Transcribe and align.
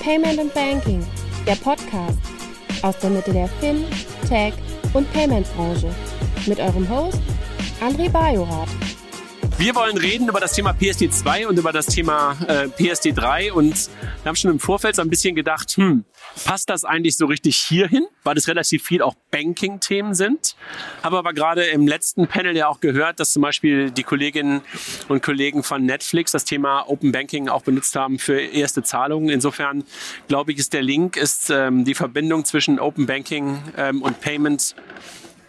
Payment 0.00 0.38
and 0.38 0.52
Banking, 0.54 1.06
der 1.46 1.56
Podcast 1.56 2.18
aus 2.82 2.98
der 2.98 3.10
Mitte 3.10 3.32
der 3.32 3.48
Fin, 3.48 3.84
Tech 4.26 4.54
und 4.94 5.10
Payment 5.12 5.46
Branche 5.54 5.94
mit 6.46 6.58
eurem 6.58 6.88
Host 6.88 7.20
André 7.82 8.10
Bajorath. 8.10 8.79
Wir 9.60 9.74
wollen 9.74 9.98
reden 9.98 10.26
über 10.26 10.40
das 10.40 10.54
Thema 10.54 10.70
PSD2 10.70 11.46
und 11.46 11.58
über 11.58 11.70
das 11.70 11.84
Thema 11.84 12.34
äh, 12.48 12.64
PSD3 12.64 13.52
und 13.52 13.90
wir 14.22 14.28
haben 14.28 14.34
schon 14.34 14.52
im 14.52 14.58
Vorfeld 14.58 14.96
so 14.96 15.02
ein 15.02 15.10
bisschen 15.10 15.36
gedacht, 15.36 15.72
hm, 15.72 16.06
passt 16.46 16.70
das 16.70 16.86
eigentlich 16.86 17.18
so 17.18 17.26
richtig 17.26 17.58
hierhin, 17.58 18.06
weil 18.24 18.38
es 18.38 18.48
relativ 18.48 18.82
viel 18.84 19.02
auch 19.02 19.14
Banking-Themen 19.30 20.14
sind. 20.14 20.56
Habe 21.02 21.18
aber 21.18 21.34
gerade 21.34 21.64
im 21.64 21.86
letzten 21.86 22.26
Panel 22.26 22.56
ja 22.56 22.68
auch 22.68 22.80
gehört, 22.80 23.20
dass 23.20 23.34
zum 23.34 23.42
Beispiel 23.42 23.90
die 23.90 24.02
Kolleginnen 24.02 24.62
und 25.08 25.22
Kollegen 25.22 25.62
von 25.62 25.84
Netflix 25.84 26.32
das 26.32 26.46
Thema 26.46 26.88
Open 26.88 27.12
Banking 27.12 27.50
auch 27.50 27.62
benutzt 27.62 27.94
haben 27.96 28.18
für 28.18 28.40
erste 28.40 28.82
Zahlungen. 28.82 29.28
Insofern 29.28 29.84
glaube 30.26 30.52
ich, 30.52 30.58
ist 30.58 30.72
der 30.72 30.82
Link, 30.82 31.18
ist 31.18 31.50
ähm, 31.50 31.84
die 31.84 31.94
Verbindung 31.94 32.46
zwischen 32.46 32.80
Open 32.80 33.04
Banking 33.04 33.62
ähm, 33.76 34.00
und 34.00 34.22
Payments 34.22 34.74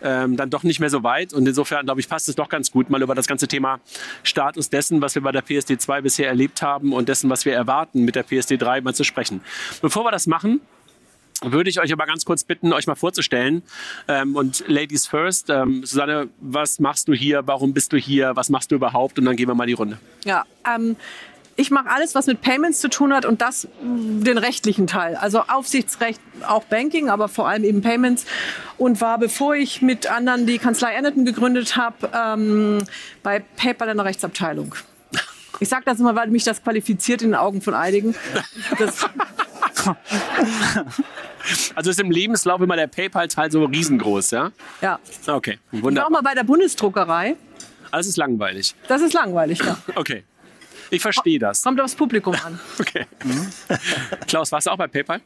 ähm, 0.04 0.38
dann 0.38 0.50
doch 0.50 0.64
nicht 0.64 0.80
mehr 0.80 0.90
so 0.90 1.04
weit. 1.04 1.34
Und 1.34 1.48
insofern, 1.48 1.86
glaube 1.86 2.02
ich, 2.02 2.10
passt 2.10 2.30
es 2.30 2.36
doch 2.36 2.50
ganz 2.50 2.72
gut, 2.72 2.90
mal 2.90 3.02
über 3.02 3.16
das 3.16 3.28
ganze 3.28 3.48
Thema 3.48 3.80
Status 4.24 4.70
dessen, 4.70 5.02
was 5.02 5.16
wir 5.16 5.22
bei 5.22 5.32
der 5.32 5.42
PSD 5.42 5.78
2 5.78 6.02
bisher 6.02 6.28
erlebt 6.28 6.62
haben 6.62 6.94
und 6.94 7.10
dessen, 7.10 7.30
was 7.30 7.46
wir 7.46 7.54
erwarten 7.54 8.04
mit 8.04 8.16
der 8.16 8.24
PSD 8.24 8.58
3 8.58 8.82
mal 8.82 8.94
zu 8.94 9.04
sprechen. 9.04 9.42
Bevor 9.82 10.04
wir 10.04 10.12
das 10.12 10.28
machen, 10.28 10.62
würde 11.44 11.70
ich 11.70 11.80
euch 11.80 11.92
aber 11.92 12.06
ganz 12.06 12.24
kurz 12.24 12.44
bitten, 12.44 12.72
euch 12.72 12.86
mal 12.86 12.96
vorzustellen. 12.96 13.64
Ähm, 14.08 14.36
und 14.36 14.64
Ladies 14.68 15.08
first, 15.08 15.50
ähm, 15.50 15.84
Susanne, 15.84 16.30
was 16.40 16.80
machst 16.80 17.08
du 17.08 17.14
hier? 17.14 17.48
Warum 17.48 17.74
bist 17.74 17.94
du 17.94 17.98
hier? 17.98 18.36
Was 18.36 18.50
machst 18.50 18.72
du 18.72 18.76
überhaupt? 18.76 19.18
Und 19.18 19.26
dann 19.26 19.36
gehen 19.36 19.48
wir 19.48 19.56
mal 19.56 19.66
die 19.66 19.74
Runde. 19.74 19.98
Ja, 20.24 20.46
ähm, 20.72 20.96
ich 21.56 21.72
mache 21.72 21.90
alles, 21.90 22.16
was 22.16 22.28
mit 22.28 22.42
Payments 22.42 22.80
zu 22.80 22.90
tun 22.90 23.14
hat 23.14 23.26
und 23.26 23.42
das 23.42 23.68
den 23.82 24.38
rechtlichen 24.38 24.88
Teil. 24.88 25.16
Also 25.16 25.44
Aufsichtsrecht, 25.48 26.20
auch 26.48 26.64
Banking, 26.64 27.10
aber 27.10 27.28
vor 27.28 27.48
allem 27.48 27.64
eben 27.64 27.82
Payments. 27.82 28.26
Und 28.78 29.02
war, 29.02 29.20
bevor 29.20 29.56
ich 29.56 29.82
mit 29.82 30.10
anderen 30.10 30.48
die 30.48 30.58
Kanzlei 30.58 30.98
Anderton 30.98 31.26
gegründet 31.26 31.78
habe, 31.78 32.10
ähm, 32.14 32.80
bei 33.22 33.44
PayPal 33.58 33.90
in 33.90 33.98
der 33.98 34.06
Rechtsabteilung. 34.06 34.74
Ich 35.60 35.70
sage 35.70 35.84
das 35.86 36.00
immer, 36.00 36.16
weil 36.16 36.28
mich 36.30 36.44
das 36.44 36.64
qualifiziert 36.64 37.22
in 37.22 37.30
den 37.30 37.36
Augen 37.36 37.62
von 37.62 37.76
einigen. 37.76 38.16
Das 38.80 39.06
also 41.76 41.92
ist 41.92 42.00
im 42.00 42.12
Lebenslauf 42.12 42.62
immer 42.62 42.76
der 42.76 42.88
PayPal-Teil 42.88 43.52
so 43.52 43.66
riesengroß, 43.66 44.32
ja? 44.32 44.52
ja. 44.82 45.00
Okay, 45.28 45.60
Ich 45.72 45.80
war 45.80 45.84
wunderbar. 45.84 46.08
auch 46.08 46.12
mal 46.12 46.22
bei 46.22 46.34
der 46.34 46.44
Bundesdruckerei. 46.44 47.36
Alles 47.92 48.08
ist 48.08 48.18
langweilig. 48.18 48.74
Das 48.88 49.02
ist 49.02 49.14
langweilig, 49.14 49.60
ja. 49.64 49.78
Okay. 49.96 50.24
Ich 50.92 51.02
verstehe 51.02 51.40
das. 51.40 51.64
Kommt 51.64 51.80
aufs 51.80 51.96
Publikum 51.96 52.36
an. 52.46 52.60
Okay. 52.80 53.06
Klaus, 54.28 54.52
warst 54.52 54.66
du 54.68 54.72
auch 54.72 54.78
bei 54.78 54.88
PayPal? 54.88 55.22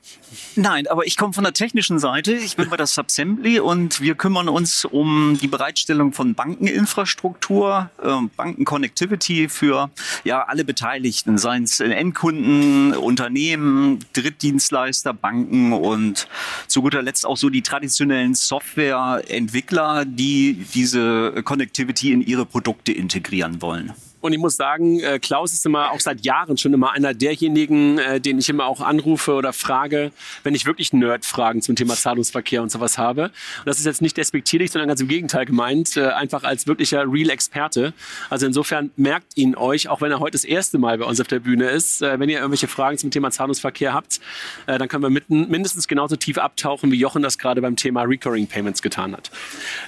Nein, 0.55 0.87
aber 0.87 1.07
ich 1.07 1.15
komme 1.15 1.33
von 1.33 1.43
der 1.43 1.53
technischen 1.53 1.99
Seite. 1.99 2.33
Ich 2.33 2.55
bin 2.55 2.69
bei 2.69 2.75
der 2.77 2.85
Subsembly 2.85 3.59
und 3.59 4.01
wir 4.01 4.15
kümmern 4.15 4.49
uns 4.49 4.83
um 4.83 5.37
die 5.41 5.47
Bereitstellung 5.47 6.11
von 6.11 6.35
Bankeninfrastruktur, 6.35 7.89
äh, 8.03 8.27
Bankenconnectivity 8.35 9.47
für 9.47 9.89
ja 10.23 10.43
alle 10.43 10.65
Beteiligten, 10.65 11.37
seien 11.37 11.63
es 11.63 11.79
Endkunden, 11.79 12.93
Unternehmen, 12.93 13.99
Drittdienstleister, 14.13 15.13
Banken 15.13 15.71
und 15.73 16.27
zu 16.67 16.81
guter 16.81 17.01
Letzt 17.01 17.25
auch 17.25 17.37
so 17.37 17.49
die 17.49 17.61
traditionellen 17.61 18.35
Softwareentwickler, 18.35 20.05
die 20.05 20.65
diese 20.73 21.41
Connectivity 21.43 22.11
in 22.11 22.21
ihre 22.21 22.45
Produkte 22.45 22.91
integrieren 22.91 23.61
wollen. 23.61 23.93
Und 24.25 24.33
ich 24.33 24.39
muss 24.39 24.55
sagen, 24.55 24.99
äh, 25.01 25.19
Klaus 25.19 25.53
ist 25.53 25.67
immer 25.67 25.91
auch 25.91 25.99
seit 25.99 26.25
Jahren 26.25 26.57
schon 26.57 26.73
immer 26.73 26.93
einer 26.93 27.13
derjenigen, 27.13 27.99
äh, 27.99 28.19
den 28.19 28.39
ich 28.39 28.49
immer 28.49 28.65
auch 28.65 28.81
anrufe 28.81 29.33
oder 29.33 29.53
frage, 29.53 30.11
wenn 30.41 30.55
ich 30.55 30.65
wirklich 30.65 30.93
Nerd-Fragen 30.93 31.61
zum 31.61 31.75
Thema 31.75 31.93
Zahlungsverkehr 31.93 32.63
und 32.63 32.71
sowas 32.71 32.97
habe. 32.97 33.25
Und 33.25 33.65
das 33.65 33.77
ist 33.77 33.85
jetzt 33.85 34.01
nicht 34.01 34.17
despektierlich, 34.17 34.71
sondern 34.71 34.87
ganz 34.87 34.99
im 34.99 35.09
Gegenteil 35.09 35.45
gemeint, 35.45 35.95
äh, 35.95 36.07
einfach 36.07 36.43
als 36.43 36.65
wirklicher 36.65 37.03
Real-Experte. 37.07 37.93
Also 38.31 38.47
insofern 38.47 38.89
merkt 38.95 39.37
ihn 39.37 39.53
euch, 39.53 39.89
auch 39.89 40.01
wenn 40.01 40.09
er 40.09 40.19
heute 40.19 40.31
das 40.31 40.43
erste 40.43 40.79
Mal 40.79 40.97
bei 40.97 41.05
uns 41.05 41.21
auf 41.21 41.27
der 41.27 41.39
Bühne 41.39 41.69
ist, 41.69 42.01
äh, 42.01 42.19
wenn 42.19 42.27
ihr 42.27 42.37
irgendwelche 42.37 42.67
Fragen 42.67 42.97
zum 42.97 43.11
Thema 43.11 43.29
Zahlungsverkehr 43.29 43.93
habt, 43.93 44.19
äh, 44.65 44.79
dann 44.79 44.87
können 44.87 45.03
wir 45.03 45.11
mitten, 45.11 45.51
mindestens 45.51 45.87
genauso 45.87 46.15
tief 46.15 46.39
abtauchen, 46.39 46.91
wie 46.91 46.97
Jochen 46.97 47.21
das 47.21 47.37
gerade 47.37 47.61
beim 47.61 47.75
Thema 47.75 48.01
Recurring 48.01 48.47
Payments 48.47 48.81
getan 48.81 49.13
hat. 49.13 49.29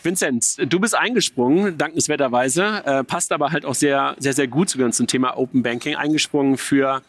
Vincent, 0.04 0.58
du 0.60 0.80
bist 0.80 0.96
eingesprungen, 0.96 1.76
dankenswerterweise, 1.80 2.84
äh, 2.86 3.04
passt 3.04 3.32
aber 3.32 3.52
halt 3.52 3.66
auch 3.66 3.74
sehr, 3.74 4.16
sehr, 4.20 4.27
sehr 4.34 4.48
gut 4.48 4.70
zu 4.70 4.80
uns 4.80 4.98
zum 4.98 5.08
Thema 5.08 5.38
Open 5.38 5.64
Banking 5.64 5.96
eingesprungen 5.96 6.58
für 6.58 7.02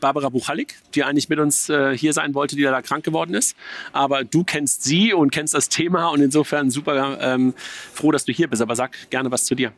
Barbara 0.00 0.28
Buchalik, 0.28 0.76
die 0.94 1.04
eigentlich 1.04 1.28
mit 1.28 1.38
uns 1.38 1.68
äh, 1.68 1.96
hier 1.96 2.12
sein 2.12 2.34
wollte, 2.34 2.56
die 2.56 2.62
leider 2.62 2.82
krank 2.82 3.04
geworden 3.04 3.34
ist. 3.34 3.56
Aber 3.92 4.24
du 4.24 4.44
kennst 4.44 4.84
sie 4.84 5.12
und 5.12 5.30
kennst 5.30 5.54
das 5.54 5.68
Thema 5.68 6.08
und 6.08 6.20
insofern 6.20 6.70
super 6.70 7.18
ähm, 7.20 7.54
froh, 7.92 8.12
dass 8.12 8.24
du 8.24 8.32
hier 8.32 8.48
bist. 8.48 8.62
Aber 8.62 8.76
sag 8.76 9.10
gerne 9.10 9.30
was 9.30 9.44
zu 9.44 9.54
dir. 9.54 9.72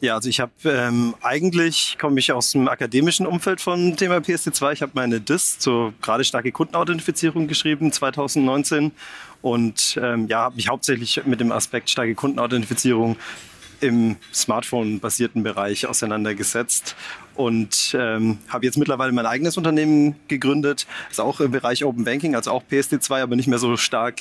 Ja, 0.00 0.14
also 0.14 0.28
ich 0.28 0.40
habe 0.40 0.52
ähm, 0.66 1.14
eigentlich 1.22 1.96
komme 1.98 2.20
ich 2.20 2.30
aus 2.30 2.52
dem 2.52 2.68
akademischen 2.68 3.26
Umfeld 3.26 3.62
von 3.62 3.96
Thema 3.96 4.18
PSD2. 4.18 4.72
Ich 4.72 4.82
habe 4.82 4.92
meine 4.94 5.20
DIS 5.20 5.58
zur 5.58 5.94
gerade 6.02 6.22
starke 6.22 6.52
Kundenauthentifizierung 6.52 7.48
geschrieben 7.48 7.90
2019 7.92 8.92
und 9.40 9.98
ähm, 10.02 10.26
ja, 10.28 10.40
habe 10.40 10.56
mich 10.56 10.68
hauptsächlich 10.68 11.22
mit 11.24 11.40
dem 11.40 11.50
Aspekt 11.50 11.88
starke 11.88 12.14
Kundenauthentifizierung 12.14 13.16
im 13.80 14.16
Smartphone-basierten 14.32 15.42
Bereich 15.42 15.86
auseinandergesetzt 15.86 16.96
und 17.36 17.94
ähm, 17.98 18.38
habe 18.48 18.64
jetzt 18.66 18.78
mittlerweile 18.78 19.12
mein 19.12 19.26
eigenes 19.26 19.56
Unternehmen 19.56 20.16
gegründet. 20.28 20.86
Ist 21.10 21.20
auch 21.20 21.40
im 21.40 21.50
Bereich 21.50 21.84
Open 21.84 22.04
Banking, 22.04 22.34
also 22.34 22.50
auch 22.50 22.62
PSD2, 22.70 23.22
aber 23.22 23.36
nicht 23.36 23.46
mehr 23.48 23.58
so 23.58 23.76
stark 23.76 24.16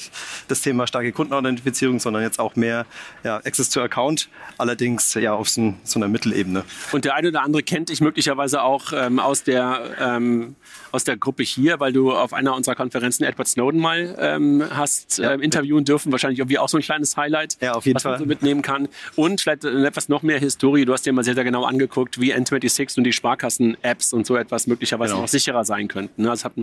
das 0.48 0.62
Thema 0.62 0.86
starke 0.88 1.12
Kundenauthentifizierung, 1.12 2.00
sondern 2.00 2.24
jetzt 2.24 2.40
auch 2.40 2.56
mehr 2.56 2.86
ja, 3.24 3.38
Access 3.38 3.70
to 3.70 3.81
Account, 3.81 4.30
allerdings 4.58 5.14
ja 5.14 5.34
auf 5.34 5.50
so, 5.50 5.74
so 5.84 6.00
einer 6.00 6.08
Mittelebene. 6.08 6.64
Und 6.92 7.06
der 7.06 7.16
eine 7.16 7.30
oder 7.30 7.44
andere 7.44 7.64
kennt 7.64 7.90
dich 7.90 8.02
möglicherweise 8.02 8.62
auch 8.62 8.92
ähm, 8.94 9.20
aus, 9.20 9.44
der, 9.44 9.80
ähm, 10.00 10.56
aus 10.92 11.03
der 11.03 11.18
Gruppe 11.18 11.44
hier, 11.44 11.80
weil 11.80 11.94
du 11.94 12.12
auf 12.14 12.34
einer 12.34 12.56
unserer 12.56 12.76
Konferenzen 12.76 13.24
Edward 13.24 13.47
Snowden 13.47 13.80
mal 13.80 14.16
ähm, 14.20 14.64
hast 14.72 15.18
Ja. 15.20 15.34
ähm, 15.34 15.42
interviewen 15.42 15.86
dürfen. 15.86 16.12
Wahrscheinlich 16.12 16.40
irgendwie 16.40 16.59
auch 16.59 16.70
so 16.70 16.78
ein 16.78 16.84
kleines 16.84 17.16
Highlight, 17.18 17.58
Ja, 17.62 17.74
auf 17.74 17.86
jeden 17.86 17.96
was 17.96 18.03
man 18.03 18.14
Fall. 18.14 18.20
so 18.20 18.26
mitnehmen 18.26 18.62
kann. 18.62 18.88
Und 19.16 19.42
vielleicht 19.42 19.64
äh, 19.64 19.86
etwas 19.86 20.09
noch 20.09 20.22
mehr 20.24 20.40
Historie. 20.40 20.86
Du 20.86 20.94
hast 20.94 21.06
dir 21.06 21.14
mal 21.14 21.24
sehr, 21.24 21.36
sehr 21.36 21.44
genau 21.44 21.64
angeguckt, 21.64 22.20
wie 22.20 22.34
N26 22.34 22.97
und 22.97 23.04
die 23.05 23.13
Sparkassen-Apps 23.13 24.13
und 24.13 24.25
so 24.25 24.35
etwas 24.35 24.67
möglicherweise 24.67 25.13
Genau. 25.13 25.21
noch 25.23 25.27
sicherer 25.29 25.63
sein 25.63 25.88
könnten. 25.88 26.23
ne? 26.23 26.29
Das 26.29 26.43
hat, 26.43 26.53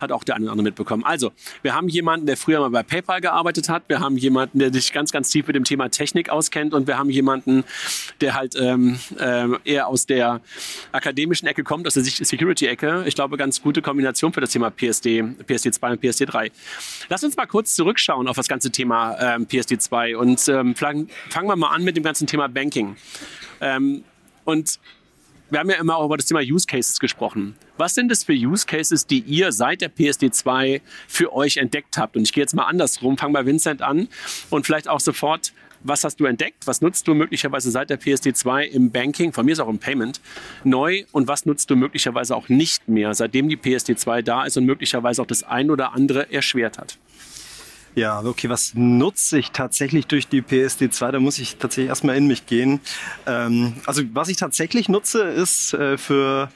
hat 0.00 0.12
auch 0.12 0.24
der 0.24 0.34
eine 0.36 0.44
oder 0.46 0.52
andere 0.52 0.64
mitbekommen. 0.64 1.04
Also, 1.04 1.32
wir 1.62 1.74
haben 1.74 1.88
jemanden, 1.88 2.26
der 2.26 2.36
früher 2.36 2.60
mal 2.60 2.70
bei 2.70 2.82
PayPal 2.82 3.20
gearbeitet 3.20 3.68
hat. 3.68 3.84
Wir 3.88 4.00
haben 4.00 4.16
jemanden, 4.16 4.58
der 4.58 4.72
sich 4.72 4.92
ganz, 4.92 5.12
ganz 5.12 5.30
tief 5.30 5.46
mit 5.46 5.56
dem 5.56 5.64
Thema 5.64 5.88
Technik 5.90 6.30
auskennt. 6.30 6.74
Und 6.74 6.86
wir 6.86 6.98
haben 6.98 7.10
jemanden, 7.10 7.64
der 8.20 8.34
halt 8.34 8.54
ähm, 8.56 8.98
ähm, 9.18 9.58
eher 9.64 9.86
aus 9.88 10.06
der 10.06 10.40
akademischen 10.92 11.46
Ecke 11.46 11.62
kommt, 11.64 11.86
aus 11.86 11.94
der 11.94 12.02
Security-Ecke. 12.04 13.04
Ich 13.06 13.14
glaube, 13.14 13.36
ganz 13.36 13.62
gute 13.62 13.82
Kombination 13.82 14.32
für 14.32 14.40
das 14.40 14.50
Thema 14.50 14.70
PSD, 14.70 15.22
PSD2 15.46 15.92
und 15.92 16.02
PSD3. 16.02 16.50
Lass 17.08 17.22
uns 17.24 17.36
mal 17.36 17.46
kurz 17.46 17.74
zurückschauen 17.74 18.28
auf 18.28 18.36
das 18.36 18.48
ganze 18.48 18.70
Thema 18.70 19.16
ähm, 19.20 19.46
PSD2 19.46 20.16
und 20.16 20.48
ähm, 20.48 20.74
fangen 20.74 21.08
fangen 21.30 21.48
wir 21.48 21.56
mal 21.56 21.70
an 21.70 21.84
mit 21.84 21.96
dem 21.96 22.02
ganzen 22.02 22.26
Thema 22.26 22.48
Banking. 22.48 22.96
Ähm, 23.60 24.04
und 24.44 24.78
wir 25.52 25.60
haben 25.60 25.68
ja 25.68 25.76
immer 25.76 25.98
auch 25.98 26.06
über 26.06 26.16
das 26.16 26.24
Thema 26.24 26.40
Use 26.40 26.66
Cases 26.66 26.98
gesprochen. 26.98 27.54
Was 27.76 27.94
sind 27.94 28.10
es 28.10 28.24
für 28.24 28.32
Use 28.32 28.64
Cases, 28.66 29.06
die 29.06 29.18
ihr 29.18 29.52
seit 29.52 29.82
der 29.82 29.92
PSD2 29.92 30.80
für 31.06 31.34
euch 31.34 31.58
entdeckt 31.58 31.98
habt? 31.98 32.16
Und 32.16 32.22
ich 32.22 32.32
gehe 32.32 32.42
jetzt 32.42 32.54
mal 32.54 32.64
andersrum, 32.64 33.18
fange 33.18 33.34
bei 33.34 33.44
Vincent 33.44 33.82
an 33.82 34.08
und 34.48 34.64
vielleicht 34.64 34.88
auch 34.88 35.00
sofort, 35.00 35.52
was 35.84 36.04
hast 36.04 36.20
du 36.20 36.24
entdeckt? 36.24 36.66
Was 36.66 36.80
nutzt 36.80 37.06
du 37.06 37.12
möglicherweise 37.12 37.70
seit 37.70 37.90
der 37.90 38.00
PSD2 38.00 38.62
im 38.62 38.90
Banking, 38.90 39.34
von 39.34 39.44
mir 39.44 39.52
ist 39.52 39.60
auch 39.60 39.68
im 39.68 39.78
Payment, 39.78 40.22
neu? 40.64 41.04
Und 41.12 41.28
was 41.28 41.44
nutzt 41.44 41.68
du 41.68 41.76
möglicherweise 41.76 42.34
auch 42.34 42.48
nicht 42.48 42.88
mehr, 42.88 43.12
seitdem 43.12 43.50
die 43.50 43.58
PSD2 43.58 44.22
da 44.22 44.44
ist 44.44 44.56
und 44.56 44.64
möglicherweise 44.64 45.20
auch 45.20 45.26
das 45.26 45.42
ein 45.42 45.70
oder 45.70 45.92
andere 45.92 46.32
erschwert 46.32 46.78
hat? 46.78 46.96
Ja, 47.94 48.24
okay, 48.24 48.48
was 48.48 48.72
nutze 48.74 49.38
ich 49.38 49.50
tatsächlich 49.50 50.06
durch 50.06 50.26
die 50.26 50.40
PSD2? 50.40 51.10
Da 51.10 51.20
muss 51.20 51.38
ich 51.38 51.56
tatsächlich 51.56 51.88
erstmal 51.88 52.16
in 52.16 52.26
mich 52.26 52.46
gehen. 52.46 52.80
Ähm, 53.26 53.74
also 53.84 54.02
was 54.14 54.28
ich 54.28 54.38
tatsächlich 54.38 54.88
nutze, 54.88 55.22
ist 55.24 55.74
äh, 55.74 55.98
für 55.98 56.50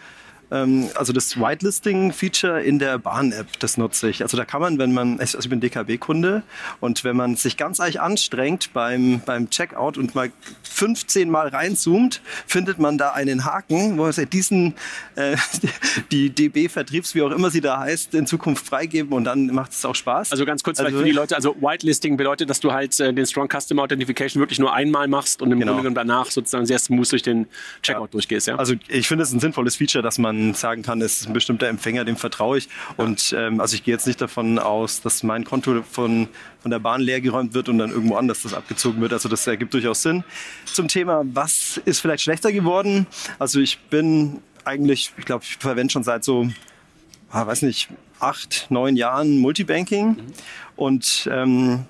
also 0.49 1.13
das 1.13 1.37
Whitelisting-Feature 1.39 2.63
in 2.63 2.79
der 2.79 2.99
Bahn-App, 2.99 3.47
das 3.59 3.77
nutze 3.79 4.09
ich. 4.09 4.23
Also 4.23 4.37
da 4.37 4.45
kann 4.45 4.61
man, 4.61 4.79
wenn 4.79 4.93
man, 4.95 5.19
also 5.19 5.39
ich 5.39 5.49
bin 5.49 5.61
DKB-Kunde 5.61 6.43
und 6.81 7.03
wenn 7.05 7.17
man 7.17 7.35
sich 7.37 7.57
ganz 7.57 7.79
ehrlich 7.81 8.01
anstrengt 8.01 8.73
beim, 8.73 9.21
beim 9.27 9.51
Checkout 9.51 9.99
und 9.99 10.15
mal 10.15 10.31
15 10.63 11.29
Mal 11.31 11.49
reinzoomt, 11.49 12.21
findet 12.47 12.79
man 12.79 12.97
da 12.99 13.11
einen 13.11 13.45
Haken, 13.45 13.99
wo 13.99 14.03
man 14.03 14.13
sagt, 14.13 14.33
diesen, 14.33 14.75
äh, 15.17 15.37
die 16.13 16.31
DB-Vertriebs, 16.31 17.15
wie 17.15 17.23
auch 17.23 17.31
immer 17.33 17.51
sie 17.51 17.61
da 17.61 17.81
heißt, 17.81 18.15
in 18.15 18.27
Zukunft 18.27 18.67
freigeben 18.67 19.13
und 19.13 19.25
dann 19.25 19.47
macht 19.49 19.73
es 19.73 19.85
auch 19.85 19.95
Spaß. 19.95 20.31
Also 20.31 20.45
ganz 20.47 20.63
kurz 20.63 20.79
Also- 20.79 20.99
für 20.99 21.05
die 21.05 21.11
Leute, 21.13 21.35
also 21.35 21.57
Whitelisting 21.61 22.17
bedeutet, 22.17 22.49
dass 22.51 22.61
du 22.61 22.73
halt 22.73 22.99
äh, 23.01 23.13
den 23.13 23.27
Strong 23.27 23.49
Customer 23.49 23.83
Authentication 23.83 24.41
wirklich 24.41 24.59
nur 24.61 24.73
einmal 24.73 25.09
machst 25.09 25.43
und 25.43 25.51
im 25.51 25.59
Genau. 25.59 25.73
Grunde 25.73 25.89
genommen 25.91 26.09
danach 26.09 26.31
sozusagen 26.31 26.67
sehr 26.67 26.79
smooth 26.79 27.11
durch 27.11 27.23
den 27.23 27.47
Checkout 27.83 28.15
durchgehst, 28.15 28.47
ja? 28.47 28.57
Also 28.57 28.75
ich 28.89 29.09
finde 29.09 29.25
es 29.25 29.33
ein 29.33 29.41
sinnvolles 29.41 29.75
Feature, 29.77 30.03
dass 30.03 30.19
man 30.19 30.36
man 30.37 30.55
sagen 30.55 30.83
kann, 30.83 31.01
es 31.01 31.21
ist 31.21 31.27
ein 31.27 31.33
bestimmter 31.33 31.69
Empfänger, 31.69 32.05
dem 32.05 32.17
vertraue 32.17 32.59
ich. 32.59 32.69
Und 32.97 33.35
ähm, 33.37 33.61
also 33.61 33.75
ich 33.75 33.85
gehe 33.85 33.95
jetzt 33.95 34.07
nicht 34.07 34.21
davon 34.21 34.59
aus, 34.59 35.01
dass 35.01 35.23
mein 35.23 35.45
Konto 35.45 35.83
von, 35.83 36.29
von 36.61 36.71
der 36.71 36.79
Bahn 36.79 37.01
leergeräumt 37.01 37.55
wird 37.55 37.69
und 37.69 37.79
dann 37.79 37.91
irgendwo 37.91 38.17
anders 38.17 38.43
das 38.43 38.55
abgezogen 38.55 39.01
wird. 39.01 39.13
Also 39.13 39.29
das 39.29 39.47
ergibt 39.47 39.75
durchaus 39.75 40.03
Sinn. 40.03 40.25
Zum 40.65 40.89
Thema, 40.89 41.23
was 41.25 41.81
ist 41.85 42.01
vielleicht 42.01 42.23
schlechter 42.23 42.53
geworden? 42.53 43.07
Also 43.39 43.61
ich 43.61 43.79
bin 43.79 44.41
eigentlich, 44.65 45.13
ich 45.17 45.25
glaube, 45.25 45.45
ich 45.45 45.57
verwende 45.57 45.93
schon 45.93 46.05
seit 46.05 46.25
so, 46.25 46.49
ah, 47.31 47.47
weiß 47.47 47.63
nicht, 47.63 47.89
acht, 48.19 48.67
neun 48.71 48.97
Jahren 48.97 49.39
Multibanking. 49.39 50.09
Mhm. 50.09 50.17
Und 50.77 51.29
ähm, 51.33 51.85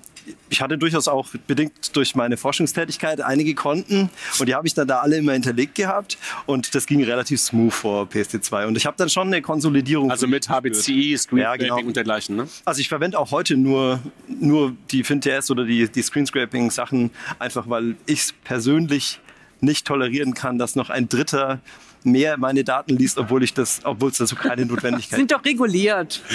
ich 0.49 0.61
hatte 0.61 0.77
durchaus 0.77 1.07
auch 1.07 1.27
bedingt 1.47 1.95
durch 1.95 2.15
meine 2.15 2.37
Forschungstätigkeit 2.37 3.21
einige 3.21 3.55
Konten 3.55 4.09
und 4.39 4.49
die 4.49 4.55
habe 4.55 4.67
ich 4.67 4.73
dann 4.73 4.87
da 4.87 4.99
alle 4.99 5.17
immer 5.17 5.33
hinterlegt 5.33 5.75
gehabt 5.75 6.17
und 6.45 6.73
das 6.75 6.85
ging 6.85 7.03
relativ 7.03 7.39
smooth 7.39 7.73
vor 7.73 8.07
PSD2 8.07 8.67
und 8.67 8.77
ich 8.77 8.85
habe 8.85 8.97
dann 8.97 9.09
schon 9.09 9.27
eine 9.27 9.41
Konsolidierung. 9.41 10.11
Also 10.11 10.27
mit 10.27 10.49
HBCI, 10.49 11.17
Screen 11.17 11.39
ja, 11.39 11.55
genau. 11.55 11.79
und 11.79 11.95
dergleichen, 11.95 12.35
ne? 12.35 12.47
Also 12.65 12.81
ich 12.81 12.89
verwende 12.89 13.19
auch 13.19 13.31
heute 13.31 13.57
nur, 13.57 13.99
nur 14.27 14.75
die 14.91 15.03
FinTS 15.03 15.51
oder 15.51 15.65
die, 15.65 15.89
die 15.89 16.01
Screenscraping 16.01 16.71
Sachen 16.71 17.11
einfach, 17.39 17.69
weil 17.69 17.95
ich 18.05 18.19
es 18.19 18.33
persönlich 18.43 19.19
nicht 19.59 19.87
tolerieren 19.87 20.33
kann, 20.33 20.57
dass 20.57 20.75
noch 20.75 20.89
ein 20.89 21.09
Dritter 21.09 21.59
mehr 22.03 22.37
meine 22.37 22.63
Daten 22.63 22.95
liest, 22.95 23.17
obwohl 23.17 23.43
ich 23.43 23.53
das, 23.53 23.81
obwohl 23.83 24.11
es 24.11 24.17
dazu 24.17 24.35
keine 24.35 24.65
Notwendigkeit 24.67 25.17
Sind 25.17 25.31
doch 25.31 25.43
reguliert. 25.43 26.21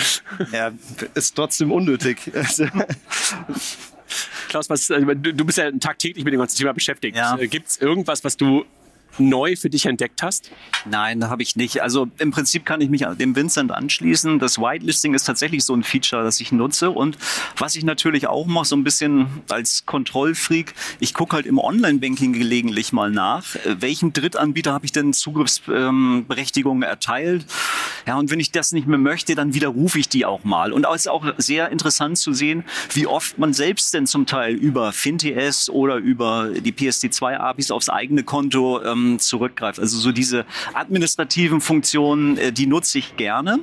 Ja, 0.53 0.73
ist 1.14 1.37
trotzdem 1.37 1.70
unnötig. 1.70 2.19
Klaus, 4.49 4.69
was, 4.69 4.91
äh, 4.91 5.00
du 5.00 5.44
bist 5.44 5.59
ja 5.59 5.70
tagtäglich 5.73 6.25
mit 6.25 6.32
dem 6.32 6.41
ganzen 6.41 6.56
Thema 6.59 6.73
beschäftigt. 6.73 7.17
Ja. 7.17 7.37
Gibt 7.37 7.69
es 7.69 7.79
irgendwas, 7.81 8.25
was 8.25 8.37
du 8.37 8.64
neu 9.19 9.56
für 9.56 9.70
dich 9.70 9.87
entdeckt 9.87 10.23
hast? 10.23 10.50
Nein, 10.85 11.29
habe 11.29 11.43
ich 11.43 11.56
nicht. 11.56 11.82
Also 11.82 12.09
im 12.19 12.31
Prinzip 12.31 12.64
kann 12.64 12.81
ich 12.81 12.88
mich 12.88 13.05
dem 13.19 13.37
Vincent 13.37 13.73
anschließen. 13.73 14.38
Das 14.38 14.59
Whitelisting 14.59 15.14
ist 15.14 15.25
tatsächlich 15.25 15.64
so 15.64 15.75
ein 15.75 15.82
Feature, 15.82 16.23
das 16.23 16.41
ich 16.41 16.53
nutze. 16.53 16.91
Und 16.91 17.19
was 17.56 17.76
ich 17.76 17.85
natürlich 17.85 18.26
auch 18.26 18.47
mache, 18.47 18.67
so 18.67 18.76
ein 18.76 18.85
bisschen 18.85 19.29
als 19.49 19.87
Kontrollfreak, 19.87 20.75
ich 21.00 21.14
gucke 21.14 21.37
halt 21.37 21.47
im 21.47 21.59
Online-Banking 21.59 22.32
gelegentlich 22.32 22.93
mal 22.93 23.11
nach, 23.11 23.44
welchem 23.64 24.12
Drittanbieter 24.12 24.73
habe 24.73 24.85
ich 24.85 24.93
denn 24.93 25.12
Zugriffsberechtigungen 25.12 26.82
erteilt. 26.82 27.47
Ja, 28.06 28.19
und 28.19 28.31
wenn 28.31 28.41
ich 28.41 28.50
das 28.50 28.73
nicht 28.73 28.87
mehr 28.87 28.99
möchte, 28.99 29.35
dann 29.35 29.55
widerrufe 29.55 29.99
ich 29.99 30.08
die 30.08 30.25
auch 30.25 30.44
mal. 30.44 30.73
Und 30.73 30.87
es 30.87 31.03
ist 31.03 31.08
auch 31.08 31.25
sehr 31.38 31.70
interessant 31.70 32.19
zu 32.19 32.32
sehen, 32.32 32.65
wie 32.94 33.06
oft 33.06 33.38
man 33.38 33.53
selbst 33.53 33.94
denn 33.94 34.06
zum 34.06 34.26
Teil 34.26 34.55
über 34.55 34.93
FinTS 34.93 35.70
oder 35.70 35.97
über 35.97 36.49
die 36.49 36.73
PSD2-APIs 36.73 37.70
aufs 37.70 37.88
eigene 37.88 38.23
Konto 38.25 38.82
ähm, 38.82 39.02
ähm, 39.03 39.19
zurückgreift. 39.19 39.79
Also 39.79 39.99
so 39.99 40.13
diese 40.13 40.45
administrativen 40.75 41.61
Funktionen, 41.61 42.37
äh, 42.37 42.53
die 42.53 42.67
nutze 42.67 42.99
ich 42.99 43.17
gerne. 43.17 43.61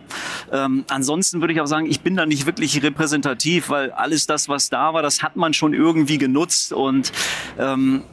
Ähm, 0.52 0.86
ansonsten 0.90 1.42
würde 1.42 1.54
ich 1.54 1.62
auch 1.62 1.68
sagen, 1.68 1.86
ich 1.90 2.02
bin 2.02 2.16
da 2.16 2.26
nicht 2.26 2.46
wirklich 2.46 2.82
repräsentativ, 2.84 3.70
weil 3.70 3.92
alles 3.92 4.28
das, 4.28 4.50
was 4.50 4.70
da 4.70 4.94
war, 4.94 5.02
das 5.02 5.24
hat 5.24 5.36
man 5.36 5.54
schon 5.54 5.74
irgendwie 5.74 6.18
genutzt 6.18 6.74
und 6.74 7.12
ähm, 7.58 8.04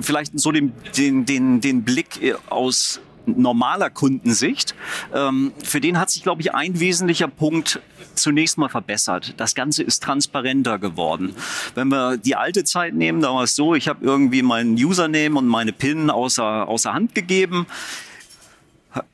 vielleicht 0.00 0.38
so 0.38 0.52
den, 0.52 0.72
den, 0.96 1.24
den, 1.24 1.60
den 1.60 1.82
Blick 1.82 2.22
äh, 2.22 2.34
aus 2.48 3.00
normaler 3.26 3.90
Kundensicht. 3.90 4.74
Ähm, 5.14 5.52
für 5.62 5.80
den 5.80 5.98
hat 5.98 6.10
sich, 6.10 6.22
glaube 6.22 6.42
ich, 6.42 6.54
ein 6.54 6.80
wesentlicher 6.80 7.28
Punkt 7.28 7.80
zunächst 8.14 8.58
mal 8.58 8.68
verbessert. 8.68 9.34
Das 9.36 9.54
Ganze 9.54 9.82
ist 9.82 10.02
transparenter 10.02 10.78
geworden. 10.78 11.34
Wenn 11.74 11.88
wir 11.88 12.16
die 12.16 12.36
alte 12.36 12.64
Zeit 12.64 12.94
nehmen, 12.94 13.20
da 13.20 13.34
war 13.34 13.44
es 13.44 13.54
so, 13.54 13.74
ich 13.74 13.88
habe 13.88 14.04
irgendwie 14.04 14.42
meinen 14.42 14.74
Username 14.74 15.38
und 15.38 15.46
meine 15.46 15.72
PIN 15.72 16.10
außer, 16.10 16.68
außer 16.68 16.92
Hand 16.92 17.14
gegeben 17.14 17.66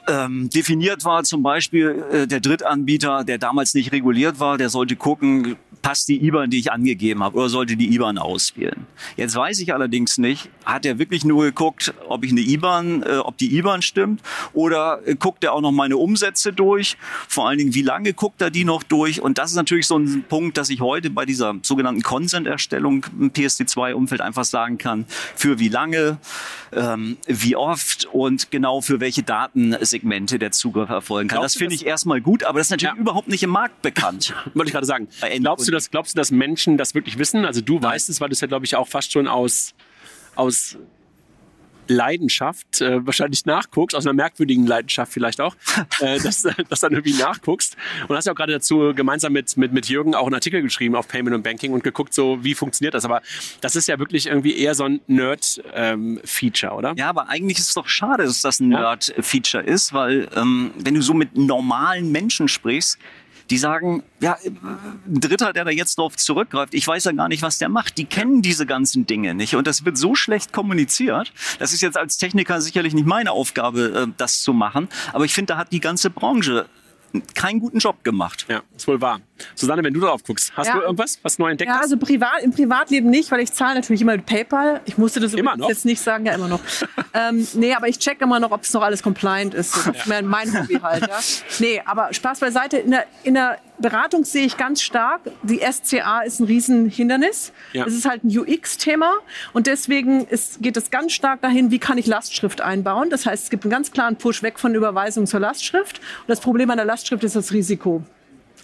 ähm, 0.08 0.48
definiert 0.50 1.04
war 1.04 1.22
zum 1.24 1.42
Beispiel 1.42 2.04
äh, 2.10 2.26
der 2.26 2.40
Drittanbieter, 2.40 3.24
der 3.24 3.38
damals 3.38 3.74
nicht 3.74 3.92
reguliert 3.92 4.40
war, 4.40 4.58
der 4.58 4.70
sollte 4.70 4.96
gucken, 4.96 5.56
passt 5.82 6.08
die 6.08 6.24
IBAN, 6.24 6.50
die 6.50 6.58
ich 6.58 6.72
angegeben 6.72 7.22
habe, 7.22 7.36
oder 7.36 7.48
sollte 7.48 7.76
die 7.76 7.94
IBAN 7.94 8.18
auswählen. 8.18 8.86
Jetzt 9.16 9.34
weiß 9.34 9.60
ich 9.60 9.72
allerdings 9.72 10.18
nicht, 10.18 10.50
hat 10.64 10.84
er 10.84 10.98
wirklich 10.98 11.24
nur 11.24 11.44
geguckt, 11.44 11.94
ob 12.08 12.24
ich 12.24 12.32
eine 12.32 12.40
IBAN, 12.40 13.02
äh, 13.02 13.16
ob 13.16 13.38
die 13.38 13.56
IBAN 13.56 13.82
stimmt, 13.82 14.22
oder 14.52 15.00
äh, 15.06 15.14
guckt 15.14 15.44
er 15.44 15.52
auch 15.52 15.60
noch 15.60 15.72
meine 15.72 15.96
Umsätze 15.96 16.52
durch? 16.52 16.96
Vor 17.28 17.48
allen 17.48 17.58
Dingen, 17.58 17.74
wie 17.74 17.82
lange 17.82 18.12
guckt 18.12 18.40
er 18.42 18.50
die 18.50 18.64
noch 18.64 18.82
durch? 18.82 19.20
Und 19.20 19.38
das 19.38 19.50
ist 19.50 19.56
natürlich 19.56 19.86
so 19.86 19.98
ein 19.98 20.24
Punkt, 20.28 20.56
dass 20.56 20.70
ich 20.70 20.80
heute 20.80 21.10
bei 21.10 21.24
dieser 21.24 21.54
sogenannten 21.62 22.02
Consent-Erstellung 22.02 23.06
im 23.18 23.32
PSD2-Umfeld 23.32 24.20
einfach 24.20 24.44
sagen 24.44 24.78
kann, 24.78 25.06
für 25.34 25.58
wie 25.58 25.68
lange, 25.68 26.18
ähm, 26.72 27.16
wie 27.26 27.56
oft 27.56 28.06
und 28.12 28.50
genau 28.50 28.80
für 28.80 29.00
welche 29.00 29.22
Datensegmente 29.22 30.38
der 30.38 30.50
Zugriff 30.52 30.90
erfolgen 30.90 31.28
kann. 31.28 31.38
Glaubst 31.38 31.56
das 31.56 31.58
finde 31.58 31.74
ich 31.74 31.86
erstmal 31.86 32.20
gut, 32.20 32.44
aber 32.44 32.58
das 32.58 32.66
ist 32.66 32.70
natürlich 32.70 32.96
ja. 32.96 33.00
überhaupt 33.00 33.28
nicht 33.28 33.42
im 33.42 33.50
Markt 33.50 33.82
bekannt. 33.82 34.34
Wollte 34.54 34.68
ich 34.68 34.72
gerade 34.72 34.86
sagen. 34.86 35.08
Glaubst 35.40 35.67
du, 35.68 35.72
dass, 35.72 35.90
glaubst 35.90 36.14
du, 36.14 36.18
dass 36.18 36.30
Menschen 36.30 36.76
das 36.76 36.94
wirklich 36.94 37.18
wissen? 37.18 37.44
Also 37.44 37.60
du 37.60 37.74
Nein. 37.74 37.84
weißt 37.84 38.08
es, 38.08 38.20
weil 38.20 38.28
du 38.28 38.32
es 38.32 38.40
ja, 38.40 38.46
glaube 38.46 38.64
ich, 38.64 38.76
auch 38.76 38.88
fast 38.88 39.12
schon 39.12 39.28
aus, 39.28 39.74
aus 40.34 40.78
Leidenschaft 41.88 42.80
äh, 42.80 43.04
wahrscheinlich 43.04 43.46
nachguckst, 43.46 43.96
aus 43.96 44.06
einer 44.06 44.12
merkwürdigen 44.12 44.66
Leidenschaft 44.66 45.12
vielleicht 45.12 45.40
auch, 45.40 45.56
äh, 46.00 46.18
dass, 46.20 46.42
dass 46.42 46.80
dann 46.80 46.92
irgendwie 46.92 47.14
nachguckst. 47.14 47.76
Und 48.06 48.16
hast 48.16 48.26
ja 48.26 48.32
auch 48.32 48.36
gerade 48.36 48.52
dazu 48.52 48.92
gemeinsam 48.94 49.32
mit, 49.32 49.56
mit, 49.56 49.72
mit 49.72 49.88
Jürgen 49.88 50.14
auch 50.14 50.26
einen 50.26 50.34
Artikel 50.34 50.62
geschrieben 50.62 50.94
auf 50.94 51.08
Payment 51.08 51.34
und 51.34 51.42
Banking 51.42 51.72
und 51.72 51.82
geguckt, 51.82 52.14
so 52.14 52.42
wie 52.44 52.54
funktioniert 52.54 52.94
das. 52.94 53.04
Aber 53.04 53.22
das 53.60 53.76
ist 53.76 53.88
ja 53.88 53.98
wirklich 53.98 54.26
irgendwie 54.26 54.56
eher 54.56 54.74
so 54.74 54.84
ein 54.84 55.00
Nerd-Feature, 55.06 56.72
ähm, 56.72 56.78
oder? 56.78 56.94
Ja, 56.96 57.08
aber 57.08 57.28
eigentlich 57.28 57.58
ist 57.58 57.68
es 57.68 57.74
doch 57.74 57.88
schade, 57.88 58.24
dass 58.24 58.42
das 58.42 58.60
ein 58.60 58.68
Nerd-Feature 58.68 59.64
ist, 59.64 59.92
weil 59.92 60.28
ähm, 60.36 60.72
wenn 60.76 60.94
du 60.94 61.02
so 61.02 61.14
mit 61.14 61.36
normalen 61.36 62.12
Menschen 62.12 62.48
sprichst, 62.48 62.98
die 63.50 63.58
sagen, 63.58 64.02
ja, 64.20 64.36
ein 64.44 65.20
Dritter, 65.20 65.52
der 65.52 65.64
da 65.64 65.70
jetzt 65.70 65.98
drauf 65.98 66.16
zurückgreift, 66.16 66.74
ich 66.74 66.86
weiß 66.86 67.04
ja 67.04 67.12
gar 67.12 67.28
nicht, 67.28 67.42
was 67.42 67.58
der 67.58 67.68
macht. 67.68 67.98
Die 67.98 68.04
kennen 68.04 68.42
diese 68.42 68.66
ganzen 68.66 69.06
Dinge 69.06 69.34
nicht. 69.34 69.54
Und 69.54 69.66
das 69.66 69.84
wird 69.84 69.96
so 69.96 70.14
schlecht 70.14 70.52
kommuniziert. 70.52 71.32
Das 71.58 71.72
ist 71.72 71.80
jetzt 71.80 71.96
als 71.96 72.18
Techniker 72.18 72.60
sicherlich 72.60 72.94
nicht 72.94 73.06
meine 73.06 73.32
Aufgabe, 73.32 74.08
äh, 74.08 74.12
das 74.16 74.42
zu 74.42 74.52
machen. 74.52 74.88
Aber 75.12 75.24
ich 75.24 75.32
finde, 75.32 75.54
da 75.54 75.58
hat 75.58 75.72
die 75.72 75.80
ganze 75.80 76.10
Branche 76.10 76.66
keinen 77.34 77.60
guten 77.60 77.78
Job 77.78 78.02
gemacht. 78.04 78.46
Ja, 78.48 78.62
ist 78.76 78.86
wohl 78.86 79.00
wahr. 79.00 79.20
Susanne, 79.54 79.82
wenn 79.82 79.94
du 79.94 80.00
darauf 80.00 80.22
guckst, 80.24 80.52
hast 80.56 80.68
ja. 80.68 80.74
du 80.74 80.82
irgendwas, 80.82 81.18
was 81.22 81.38
neu 81.38 81.50
entdeckt 81.50 81.70
Ja, 81.70 81.80
also 81.80 81.96
privat, 81.96 82.42
im 82.42 82.52
Privatleben 82.52 83.10
nicht, 83.10 83.30
weil 83.30 83.40
ich 83.40 83.52
zahle 83.52 83.76
natürlich 83.76 84.02
immer 84.02 84.12
mit 84.12 84.26
PayPal. 84.26 84.80
Ich 84.84 84.98
musste 84.98 85.20
das 85.20 85.34
immer 85.34 85.56
noch? 85.56 85.68
jetzt 85.68 85.84
nicht 85.84 86.00
sagen, 86.00 86.26
ja 86.26 86.34
immer 86.34 86.48
noch. 86.48 86.60
ähm, 87.14 87.46
nee, 87.54 87.74
aber 87.74 87.88
ich 87.88 87.98
check 87.98 88.20
immer 88.20 88.40
noch, 88.40 88.50
ob 88.50 88.62
es 88.62 88.72
noch 88.72 88.82
alles 88.82 89.02
compliant 89.02 89.54
ist. 89.54 89.76
Das 89.76 89.86
ist 89.86 90.06
ja. 90.06 90.22
mein 90.22 90.60
Hobby 90.60 90.78
halt. 90.82 91.08
Ja. 91.08 91.18
Nee, 91.58 91.82
aber 91.84 92.12
Spaß 92.12 92.40
beiseite. 92.40 92.78
In 92.78 92.90
der, 92.90 93.06
in 93.22 93.34
der 93.34 93.58
Beratung 93.80 94.24
sehe 94.24 94.44
ich 94.44 94.56
ganz 94.56 94.82
stark, 94.82 95.20
die 95.42 95.60
SCA 95.60 96.20
ist 96.20 96.40
ein 96.40 96.44
Riesenhindernis. 96.44 97.52
Ja. 97.72 97.86
Es 97.86 97.94
ist 97.94 98.08
halt 98.08 98.24
ein 98.24 98.36
UX-Thema 98.36 99.12
und 99.52 99.66
deswegen 99.66 100.26
ist, 100.26 100.60
geht 100.62 100.76
es 100.76 100.90
ganz 100.90 101.12
stark 101.12 101.40
dahin, 101.42 101.70
wie 101.70 101.78
kann 101.78 101.98
ich 101.98 102.06
Lastschrift 102.06 102.60
einbauen. 102.60 103.10
Das 103.10 103.26
heißt, 103.26 103.44
es 103.44 103.50
gibt 103.50 103.64
einen 103.64 103.70
ganz 103.70 103.92
klaren 103.92 104.16
Push 104.16 104.42
weg 104.42 104.58
von 104.58 104.74
Überweisung 104.74 105.26
zur 105.26 105.40
Lastschrift. 105.40 105.98
Und 105.98 106.28
das 106.28 106.40
Problem 106.40 106.70
an 106.70 106.76
der 106.76 106.86
Lastschrift 106.86 107.22
ist 107.24 107.36
das 107.36 107.52
Risiko. 107.52 108.02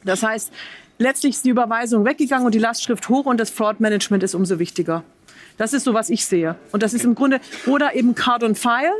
Das 0.04 0.22
heißt, 0.22 0.52
letztlich 0.98 1.36
ist 1.36 1.44
die 1.44 1.50
Überweisung 1.50 2.04
weggegangen 2.04 2.46
und 2.46 2.54
die 2.54 2.58
Lastschrift 2.58 3.08
hoch 3.08 3.26
und 3.26 3.38
das 3.38 3.50
Fraud-Management 3.50 4.22
ist 4.22 4.34
umso 4.34 4.58
wichtiger. 4.58 5.04
Das 5.56 5.72
ist 5.72 5.84
so, 5.84 5.94
was 5.94 6.10
ich 6.10 6.26
sehe. 6.26 6.56
Und 6.72 6.82
das 6.82 6.94
ist 6.94 7.04
im 7.04 7.14
Grunde, 7.14 7.40
oder 7.66 7.94
eben 7.94 8.14
Card 8.14 8.42
on 8.42 8.54
File. 8.54 8.92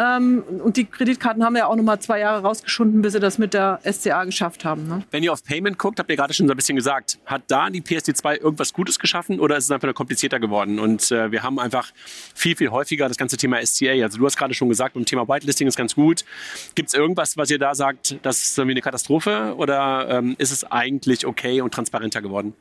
Ähm, 0.00 0.42
und 0.64 0.78
die 0.78 0.86
Kreditkarten 0.86 1.44
haben 1.44 1.56
ja 1.56 1.66
auch 1.66 1.76
noch 1.76 1.82
mal 1.82 2.00
zwei 2.00 2.20
Jahre 2.20 2.40
rausgeschunden, 2.40 3.02
bis 3.02 3.12
sie 3.12 3.20
das 3.20 3.36
mit 3.36 3.52
der 3.52 3.80
SCA 3.84 4.24
geschafft 4.24 4.64
haben. 4.64 4.88
Ne? 4.88 5.02
Wenn 5.10 5.22
ihr 5.22 5.30
auf 5.30 5.44
Payment 5.44 5.76
guckt, 5.78 5.98
habt 5.98 6.08
ihr 6.08 6.16
gerade 6.16 6.32
schon 6.32 6.46
so 6.46 6.54
ein 6.54 6.56
bisschen 6.56 6.76
gesagt, 6.76 7.18
hat 7.26 7.42
da 7.48 7.68
die 7.68 7.82
PSD2 7.82 8.40
irgendwas 8.40 8.72
Gutes 8.72 8.98
geschaffen 8.98 9.38
oder 9.40 9.58
ist 9.58 9.64
es 9.64 9.70
einfach 9.70 9.86
nur 9.86 9.94
komplizierter 9.94 10.40
geworden? 10.40 10.78
Und 10.78 11.10
äh, 11.12 11.30
wir 11.30 11.42
haben 11.42 11.58
einfach 11.58 11.92
viel, 12.34 12.56
viel 12.56 12.70
häufiger 12.70 13.08
das 13.08 13.18
ganze 13.18 13.36
Thema 13.36 13.64
SCA. 13.64 13.90
Also 14.02 14.18
du 14.18 14.24
hast 14.24 14.38
gerade 14.38 14.54
schon 14.54 14.70
gesagt, 14.70 14.94
beim 14.94 15.04
Thema 15.04 15.28
Whitelisting 15.28 15.68
ist 15.68 15.76
ganz 15.76 15.94
gut. 15.94 16.24
Gibt 16.74 16.88
es 16.88 16.94
irgendwas, 16.94 17.36
was 17.36 17.50
ihr 17.50 17.58
da 17.58 17.74
sagt, 17.74 18.16
das 18.22 18.42
ist 18.42 18.58
irgendwie 18.58 18.74
eine 18.74 18.82
Katastrophe 18.82 19.54
oder 19.58 20.08
ähm, 20.08 20.34
ist 20.38 20.50
es 20.50 20.64
eigentlich 20.64 21.26
okay 21.26 21.60
und 21.60 21.74
transparenter 21.74 22.22
geworden? 22.22 22.54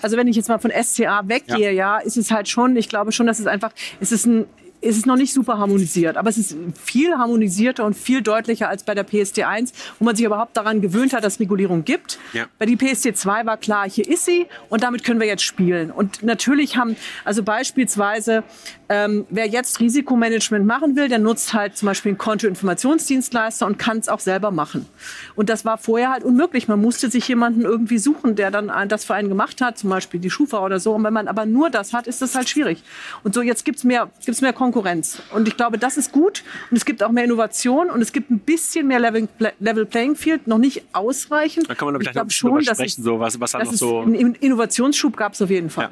Also 0.00 0.16
wenn 0.16 0.28
ich 0.28 0.36
jetzt 0.36 0.48
mal 0.48 0.58
von 0.58 0.70
SCA 0.70 1.22
weggehe, 1.26 1.72
ja. 1.72 1.96
ja, 1.96 1.98
ist 1.98 2.16
es 2.16 2.30
halt 2.30 2.48
schon, 2.48 2.76
ich 2.76 2.88
glaube 2.88 3.10
schon, 3.10 3.26
dass 3.26 3.40
es 3.40 3.46
einfach, 3.48 3.72
es 4.00 4.12
ist 4.12 4.26
ein 4.26 4.46
es 4.84 4.96
ist 4.96 5.06
noch 5.06 5.16
nicht 5.16 5.32
super 5.32 5.58
harmonisiert, 5.58 6.16
aber 6.16 6.30
es 6.30 6.38
ist 6.38 6.56
viel 6.82 7.16
harmonisierter 7.16 7.84
und 7.84 7.94
viel 7.94 8.22
deutlicher 8.22 8.68
als 8.68 8.82
bei 8.82 8.94
der 8.94 9.06
PSD1, 9.06 9.72
wo 9.98 10.04
man 10.04 10.14
sich 10.14 10.24
überhaupt 10.24 10.56
daran 10.56 10.80
gewöhnt 10.80 11.12
hat, 11.12 11.24
dass 11.24 11.40
Regulierung 11.40 11.84
gibt. 11.84 12.18
Ja. 12.32 12.46
Bei 12.58 12.66
die 12.66 12.76
PSD2 12.76 13.46
war 13.46 13.56
klar, 13.56 13.88
hier 13.88 14.08
ist 14.08 14.24
sie 14.24 14.46
und 14.68 14.82
damit 14.82 15.04
können 15.04 15.20
wir 15.20 15.26
jetzt 15.26 15.42
spielen. 15.42 15.90
Und 15.90 16.22
natürlich 16.22 16.76
haben, 16.76 16.96
also 17.24 17.42
beispielsweise 17.42 18.44
Ähm, 18.88 19.26
wer 19.30 19.46
jetzt 19.46 19.80
Risikomanagement 19.80 20.66
machen 20.66 20.94
will, 20.96 21.08
der 21.08 21.18
nutzt 21.18 21.54
halt 21.54 21.76
zum 21.76 21.86
Beispiel 21.86 22.10
einen 22.10 22.18
Kontoinformationsdienstleister 22.18 23.66
und 23.66 23.78
kann 23.78 23.98
es 23.98 24.08
auch 24.08 24.20
selber 24.20 24.50
machen. 24.50 24.86
Und 25.34 25.48
das 25.48 25.64
war 25.64 25.78
vorher 25.78 26.10
halt 26.10 26.22
unmöglich. 26.22 26.68
Man 26.68 26.80
musste 26.80 27.10
sich 27.10 27.26
jemanden 27.28 27.62
irgendwie 27.62 27.98
suchen, 27.98 28.36
der 28.36 28.50
dann 28.50 28.70
das 28.88 29.04
für 29.04 29.14
einen 29.14 29.28
gemacht 29.28 29.60
hat, 29.60 29.78
zum 29.78 29.90
Beispiel 29.90 30.20
die 30.20 30.30
Schufa 30.30 30.58
oder 30.64 30.80
so. 30.80 30.92
Und 30.92 31.04
wenn 31.04 31.14
man 31.14 31.28
aber 31.28 31.46
nur 31.46 31.70
das 31.70 31.92
hat, 31.92 32.06
ist 32.06 32.20
das 32.20 32.34
halt 32.34 32.48
schwierig. 32.48 32.82
Und 33.22 33.34
so 33.34 33.42
jetzt 33.42 33.64
gibt's 33.64 33.84
mehr, 33.84 34.10
gibt's 34.24 34.42
mehr 34.42 34.52
Konkurrenz. 34.52 35.22
Und 35.32 35.48
ich 35.48 35.56
glaube, 35.56 35.78
das 35.78 35.96
ist 35.96 36.12
gut. 36.12 36.42
Und 36.70 36.76
es 36.76 36.84
gibt 36.84 37.02
auch 37.02 37.10
mehr 37.10 37.24
Innovation 37.24 37.90
und 37.90 38.02
es 38.02 38.12
gibt 38.12 38.30
ein 38.30 38.38
bisschen 38.38 38.86
mehr 38.86 39.00
Level, 39.00 39.28
Level 39.60 39.86
Playing 39.86 40.16
Field, 40.16 40.46
noch 40.46 40.58
nicht 40.58 40.84
ausreichend. 40.92 41.70
Da 41.70 41.74
kann 41.74 41.90
man, 41.90 42.00
ich 42.00 42.10
glaube 42.10 42.28
ich, 42.30 42.36
schon, 42.36 42.62
sprechen, 42.62 43.02
so 43.02 43.18
was, 43.18 43.40
was 43.40 43.52
da 43.52 43.64
noch 43.64 43.72
so. 43.72 44.00
Einen 44.00 44.34
Innovationsschub 44.34 45.16
gab 45.16 45.32
es 45.32 45.42
auf 45.42 45.50
jeden 45.50 45.70
Fall. 45.70 45.84
Ja. 45.84 45.90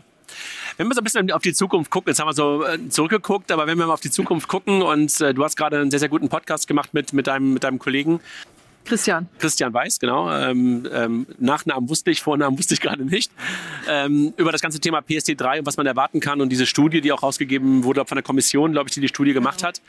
Wenn 0.76 0.88
wir 0.88 0.94
so 0.94 1.00
ein 1.00 1.04
bisschen 1.04 1.30
auf 1.32 1.42
die 1.42 1.52
Zukunft 1.52 1.90
gucken, 1.90 2.10
jetzt 2.10 2.20
haben 2.20 2.28
wir 2.28 2.34
so 2.34 2.64
äh, 2.64 2.88
zurückgeguckt, 2.88 3.50
aber 3.52 3.66
wenn 3.66 3.78
wir 3.78 3.86
mal 3.86 3.92
auf 3.94 4.00
die 4.00 4.10
Zukunft 4.10 4.48
gucken 4.48 4.82
und 4.82 5.20
äh, 5.20 5.34
du 5.34 5.44
hast 5.44 5.56
gerade 5.56 5.78
einen 5.78 5.90
sehr, 5.90 6.00
sehr 6.00 6.08
guten 6.08 6.28
Podcast 6.28 6.66
gemacht 6.66 6.94
mit, 6.94 7.12
mit, 7.12 7.26
deinem, 7.26 7.54
mit 7.54 7.64
deinem 7.64 7.78
Kollegen. 7.78 8.20
Christian. 8.84 9.28
Christian 9.38 9.72
Weiß, 9.72 10.00
genau. 10.00 10.30
Ähm, 10.32 10.88
ähm, 10.92 11.26
Nachnamen 11.38 11.88
wusste 11.88 12.10
ich, 12.10 12.20
Vornamen 12.20 12.58
wusste 12.58 12.74
ich 12.74 12.80
gerade 12.80 13.04
nicht. 13.04 13.30
Ähm, 13.88 14.32
über 14.36 14.52
das 14.52 14.60
ganze 14.60 14.80
Thema 14.80 14.98
PSD3 15.00 15.60
und 15.60 15.66
was 15.66 15.76
man 15.76 15.86
erwarten 15.86 16.20
kann 16.20 16.40
und 16.40 16.48
diese 16.48 16.66
Studie, 16.66 17.00
die 17.00 17.12
auch 17.12 17.22
rausgegeben 17.22 17.84
wurde 17.84 18.04
von 18.04 18.16
der 18.16 18.22
Kommission, 18.22 18.72
glaube 18.72 18.88
ich, 18.88 18.94
die 18.94 19.00
die 19.00 19.08
Studie 19.08 19.32
gemacht 19.32 19.58
genau. 19.58 19.68
hat. 19.68 19.80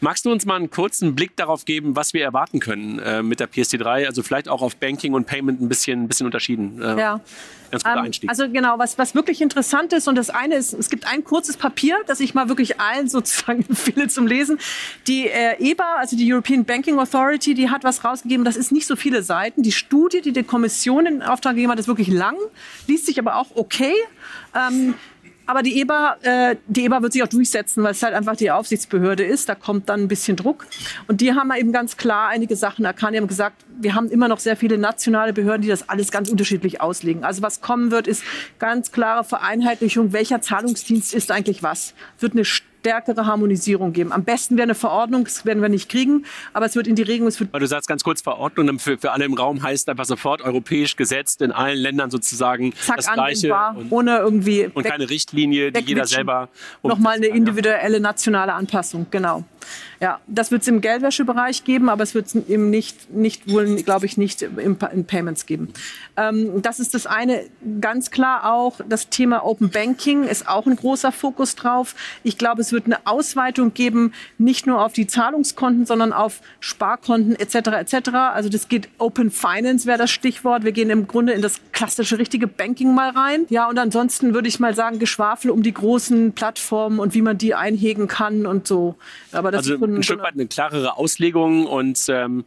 Magst 0.00 0.24
du 0.24 0.32
uns 0.32 0.44
mal 0.44 0.56
einen 0.56 0.70
kurzen 0.70 1.14
Blick 1.14 1.36
darauf 1.36 1.64
geben, 1.64 1.94
was 1.94 2.14
wir 2.14 2.24
erwarten 2.24 2.58
können 2.58 2.98
äh, 2.98 3.22
mit 3.22 3.40
der 3.40 3.48
PSD3? 3.48 4.06
Also 4.06 4.22
vielleicht 4.22 4.48
auch 4.48 4.62
auf 4.62 4.76
Banking 4.76 5.14
und 5.14 5.26
Payment 5.26 5.60
ein 5.60 5.68
bisschen, 5.68 6.02
ein 6.02 6.08
bisschen 6.08 6.26
unterschieden. 6.26 6.82
Äh, 6.82 6.98
ja. 6.98 7.20
Ganz 7.72 7.84
guter 7.84 7.96
ähm, 7.96 8.04
Einstieg. 8.04 8.28
Also 8.28 8.48
genau, 8.50 8.78
was, 8.78 8.98
was 8.98 9.14
wirklich 9.14 9.40
interessant 9.40 9.94
ist, 9.94 10.06
und 10.06 10.14
das 10.14 10.28
eine 10.28 10.56
ist, 10.56 10.74
es 10.74 10.90
gibt 10.90 11.06
ein 11.06 11.24
kurzes 11.24 11.56
Papier, 11.56 11.96
das 12.06 12.20
ich 12.20 12.34
mal 12.34 12.48
wirklich 12.48 12.78
allen 12.78 13.08
sozusagen 13.08 13.64
empfehle 13.66 14.08
zum 14.08 14.26
Lesen. 14.26 14.58
Die 15.08 15.26
äh, 15.26 15.56
EBA, 15.58 15.96
also 15.96 16.14
die 16.14 16.30
European 16.30 16.66
Banking 16.66 16.98
Authority, 16.98 17.54
die 17.54 17.70
hat 17.70 17.82
was 17.82 18.04
rausgegeben, 18.04 18.44
das 18.44 18.56
ist 18.56 18.72
nicht 18.72 18.86
so 18.86 18.94
viele 18.94 19.22
Seiten. 19.22 19.62
Die 19.62 19.72
Studie, 19.72 20.20
die 20.20 20.32
die 20.32 20.42
Kommission 20.42 21.06
in 21.06 21.22
Auftrag 21.22 21.54
gegeben 21.54 21.72
hat, 21.72 21.78
ist 21.78 21.88
wirklich 21.88 22.08
lang, 22.08 22.36
liest 22.86 23.06
sich 23.06 23.18
aber 23.18 23.36
auch 23.36 23.48
okay. 23.54 23.94
Ähm, 24.54 24.94
aber 25.46 25.62
die 25.62 25.80
EBA, 25.80 26.16
äh, 26.22 26.56
die 26.66 26.84
EBA 26.84 27.02
wird 27.02 27.12
sich 27.12 27.22
auch 27.22 27.28
durchsetzen, 27.28 27.82
weil 27.82 27.92
es 27.92 28.02
halt 28.02 28.14
einfach 28.14 28.36
die 28.36 28.50
Aufsichtsbehörde 28.50 29.24
ist. 29.24 29.48
Da 29.48 29.54
kommt 29.54 29.88
dann 29.88 30.02
ein 30.02 30.08
bisschen 30.08 30.36
Druck. 30.36 30.66
Und 31.08 31.20
die 31.20 31.34
haben 31.34 31.52
eben 31.56 31.72
ganz 31.72 31.96
klar 31.96 32.28
einige 32.28 32.56
Sachen 32.56 32.84
erkannt. 32.84 33.14
Die 33.14 33.18
haben 33.18 33.26
gesagt, 33.26 33.64
wir 33.80 33.94
haben 33.94 34.08
immer 34.10 34.28
noch 34.28 34.38
sehr 34.38 34.56
viele 34.56 34.78
nationale 34.78 35.32
Behörden, 35.32 35.62
die 35.62 35.68
das 35.68 35.88
alles 35.88 36.10
ganz 36.10 36.30
unterschiedlich 36.30 36.80
auslegen. 36.80 37.24
Also 37.24 37.42
was 37.42 37.60
kommen 37.60 37.90
wird, 37.90 38.06
ist 38.06 38.22
ganz 38.58 38.92
klare 38.92 39.24
Vereinheitlichung, 39.24 40.12
welcher 40.12 40.40
Zahlungsdienst 40.40 41.14
ist 41.14 41.30
eigentlich 41.30 41.62
was. 41.62 41.94
Wird 42.18 42.32
eine 42.32 42.44
stärkere 42.82 43.26
Harmonisierung 43.26 43.92
geben. 43.92 44.10
Am 44.10 44.24
besten 44.24 44.56
wäre 44.56 44.64
eine 44.64 44.74
Verordnung, 44.74 45.22
das 45.22 45.46
werden 45.46 45.62
wir 45.62 45.68
nicht 45.68 45.88
kriegen, 45.88 46.26
aber 46.52 46.66
es 46.66 46.74
wird 46.74 46.88
in 46.88 46.96
die 46.96 47.02
Regelung. 47.02 47.28
Es 47.28 47.38
wird 47.38 47.54
du 47.54 47.66
sagst 47.66 47.88
ganz 47.88 48.02
kurz 48.02 48.22
Verordnung 48.22 48.80
für, 48.80 48.98
für 48.98 49.12
alle 49.12 49.24
im 49.24 49.34
Raum 49.34 49.62
heißt 49.62 49.88
einfach 49.88 50.04
sofort 50.04 50.42
europäisch 50.42 50.96
gesetzt 50.96 51.42
in 51.42 51.52
allen 51.52 51.78
Ländern 51.78 52.10
sozusagen 52.10 52.74
Zack, 52.74 52.96
das 52.96 53.12
Gleiche. 53.12 53.54
Und, 53.76 53.92
ohne 53.92 54.18
irgendwie. 54.18 54.68
Und 54.74 54.84
keine 54.84 55.08
Richtlinie, 55.08 55.70
die 55.70 55.80
jeder 55.80 56.06
selber. 56.06 56.48
Nochmal 56.82 57.16
eine 57.16 57.28
individuelle 57.28 58.00
nationale 58.00 58.52
Anpassung, 58.52 59.06
genau. 59.12 59.44
Ja, 60.02 60.18
das 60.26 60.50
wird 60.50 60.62
es 60.62 60.68
im 60.68 60.80
Geldwäschebereich 60.80 61.62
geben, 61.62 61.88
aber 61.88 62.02
es 62.02 62.12
wird 62.12 62.26
es 62.26 62.34
eben 62.34 62.70
nicht, 62.70 63.14
nicht 63.14 63.48
wohl, 63.48 63.76
glaube 63.84 64.04
ich, 64.04 64.16
nicht 64.16 64.42
im, 64.42 64.76
in 64.92 65.04
Payments 65.04 65.46
geben. 65.46 65.68
Ähm, 66.16 66.60
das 66.60 66.80
ist 66.80 66.94
das 66.94 67.06
eine. 67.06 67.44
Ganz 67.80 68.10
klar 68.10 68.52
auch 68.52 68.80
das 68.88 69.10
Thema 69.10 69.46
Open 69.46 69.70
Banking 69.70 70.24
ist 70.24 70.48
auch 70.48 70.66
ein 70.66 70.74
großer 70.74 71.12
Fokus 71.12 71.54
drauf. 71.54 71.94
Ich 72.24 72.36
glaube, 72.36 72.62
es 72.62 72.72
wird 72.72 72.86
eine 72.86 73.06
Ausweitung 73.06 73.74
geben, 73.74 74.12
nicht 74.38 74.66
nur 74.66 74.84
auf 74.84 74.92
die 74.92 75.06
Zahlungskonten, 75.06 75.86
sondern 75.86 76.12
auf 76.12 76.40
Sparkonten 76.58 77.36
etc. 77.36 77.54
etc. 77.68 78.08
Also 78.34 78.48
das 78.48 78.66
geht 78.66 78.88
Open 78.98 79.30
Finance 79.30 79.86
wäre 79.86 79.98
das 79.98 80.10
Stichwort. 80.10 80.64
Wir 80.64 80.72
gehen 80.72 80.90
im 80.90 81.06
Grunde 81.06 81.32
in 81.32 81.42
das 81.42 81.60
klassische 81.70 82.18
richtige 82.18 82.48
Banking 82.48 82.92
mal 82.92 83.10
rein. 83.10 83.46
Ja, 83.50 83.68
und 83.68 83.78
ansonsten 83.78 84.34
würde 84.34 84.48
ich 84.48 84.58
mal 84.58 84.74
sagen 84.74 84.98
Geschwafel 84.98 85.52
um 85.52 85.62
die 85.62 85.72
großen 85.72 86.32
Plattformen 86.32 86.98
und 86.98 87.14
wie 87.14 87.22
man 87.22 87.38
die 87.38 87.54
einhegen 87.54 88.08
kann 88.08 88.46
und 88.46 88.66
so. 88.66 88.96
Aber 89.30 89.52
das 89.52 89.60
also 89.60 89.74
ist 89.74 89.91
ein 89.96 90.02
Stück 90.02 90.22
weit 90.22 90.34
eine 90.34 90.46
klarere 90.46 90.96
Auslegung 90.96 91.66
und 91.66 92.04
ähm, 92.08 92.44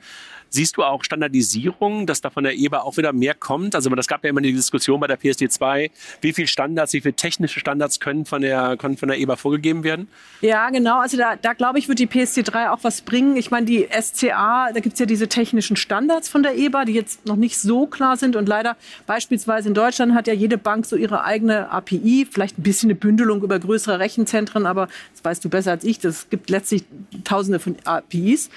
Siehst 0.55 0.77
du 0.77 0.83
auch 0.83 1.03
Standardisierung, 1.03 2.07
dass 2.07 2.21
da 2.21 2.29
von 2.29 2.45
der 2.45 2.55
EBA 2.55 2.79
auch 2.79 2.95
wieder 2.95 3.11
mehr 3.11 3.33
kommt? 3.33 3.75
Also 3.75 3.89
das 3.89 4.07
gab 4.07 4.23
ja 4.23 4.29
immer 4.29 4.39
die 4.39 4.53
Diskussion 4.53 5.01
bei 5.01 5.07
der 5.07 5.19
PSD2, 5.19 5.91
wie 6.21 6.31
viele 6.31 6.47
Standards, 6.47 6.93
wie 6.93 7.01
viele 7.01 7.13
technische 7.13 7.59
Standards 7.59 7.99
können 7.99 8.23
von 8.23 8.41
der, 8.41 8.77
können 8.77 8.95
von 8.95 9.09
der 9.09 9.19
EBA 9.19 9.35
vorgegeben 9.35 9.83
werden? 9.83 10.07
Ja, 10.39 10.69
genau. 10.69 11.01
Also 11.01 11.17
da, 11.17 11.35
da 11.35 11.51
glaube 11.51 11.79
ich, 11.79 11.89
wird 11.89 11.99
die 11.99 12.07
PSD3 12.07 12.71
auch 12.71 12.79
was 12.83 13.01
bringen. 13.01 13.35
Ich 13.35 13.51
meine, 13.51 13.65
die 13.65 13.85
SCA, 14.01 14.71
da 14.73 14.79
gibt 14.79 14.93
es 14.93 14.99
ja 14.99 15.05
diese 15.05 15.27
technischen 15.27 15.75
Standards 15.75 16.29
von 16.29 16.41
der 16.41 16.57
EBA, 16.57 16.85
die 16.85 16.93
jetzt 16.93 17.25
noch 17.25 17.35
nicht 17.35 17.57
so 17.57 17.85
klar 17.85 18.15
sind. 18.15 18.37
Und 18.37 18.47
leider 18.47 18.77
beispielsweise 19.07 19.67
in 19.67 19.73
Deutschland 19.73 20.13
hat 20.13 20.25
ja 20.25 20.33
jede 20.33 20.57
Bank 20.57 20.85
so 20.85 20.95
ihre 20.95 21.25
eigene 21.25 21.69
API, 21.69 22.25
vielleicht 22.31 22.57
ein 22.57 22.63
bisschen 22.63 22.89
eine 22.89 22.95
Bündelung 22.95 23.43
über 23.43 23.59
größere 23.59 23.99
Rechenzentren, 23.99 24.65
aber 24.65 24.87
das 25.11 25.25
weißt 25.25 25.43
du 25.43 25.49
besser 25.49 25.71
als 25.71 25.83
ich. 25.83 25.99
Das 25.99 26.29
gibt 26.29 26.49
letztlich 26.49 26.85
tausende 27.25 27.59
von 27.59 27.75
APIs. 27.83 28.49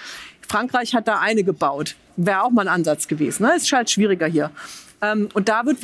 Frankreich 0.49 0.95
hat 0.95 1.07
da 1.07 1.21
eine 1.21 1.45
gebaut. 1.45 1.97
Wäre 2.17 2.43
auch 2.43 2.50
mal 2.50 2.62
ein 2.62 2.75
Ansatz 2.75 3.07
gewesen. 3.07 3.45
Ne? 3.45 3.57
Ist 3.57 3.71
halt 3.73 3.90
schwieriger 3.90 4.26
hier. 4.26 4.50
Ähm, 5.02 5.28
und 5.35 5.49
da 5.49 5.64
wird, 5.64 5.78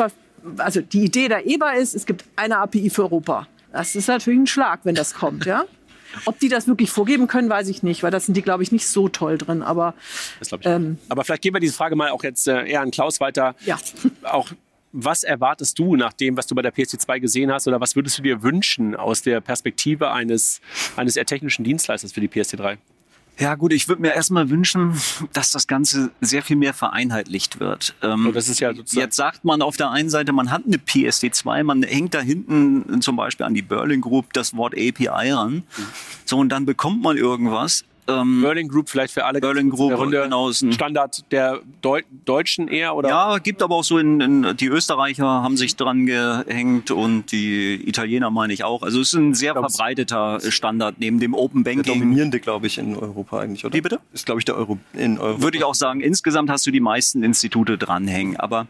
also 0.58 0.80
die 0.80 1.04
Idee 1.04 1.28
der 1.28 1.46
EBA 1.46 1.72
ist, 1.72 1.94
es 1.94 2.06
gibt 2.06 2.24
eine 2.36 2.58
API 2.58 2.90
für 2.90 3.02
Europa. 3.02 3.46
Das 3.72 3.94
ist 3.94 4.08
natürlich 4.08 4.40
ein 4.40 4.46
Schlag, 4.46 4.80
wenn 4.84 4.94
das 4.94 5.14
kommt, 5.14 5.46
ja. 5.46 5.64
Ob 6.26 6.38
die 6.38 6.48
das 6.48 6.68
wirklich 6.68 6.90
vorgeben 6.90 7.26
können, 7.26 7.48
weiß 7.48 7.68
ich 7.68 7.82
nicht, 7.82 8.04
weil 8.04 8.12
das 8.12 8.26
sind 8.26 8.36
die, 8.36 8.42
glaube 8.42 8.62
ich, 8.62 8.70
nicht 8.70 8.86
so 8.86 9.08
toll 9.08 9.36
drin. 9.36 9.62
Aber, 9.62 9.94
ähm, 10.62 10.98
aber 11.08 11.24
vielleicht 11.24 11.42
geben 11.42 11.56
wir 11.56 11.60
diese 11.60 11.74
Frage 11.74 11.96
mal 11.96 12.10
auch 12.10 12.22
jetzt 12.22 12.46
äh, 12.46 12.66
eher 12.66 12.82
an 12.82 12.92
Klaus 12.92 13.20
weiter. 13.20 13.56
Ja. 13.66 13.78
Auch 14.22 14.50
was 14.96 15.24
erwartest 15.24 15.76
du 15.80 15.96
nach 15.96 16.12
dem, 16.12 16.36
was 16.36 16.46
du 16.46 16.54
bei 16.54 16.62
der 16.62 16.72
PSD2 16.72 17.18
gesehen 17.18 17.52
hast, 17.52 17.66
oder 17.66 17.80
was 17.80 17.96
würdest 17.96 18.16
du 18.18 18.22
dir 18.22 18.44
wünschen 18.44 18.94
aus 18.94 19.22
der 19.22 19.40
Perspektive 19.40 20.12
eines, 20.12 20.60
eines 20.94 21.16
eher 21.16 21.26
technischen 21.26 21.64
Dienstleisters 21.64 22.12
für 22.12 22.20
die 22.20 22.28
PSD3? 22.28 22.78
Ja 23.38 23.56
gut, 23.56 23.72
ich 23.72 23.88
würde 23.88 24.02
mir 24.02 24.14
erstmal 24.14 24.48
wünschen, 24.48 24.94
dass 25.32 25.50
das 25.50 25.66
Ganze 25.66 26.10
sehr 26.20 26.42
viel 26.42 26.56
mehr 26.56 26.72
vereinheitlicht 26.72 27.58
wird. 27.58 27.94
Ähm, 28.02 28.30
das 28.32 28.48
ist 28.48 28.60
ja 28.60 28.70
jetzt 28.70 29.16
sagt 29.16 29.44
man 29.44 29.60
auf 29.60 29.76
der 29.76 29.90
einen 29.90 30.08
Seite, 30.08 30.32
man 30.32 30.50
hat 30.50 30.62
eine 30.66 30.76
PSD2, 30.76 31.64
man 31.64 31.82
hängt 31.82 32.14
da 32.14 32.20
hinten 32.20 33.00
zum 33.00 33.16
Beispiel 33.16 33.46
an 33.46 33.54
die 33.54 33.62
Berlin 33.62 34.00
Group 34.00 34.32
das 34.32 34.56
Wort 34.56 34.74
API 34.74 35.32
ran. 35.32 35.54
Mhm. 35.54 35.62
So, 36.24 36.38
und 36.38 36.48
dann 36.50 36.64
bekommt 36.64 37.02
man 37.02 37.16
irgendwas. 37.16 37.84
Ähm, 38.06 38.42
Berlin 38.42 38.68
Group 38.68 38.88
vielleicht 38.88 39.14
für 39.14 39.24
alle. 39.24 39.40
Berlin 39.40 39.70
Group, 39.70 39.96
Runde 39.96 40.22
genau. 40.22 40.52
Standard 40.52 41.30
der 41.32 41.60
Deu 41.80 42.02
Deutschen 42.24 42.68
eher 42.68 42.94
oder? 42.94 43.08
Ja, 43.08 43.38
gibt 43.38 43.62
aber 43.62 43.76
auch 43.76 43.84
so 43.84 43.98
in, 43.98 44.20
in, 44.20 44.56
die 44.56 44.66
Österreicher 44.66 45.24
haben 45.24 45.56
sich 45.56 45.76
dran 45.76 46.04
gehängt 46.06 46.90
und 46.90 47.32
die 47.32 47.88
Italiener 47.88 48.30
meine 48.30 48.52
ich 48.52 48.64
auch. 48.64 48.82
Also 48.82 49.00
es 49.00 49.08
ist 49.08 49.14
ein 49.14 49.34
sehr 49.34 49.54
verbreiteter 49.54 50.40
Standard 50.50 50.96
neben 50.98 51.18
dem 51.18 51.34
Open 51.34 51.64
Banking. 51.64 51.82
Der 51.82 51.94
dominierende, 51.94 52.40
glaube 52.40 52.66
ich, 52.66 52.78
in 52.78 52.96
Europa 52.96 53.40
eigentlich, 53.40 53.64
oder? 53.64 53.74
Wie 53.74 53.80
bitte? 53.80 54.00
Ist 54.12 54.26
glaube 54.26 54.40
ich 54.40 54.44
der 54.44 54.56
Euro 54.56 54.78
in 54.92 55.18
Europa. 55.18 55.42
Würde 55.42 55.58
ich 55.58 55.64
auch 55.64 55.74
sagen. 55.74 56.00
Insgesamt 56.00 56.50
hast 56.50 56.66
du 56.66 56.70
die 56.70 56.80
meisten 56.80 57.22
Institute 57.22 57.78
dranhängen, 57.78 58.36
aber 58.36 58.66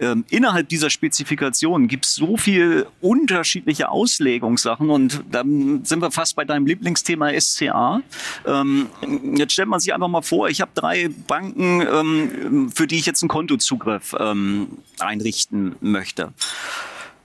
ähm, 0.00 0.24
innerhalb 0.30 0.68
dieser 0.68 0.88
Spezifikation 0.88 1.88
gibt 1.88 2.06
es 2.06 2.14
so 2.14 2.36
viel 2.36 2.86
unterschiedliche 3.00 3.90
Auslegungssachen 3.90 4.88
und 4.88 5.22
dann 5.30 5.84
sind 5.84 6.00
wir 6.00 6.10
fast 6.10 6.36
bei 6.36 6.44
deinem 6.44 6.66
Lieblingsthema 6.66 7.38
SCA. 7.38 8.00
Ähm, 8.46 8.77
ähm, 9.02 9.36
jetzt 9.36 9.52
stellt 9.52 9.68
man 9.68 9.80
sich 9.80 9.92
einfach 9.92 10.08
mal 10.08 10.22
vor, 10.22 10.48
ich 10.48 10.60
habe 10.60 10.70
drei 10.74 11.08
Banken, 11.26 11.80
ähm, 11.80 12.70
für 12.74 12.86
die 12.86 12.96
ich 12.96 13.06
jetzt 13.06 13.22
einen 13.22 13.28
Kontozugriff 13.28 14.14
ähm, 14.18 14.78
einrichten 14.98 15.76
möchte. 15.80 16.32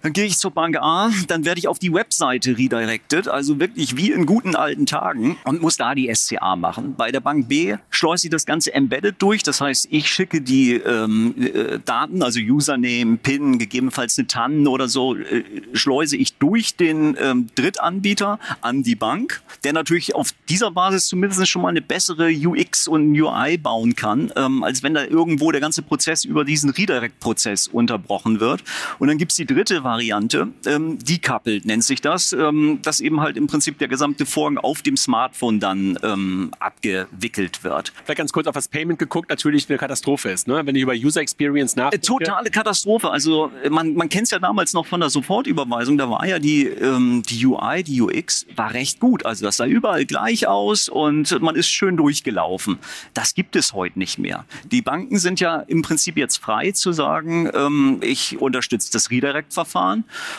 Dann 0.03 0.11
gehe 0.11 0.25
ich 0.25 0.37
zur 0.37 0.51
Bank 0.51 0.75
A, 0.75 1.09
dann 1.27 1.45
werde 1.45 1.59
ich 1.59 1.69
auf 1.69 1.79
die 1.79 1.93
Webseite 1.93 2.57
redirected, 2.57 3.29
also 3.29 3.61
wirklich 3.61 3.95
wie 3.95 4.11
in 4.11 4.25
guten 4.25 4.53
alten 4.53 4.85
Tagen 4.85 5.37
und 5.45 5.61
muss 5.61 5.77
da 5.77 5.95
die 5.95 6.13
SCA 6.13 6.57
machen. 6.57 6.95
Bei 6.97 7.09
der 7.09 7.21
Bank 7.21 7.47
B 7.47 7.77
schleuse 7.89 8.27
ich 8.27 8.31
das 8.31 8.45
Ganze 8.45 8.73
embedded 8.73 9.15
durch, 9.19 9.43
das 9.43 9.61
heißt, 9.61 9.87
ich 9.91 10.09
schicke 10.09 10.41
die 10.41 10.73
ähm, 10.73 11.33
äh, 11.37 11.79
Daten, 11.79 12.21
also 12.21 12.41
Username, 12.41 13.15
PIN, 13.15 13.59
gegebenenfalls 13.59 14.17
eine 14.17 14.27
TAN 14.27 14.67
oder 14.67 14.89
so, 14.89 15.15
äh, 15.15 15.43
schleuse 15.71 16.17
ich 16.17 16.33
durch 16.33 16.75
den 16.75 17.15
ähm, 17.17 17.47
Drittanbieter 17.55 18.39
an 18.59 18.83
die 18.83 18.95
Bank, 18.95 19.41
der 19.63 19.71
natürlich 19.71 20.15
auf 20.15 20.31
dieser 20.49 20.71
Basis 20.71 21.07
zumindest 21.07 21.47
schon 21.47 21.61
mal 21.61 21.69
eine 21.69 21.81
bessere 21.81 22.29
UX 22.29 22.89
und 22.89 23.17
UI 23.17 23.57
bauen 23.57 23.95
kann, 23.95 24.33
ähm, 24.35 24.63
als 24.63 24.83
wenn 24.83 24.95
da 24.95 25.05
irgendwo 25.05 25.53
der 25.53 25.61
ganze 25.61 25.81
Prozess 25.81 26.25
über 26.25 26.43
diesen 26.43 26.71
Redirect-Prozess 26.71 27.69
unterbrochen 27.69 28.41
wird. 28.41 28.65
Und 28.99 29.07
dann 29.07 29.17
gibt's 29.17 29.35
die 29.35 29.45
dritte 29.45 29.85
Variante, 29.93 30.47
ähm, 30.65 30.97
decoupled 30.97 31.65
nennt 31.65 31.83
sich 31.83 32.01
das, 32.01 32.33
ähm, 32.33 32.79
dass 32.81 32.99
eben 32.99 33.21
halt 33.21 33.37
im 33.37 33.45
Prinzip 33.45 33.77
der 33.77 33.87
gesamte 33.87 34.25
Vorgang 34.25 34.57
auf 34.57 34.81
dem 34.81 34.97
Smartphone 34.97 35.59
dann 35.59 35.99
ähm, 36.01 36.49
abgewickelt 36.59 37.63
wird. 37.63 37.93
Vielleicht 38.03 38.17
ganz 38.17 38.33
kurz 38.33 38.47
auf 38.47 38.55
das 38.55 38.67
Payment 38.67 38.97
geguckt, 38.97 39.29
natürlich 39.29 39.69
eine 39.69 39.77
Katastrophe 39.77 40.31
ist, 40.31 40.47
ne? 40.47 40.65
wenn 40.65 40.75
ich 40.75 40.81
über 40.81 40.93
User 40.93 41.21
Experience 41.21 41.73
Äh, 41.75 41.81
nachdenke. 41.81 42.07
Totale 42.07 42.49
Katastrophe. 42.49 43.11
Also 43.11 43.51
äh, 43.63 43.69
man, 43.69 43.93
man 43.93 44.09
kennt 44.09 44.23
es 44.23 44.31
ja 44.31 44.39
damals 44.39 44.73
noch 44.73 44.87
von 44.87 44.99
der 44.99 45.11
Sofortüberweisung. 45.11 45.95
Da 45.99 46.09
war 46.09 46.25
ja 46.25 46.39
die, 46.39 46.65
ähm, 46.65 47.21
die 47.29 47.45
UI, 47.45 47.83
die 47.83 48.01
UX 48.01 48.47
war 48.55 48.73
recht 48.73 48.99
gut. 48.99 49.27
Also 49.27 49.45
das 49.45 49.57
sah 49.57 49.67
überall 49.67 50.05
gleich 50.05 50.47
aus 50.47 50.89
und 50.89 51.39
man 51.39 51.55
ist 51.55 51.69
schön 51.69 51.97
durchgelaufen. 51.97 52.79
Das 53.13 53.35
gibt 53.35 53.55
es 53.55 53.73
heute 53.73 53.99
nicht 53.99 54.17
mehr. 54.17 54.45
Die 54.71 54.81
Banken 54.81 55.19
sind 55.19 55.39
ja 55.39 55.57
im 55.57 55.83
Prinzip 55.83 56.17
jetzt 56.17 56.37
frei 56.37 56.71
zu 56.71 56.93
sagen, 56.93 57.51
ähm, 57.53 57.99
ich 58.01 58.41
unterstütze 58.41 58.91
das 58.91 59.11
Redirect-Verfahren. 59.11 59.82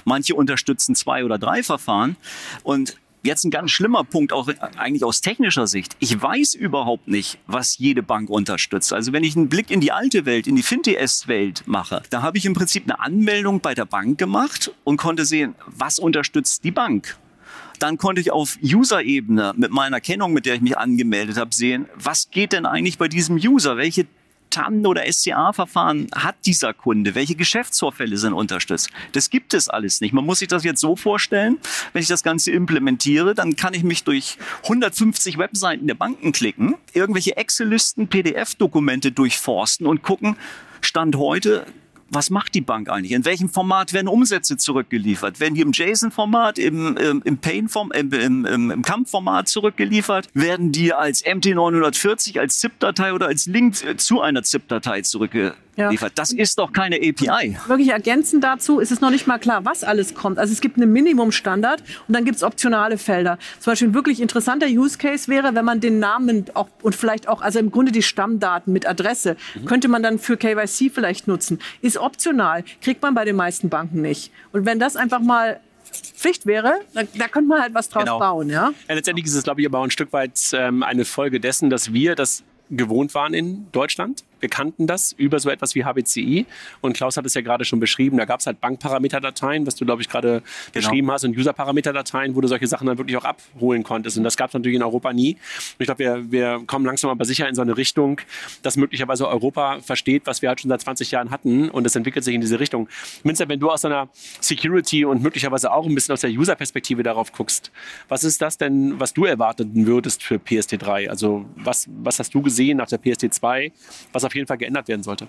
Manche 0.04 0.34
unterstützen 0.34 0.94
zwei 0.94 1.24
oder 1.24 1.38
drei 1.38 1.62
Verfahren. 1.62 2.16
Und 2.62 2.96
Jetzt 3.24 3.42
ein 3.44 3.50
ganz 3.50 3.70
schlimmer 3.70 4.04
Punkt, 4.04 4.34
auch 4.34 4.50
eigentlich 4.76 5.02
aus 5.02 5.22
technischer 5.22 5.66
Sicht. 5.66 5.96
Ich 5.98 6.20
weiß 6.20 6.54
überhaupt 6.54 7.08
nicht, 7.08 7.38
was 7.46 7.78
jede 7.78 8.02
Bank 8.02 8.28
unterstützt. 8.28 8.92
Also 8.92 9.14
wenn 9.14 9.24
ich 9.24 9.34
einen 9.34 9.48
Blick 9.48 9.70
in 9.70 9.80
die 9.80 9.92
alte 9.92 10.26
Welt, 10.26 10.46
in 10.46 10.56
die 10.56 10.62
FinTS-Welt 10.62 11.62
mache, 11.64 12.02
da 12.10 12.20
habe 12.20 12.36
ich 12.36 12.44
im 12.44 12.52
Prinzip 12.52 12.84
eine 12.84 13.00
Anmeldung 13.00 13.60
bei 13.60 13.74
der 13.74 13.86
Bank 13.86 14.18
gemacht 14.18 14.72
und 14.84 14.98
konnte 14.98 15.24
sehen, 15.24 15.54
was 15.66 15.98
unterstützt 15.98 16.64
die 16.64 16.70
Bank. 16.70 17.16
Dann 17.78 17.96
konnte 17.96 18.20
ich 18.20 18.30
auf 18.30 18.58
User-Ebene 18.62 19.54
mit 19.56 19.70
meiner 19.70 20.02
Kennung, 20.02 20.34
mit 20.34 20.44
der 20.44 20.56
ich 20.56 20.60
mich 20.60 20.76
angemeldet 20.76 21.38
habe, 21.38 21.54
sehen, 21.54 21.86
was 21.94 22.30
geht 22.30 22.52
denn 22.52 22.66
eigentlich 22.66 22.98
bei 22.98 23.08
diesem 23.08 23.36
User? 23.36 23.78
Welche 23.78 24.06
TAN 24.54 24.86
oder 24.86 25.10
SCA-Verfahren 25.10 26.06
hat 26.14 26.36
dieser 26.46 26.72
Kunde? 26.72 27.16
Welche 27.16 27.34
Geschäftsvorfälle 27.34 28.16
sind 28.16 28.34
unterstützt? 28.34 28.88
Das 29.12 29.28
gibt 29.28 29.52
es 29.52 29.68
alles 29.68 30.00
nicht. 30.00 30.14
Man 30.14 30.24
muss 30.24 30.38
sich 30.38 30.48
das 30.48 30.62
jetzt 30.62 30.80
so 30.80 30.94
vorstellen, 30.94 31.58
wenn 31.92 32.02
ich 32.02 32.08
das 32.08 32.22
Ganze 32.22 32.52
implementiere, 32.52 33.34
dann 33.34 33.56
kann 33.56 33.74
ich 33.74 33.82
mich 33.82 34.04
durch 34.04 34.38
150 34.62 35.38
Webseiten 35.38 35.88
der 35.88 35.96
Banken 35.96 36.30
klicken, 36.30 36.76
irgendwelche 36.92 37.36
Excel-Listen, 37.36 38.06
PDF-Dokumente 38.06 39.10
durchforsten 39.10 39.86
und 39.88 40.02
gucken, 40.02 40.36
Stand 40.80 41.16
heute, 41.16 41.66
was 42.14 42.30
macht 42.30 42.54
die 42.54 42.60
Bank 42.60 42.88
eigentlich? 42.88 43.12
In 43.12 43.24
welchem 43.24 43.48
Format 43.48 43.92
werden 43.92 44.08
Umsätze 44.08 44.56
zurückgeliefert? 44.56 45.40
Werden 45.40 45.54
die 45.54 45.60
im 45.60 45.72
JSON-Format, 45.72 46.58
im, 46.58 46.96
im, 46.96 47.22
im 47.24 47.38
Pain-Form, 47.38 47.92
im, 47.92 48.12
im, 48.12 48.46
im, 48.46 48.70
im 48.70 48.82
CAMP-Format 48.82 49.48
zurückgeliefert? 49.48 50.28
Werden 50.34 50.72
die 50.72 50.92
als 50.92 51.24
MT940, 51.24 52.38
als 52.38 52.60
ZIP-Datei 52.60 53.12
oder 53.12 53.26
als 53.26 53.46
Link 53.46 53.82
äh, 53.84 53.96
zu 53.96 54.20
einer 54.20 54.42
ZIP-Datei 54.42 55.02
zurückgeliefert? 55.02 55.58
Ja. 55.76 55.90
Das 56.14 56.32
ist 56.32 56.58
doch 56.58 56.72
keine 56.72 56.96
API. 56.96 57.56
Wirklich 57.66 57.88
ergänzend 57.90 58.44
dazu 58.44 58.78
ist 58.78 58.92
es 58.92 59.00
noch 59.00 59.10
nicht 59.10 59.26
mal 59.26 59.38
klar, 59.38 59.64
was 59.64 59.82
alles 59.84 60.14
kommt. 60.14 60.38
Also 60.38 60.52
es 60.52 60.60
gibt 60.60 60.76
einen 60.76 60.92
Minimumstandard 60.92 61.82
und 62.06 62.14
dann 62.14 62.24
gibt 62.24 62.36
es 62.36 62.42
optionale 62.42 62.98
Felder. 62.98 63.38
Zum 63.60 63.72
Beispiel 63.72 63.88
ein 63.88 63.94
wirklich 63.94 64.20
interessanter 64.20 64.66
Use 64.66 64.98
Case 64.98 65.28
wäre, 65.28 65.54
wenn 65.54 65.64
man 65.64 65.80
den 65.80 65.98
Namen 65.98 66.46
auch 66.54 66.68
und 66.82 66.94
vielleicht 66.94 67.28
auch, 67.28 67.40
also 67.42 67.58
im 67.58 67.70
Grunde 67.70 67.92
die 67.92 68.02
Stammdaten 68.02 68.72
mit 68.72 68.86
Adresse, 68.86 69.36
könnte 69.66 69.88
man 69.88 70.02
dann 70.02 70.18
für 70.18 70.36
KYC 70.36 70.90
vielleicht 70.92 71.26
nutzen. 71.28 71.58
Ist 71.82 71.96
optional, 71.98 72.64
kriegt 72.80 73.02
man 73.02 73.14
bei 73.14 73.24
den 73.24 73.36
meisten 73.36 73.68
Banken 73.68 74.00
nicht. 74.00 74.30
Und 74.52 74.66
wenn 74.66 74.78
das 74.78 74.96
einfach 74.96 75.20
mal 75.20 75.60
Pflicht 76.16 76.46
wäre, 76.46 76.80
da, 76.92 77.02
da 77.16 77.28
könnte 77.28 77.48
man 77.48 77.60
halt 77.62 77.74
was 77.74 77.88
draus 77.88 78.04
Genau. 78.04 78.18
bauen, 78.18 78.48
ja? 78.50 78.72
Ja, 78.88 78.94
letztendlich 78.94 79.26
ist 79.26 79.34
es, 79.34 79.44
glaube 79.44 79.60
ich, 79.60 79.66
aber 79.66 79.78
auch 79.78 79.84
ein 79.84 79.90
Stück 79.90 80.12
weit 80.12 80.38
ähm, 80.52 80.82
eine 80.82 81.04
Folge 81.04 81.40
dessen, 81.40 81.70
dass 81.70 81.92
wir 81.92 82.14
das 82.14 82.42
gewohnt 82.70 83.14
waren 83.14 83.34
in 83.34 83.66
Deutschland. 83.72 84.24
Wir 84.44 84.50
kannten 84.50 84.86
das 84.86 85.12
über 85.12 85.38
so 85.38 85.48
etwas 85.48 85.74
wie 85.74 85.86
HBCI. 85.86 86.44
Und 86.82 86.94
Klaus 86.94 87.16
hat 87.16 87.24
es 87.24 87.32
ja 87.32 87.40
gerade 87.40 87.64
schon 87.64 87.80
beschrieben. 87.80 88.18
Da 88.18 88.26
gab 88.26 88.40
es 88.40 88.46
halt 88.46 88.60
Bankparameterdateien, 88.60 89.66
was 89.66 89.74
du, 89.74 89.86
glaube 89.86 90.02
ich, 90.02 90.10
gerade 90.10 90.42
beschrieben 90.74 91.10
hast, 91.10 91.24
und 91.24 91.34
Userparameterdateien, 91.34 92.36
wo 92.36 92.42
du 92.42 92.48
solche 92.48 92.66
Sachen 92.66 92.86
dann 92.86 92.98
wirklich 92.98 93.16
auch 93.16 93.24
abholen 93.24 93.82
konntest. 93.84 94.18
Und 94.18 94.24
das 94.24 94.36
gab 94.36 94.50
es 94.50 94.54
natürlich 94.54 94.76
in 94.76 94.82
Europa 94.82 95.14
nie. 95.14 95.32
Und 95.32 95.40
ich 95.78 95.86
glaube, 95.86 95.98
wir, 96.00 96.30
wir 96.30 96.62
kommen 96.66 96.84
langsam 96.84 97.08
aber 97.10 97.24
sicher 97.24 97.48
in 97.48 97.54
so 97.54 97.62
eine 97.62 97.74
Richtung, 97.74 98.20
dass 98.60 98.76
möglicherweise 98.76 99.26
Europa 99.26 99.80
versteht, 99.80 100.26
was 100.26 100.42
wir 100.42 100.50
halt 100.50 100.60
schon 100.60 100.68
seit 100.68 100.82
20 100.82 101.10
Jahren 101.10 101.30
hatten. 101.30 101.70
Und 101.70 101.86
es 101.86 101.96
entwickelt 101.96 102.22
sich 102.22 102.34
in 102.34 102.42
diese 102.42 102.60
Richtung. 102.60 102.86
Vincent, 103.22 103.48
wenn 103.48 103.60
du 103.60 103.70
aus 103.70 103.86
einer 103.86 104.10
Security 104.42 105.06
und 105.06 105.22
möglicherweise 105.22 105.72
auch 105.72 105.86
ein 105.86 105.94
bisschen 105.94 106.12
aus 106.12 106.20
der 106.20 106.30
User-Perspektive 106.30 107.02
darauf 107.02 107.32
guckst, 107.32 107.72
was 108.10 108.24
ist 108.24 108.42
das 108.42 108.58
denn, 108.58 109.00
was 109.00 109.14
du 109.14 109.24
erwarten 109.24 109.86
würdest 109.86 110.22
für 110.22 110.34
PST3? 110.34 111.08
Also 111.08 111.46
was, 111.56 111.88
was 112.02 112.18
hast 112.18 112.34
du 112.34 112.42
gesehen 112.42 112.76
nach 112.76 112.88
der 112.88 113.00
PST2, 113.00 113.72
was 114.12 114.24
auf 114.24 114.33
jeden 114.34 114.46
Fall 114.46 114.58
geändert 114.58 114.88
werden 114.88 115.02
sollte? 115.02 115.28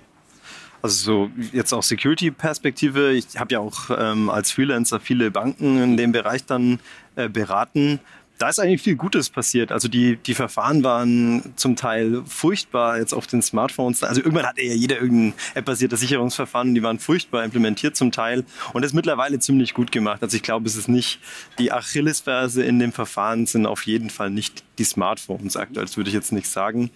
Also 0.82 1.04
so 1.04 1.32
jetzt 1.52 1.74
auch 1.74 1.82
Security-Perspektive. 1.82 3.14
Ich 3.14 3.40
habe 3.40 3.54
ja 3.54 3.60
auch 3.60 3.90
ähm, 3.98 4.30
als 4.30 4.52
Freelancer 4.52 5.00
viele 5.00 5.32
Banken 5.32 5.82
in 5.82 5.98
dem 5.98 6.12
Bereich 6.12 6.46
dann 6.46 6.80
äh, 7.16 7.28
beraten. 7.28 8.00
Da 8.38 8.50
ist 8.50 8.60
eigentlich 8.60 8.84
viel 8.84 8.96
Gutes 8.96 9.30
passiert. 9.30 9.72
Also 9.72 9.88
die, 9.88 10.18
die 10.18 10.36
Verfahren 10.36 10.84
waren 10.84 11.54
zum 11.56 11.76
Teil 11.76 12.22
furchtbar 12.28 13.00
jetzt 13.00 13.14
auf 13.14 13.26
den 13.26 13.42
Smartphones. 13.42 14.04
Also 14.04 14.22
irgendwann 14.22 14.46
hatte 14.46 14.62
ja 14.62 14.74
jeder 14.74 15.00
irgendein 15.00 15.34
app-basiertes 15.54 16.02
Sicherungsverfahren 16.02 16.76
die 16.76 16.84
waren 16.84 17.00
furchtbar 17.00 17.46
implementiert 17.46 17.96
zum 17.96 18.12
Teil. 18.12 18.44
Und 18.74 18.84
das 18.84 18.92
ist 18.92 18.96
mittlerweile 18.96 19.40
ziemlich 19.40 19.74
gut 19.74 19.92
gemacht. 19.92 20.22
Also 20.22 20.36
ich 20.36 20.44
glaube, 20.44 20.68
es 20.68 20.76
ist 20.76 20.90
nicht 20.90 21.20
die 21.58 21.72
Achillesferse 21.72 22.64
in 22.64 22.78
dem 22.78 22.92
Verfahren 22.92 23.46
sind 23.46 23.66
auf 23.66 23.88
jeden 23.88 24.12
Fall 24.12 24.30
nicht 24.30 24.64
die 24.78 24.84
Smartphones 24.84 25.58
aktuell. 25.58 25.86
Das 25.86 25.96
würde 25.96 26.10
ich 26.10 26.14
jetzt 26.14 26.34
nicht 26.34 26.48
sagen. 26.48 26.92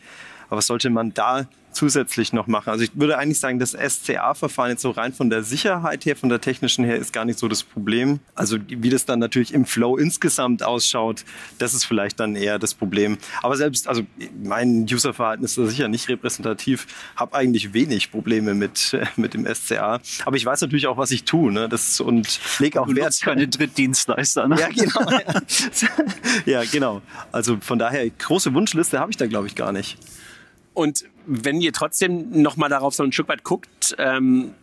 Aber 0.50 0.58
was 0.58 0.68
sollte 0.68 0.90
man 0.90 1.14
da 1.14 1.48
zusätzlich 1.72 2.34
noch 2.34 2.48
machen? 2.48 2.70
Also 2.70 2.84
ich 2.84 2.92
würde 2.94 3.18
eigentlich 3.18 3.40
sagen, 3.40 3.60
das 3.60 3.72
SCA-Verfahren 3.72 4.72
jetzt 4.72 4.82
so 4.82 4.92
rein 4.92 5.14
von 5.14 5.30
der 5.30 5.44
Sicherheit 5.44 6.06
her, 6.06 6.16
von 6.16 6.30
der 6.30 6.42
technischen 6.42 6.84
her, 6.84 6.96
ist 6.98 7.14
gar 7.14 7.26
nicht 7.26 7.40
so 7.40 7.48
das 7.48 7.64
Problem. 7.64 8.20
Also 8.36 8.58
wie 8.68 8.90
das 8.90 9.06
dann 9.06 9.20
natürlich 9.20 9.54
im 9.54 9.66
Flow 9.66 9.98
insgesamt 9.98 10.64
ausschaut, 10.64 11.24
das 11.58 11.74
ist 11.74 11.86
vielleicht 11.86 12.20
dann 12.20 12.36
eher 12.36 12.60
das 12.60 12.74
Problem. 12.74 13.18
Aber 13.42 13.56
selbst, 13.56 13.88
also 13.88 14.04
mein 14.44 14.88
Userverhalten 14.92 15.46
ist 15.46 15.58
da 15.58 15.66
sicher 15.66 15.88
nicht 15.88 16.10
repräsentativ, 16.10 16.88
habe 17.16 17.36
eigentlich 17.36 17.74
wenig 17.74 18.12
Probleme 18.12 18.54
mit, 18.54 18.98
mit 19.16 19.34
dem 19.34 19.48
SCA. 19.54 20.00
Aber 20.26 20.36
ich 20.36 20.46
weiß 20.46 20.62
natürlich 20.62 20.88
auch, 20.88 20.98
was 20.98 21.12
ich 21.12 21.24
tue. 21.24 21.52
Ne? 21.52 21.70
Das, 21.70 22.00
und 22.00 22.40
lege 22.60 22.82
auch 22.82 22.88
Du 22.88 22.96
Wert. 22.96 23.20
keine 23.22 23.48
Drittdienstleister. 23.48 24.48
Ne? 24.48 24.60
Ja, 24.60 24.70
genau. 24.70 25.22
ja, 26.46 26.64
genau. 26.64 27.02
Also 27.32 27.58
von 27.62 27.78
daher, 27.78 28.10
große 28.10 28.54
Wunschliste 28.54 29.00
habe 29.00 29.12
ich 29.12 29.18
da, 29.18 29.28
glaube 29.28 29.48
ich, 29.48 29.56
gar 29.56 29.72
nicht. 29.72 29.98
Und 30.74 31.06
wenn 31.26 31.62
ihr 31.62 31.74
trotzdem 31.74 32.42
noch 32.42 32.58
mal 32.58 32.70
darauf 32.70 32.94
so 32.94 33.04
ein 33.04 33.12
Stück 33.12 33.28
weit 33.28 33.44
guckt, 33.44 33.96
ähm, 33.98 34.54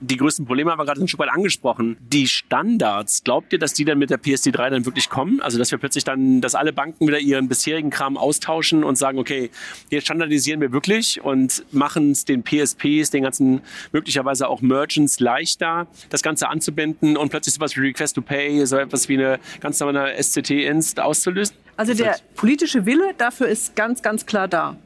die 0.00 0.16
größten 0.16 0.44
Probleme 0.44 0.70
haben 0.70 0.78
wir 0.78 0.84
gerade 0.84 1.00
ein 1.00 1.08
Stück 1.08 1.20
weit 1.20 1.30
angesprochen. 1.30 1.96
Die 2.00 2.26
Standards, 2.26 3.24
glaubt 3.24 3.52
ihr, 3.52 3.58
dass 3.58 3.74
die 3.74 3.84
dann 3.84 3.98
mit 3.98 4.10
der 4.10 4.20
PSD3 4.20 4.70
dann 4.70 4.84
wirklich 4.84 5.08
kommen? 5.08 5.40
Also, 5.40 5.58
dass 5.58 5.70
wir 5.70 5.78
plötzlich 5.78 6.04
dann, 6.04 6.40
dass 6.40 6.54
alle 6.54 6.72
Banken 6.72 7.06
wieder 7.06 7.18
ihren 7.18 7.48
bisherigen 7.48 7.90
Kram 7.90 8.16
austauschen 8.16 8.84
und 8.84 8.96
sagen, 8.96 9.18
okay, 9.18 9.50
jetzt 9.90 10.04
standardisieren 10.04 10.60
wir 10.60 10.72
wirklich 10.72 11.22
und 11.22 11.64
machen 11.72 12.10
es 12.10 12.24
den 12.24 12.42
PSPs, 12.42 13.10
den 13.10 13.22
ganzen 13.22 13.62
möglicherweise 13.92 14.48
auch 14.48 14.60
Merchants 14.60 15.20
leichter, 15.20 15.86
das 16.10 16.22
Ganze 16.22 16.48
anzubinden 16.48 17.16
und 17.16 17.30
plötzlich 17.30 17.54
sowas 17.54 17.76
wie 17.76 17.80
Request 17.80 18.16
to 18.16 18.22
Pay, 18.22 18.66
so 18.66 18.76
etwas 18.76 19.08
wie 19.08 19.14
eine 19.14 19.38
ganz 19.60 19.80
normale 19.80 20.22
SCT-Inst 20.22 21.00
auszulösen? 21.00 21.56
Also 21.76 21.94
der 21.94 22.16
politische 22.36 22.86
Wille 22.86 23.14
dafür 23.16 23.48
ist 23.48 23.74
ganz, 23.74 24.02
ganz 24.02 24.26
klar 24.26 24.48
da. 24.48 24.76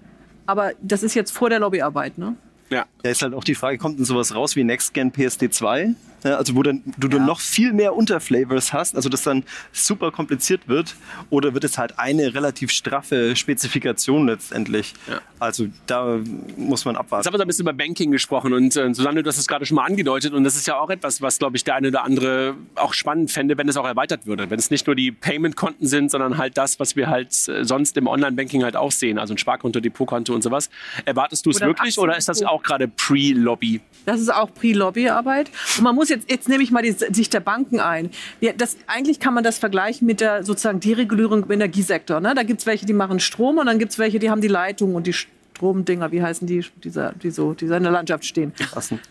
Aber 0.48 0.72
das 0.80 1.02
ist 1.02 1.14
jetzt 1.14 1.30
vor 1.30 1.50
der 1.50 1.58
Lobbyarbeit, 1.58 2.16
ne? 2.16 2.34
Ja. 2.70 2.86
Da 3.02 3.10
ist 3.10 3.20
halt 3.20 3.34
auch 3.34 3.44
die 3.44 3.54
Frage, 3.54 3.76
kommt 3.76 3.98
denn 3.98 4.06
sowas 4.06 4.34
raus 4.34 4.56
wie 4.56 4.64
NextGen 4.64 5.12
PSD2? 5.12 5.94
Also 6.22 6.54
wo 6.54 6.62
dann, 6.62 6.82
du 6.96 7.08
dann 7.08 7.26
noch 7.26 7.40
viel 7.40 7.72
mehr 7.72 7.94
Unterflavors 7.94 8.72
hast, 8.72 8.96
also 8.96 9.08
das 9.08 9.22
dann 9.22 9.44
super 9.72 10.10
kompliziert 10.10 10.68
wird, 10.68 10.96
oder 11.30 11.54
wird 11.54 11.64
es 11.64 11.78
halt 11.78 11.98
eine 11.98 12.34
relativ 12.34 12.70
straffe 12.70 13.36
Spezifikation 13.36 14.26
letztendlich? 14.26 14.94
Ja. 15.08 15.20
Also 15.38 15.66
da 15.86 16.18
muss 16.56 16.84
man 16.84 16.94
Jetzt 16.94 17.00
abwarten. 17.00 17.26
haben 17.26 17.34
wir 17.34 17.38
so 17.38 17.42
ein 17.44 17.46
bisschen 17.48 17.62
über 17.62 17.72
Banking 17.72 18.10
gesprochen 18.10 18.52
und 18.52 18.74
äh, 18.76 18.92
Susanne, 18.92 19.22
du 19.22 19.28
hast 19.28 19.38
es 19.38 19.46
gerade 19.46 19.64
schon 19.66 19.76
mal 19.76 19.84
angedeutet 19.84 20.32
und 20.32 20.44
das 20.44 20.56
ist 20.56 20.66
ja 20.66 20.78
auch 20.78 20.90
etwas, 20.90 21.22
was, 21.22 21.38
glaube 21.38 21.56
ich, 21.56 21.64
der 21.64 21.76
eine 21.76 21.88
oder 21.88 22.04
andere 22.04 22.54
auch 22.74 22.92
spannend 22.92 23.30
fände, 23.30 23.56
wenn 23.56 23.68
es 23.68 23.76
auch 23.76 23.86
erweitert 23.86 24.26
würde. 24.26 24.50
Wenn 24.50 24.58
es 24.58 24.70
nicht 24.70 24.86
nur 24.86 24.96
die 24.96 25.12
Payment-Konten 25.12 25.86
sind, 25.86 26.10
sondern 26.10 26.38
halt 26.38 26.58
das, 26.58 26.80
was 26.80 26.96
wir 26.96 27.08
halt 27.08 27.32
äh, 27.48 27.64
sonst 27.64 27.96
im 27.96 28.06
Online-Banking 28.06 28.64
halt 28.64 28.76
auch 28.76 28.90
sehen, 28.90 29.18
also 29.18 29.34
ein 29.34 29.38
Sparkonto, 29.38 29.80
Depotkonto 29.80 30.34
und 30.34 30.42
sowas. 30.42 30.70
Erwartest 31.04 31.46
du 31.46 31.50
es 31.50 31.60
wirklich 31.60 31.98
oder 31.98 32.16
ist 32.16 32.28
das 32.28 32.42
auch 32.42 32.62
gerade 32.62 32.88
Pre-Lobby? 32.88 33.80
Das 34.06 34.20
ist 34.20 34.32
auch 34.32 34.52
Pre-Lobbyarbeit. 34.52 35.50
Und 35.76 35.84
man 35.84 35.94
muss 35.94 36.07
jetzt, 36.08 36.30
jetzt 36.30 36.48
nehme 36.48 36.62
ich 36.62 36.70
mal 36.70 36.82
die 36.82 36.92
Sicht 36.92 37.32
der 37.32 37.40
Banken 37.40 37.80
ein. 37.80 38.10
Ja, 38.40 38.52
das, 38.52 38.76
eigentlich 38.86 39.20
kann 39.20 39.34
man 39.34 39.44
das 39.44 39.58
vergleichen 39.58 40.06
mit 40.06 40.20
der 40.20 40.44
sozusagen 40.44 40.80
Deregulierung 40.80 41.44
im 41.44 41.50
Energiesektor. 41.50 42.20
Ne? 42.20 42.34
Da 42.34 42.42
gibt 42.42 42.60
es 42.60 42.66
welche, 42.66 42.86
die 42.86 42.92
machen 42.92 43.20
Strom 43.20 43.58
und 43.58 43.66
dann 43.66 43.78
gibt 43.78 43.92
es 43.92 43.98
welche, 43.98 44.18
die 44.18 44.30
haben 44.30 44.40
die 44.40 44.48
Leitung 44.48 44.94
und 44.94 45.06
die 45.06 45.14
Stromdinger, 45.58 46.12
wie 46.12 46.22
heißen 46.22 46.46
die, 46.46 46.64
dieser, 46.84 47.12
die 47.12 47.30
so, 47.30 47.52
die 47.52 47.66
so 47.66 47.74
in 47.74 47.82
der 47.82 47.92
Landschaft 47.92 48.24
stehen. 48.24 48.52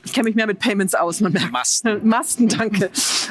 Ich 0.06 0.14
kenne 0.14 0.26
mich 0.26 0.36
mehr 0.36 0.48
mit 0.48 0.60
Payments 0.60 0.96
aus, 0.96 1.20
man 1.20 1.34
merkt. 1.34 1.52
Masten. 1.52 2.00
Masten, 2.08 2.48
danke. 2.48 2.90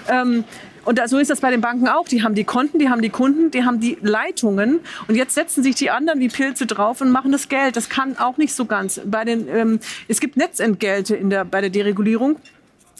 ähm, 0.08 0.44
und 0.84 0.98
da, 0.98 1.08
so 1.08 1.18
ist 1.18 1.30
das 1.30 1.40
bei 1.40 1.50
den 1.50 1.60
Banken 1.60 1.88
auch. 1.88 2.06
Die 2.06 2.22
haben 2.22 2.36
die 2.36 2.44
Konten, 2.44 2.78
die 2.78 2.88
haben 2.88 3.02
die 3.02 3.08
Kunden, 3.08 3.50
die 3.50 3.64
haben 3.64 3.80
die 3.80 3.98
Leitungen. 4.02 4.80
Und 5.08 5.16
jetzt 5.16 5.34
setzen 5.34 5.64
sich 5.64 5.74
die 5.74 5.90
anderen 5.90 6.20
wie 6.20 6.28
Pilze 6.28 6.64
drauf 6.64 7.00
und 7.00 7.10
machen 7.10 7.32
das 7.32 7.48
Geld. 7.48 7.74
Das 7.74 7.88
kann 7.88 8.16
auch 8.18 8.36
nicht 8.36 8.54
so 8.54 8.66
ganz. 8.66 9.00
Bei 9.04 9.24
den, 9.24 9.48
ähm, 9.48 9.80
es 10.06 10.20
gibt 10.20 10.36
Netzentgelte 10.36 11.16
in 11.16 11.28
der, 11.28 11.44
bei 11.44 11.60
der 11.60 11.70
Deregulierung. 11.70 12.36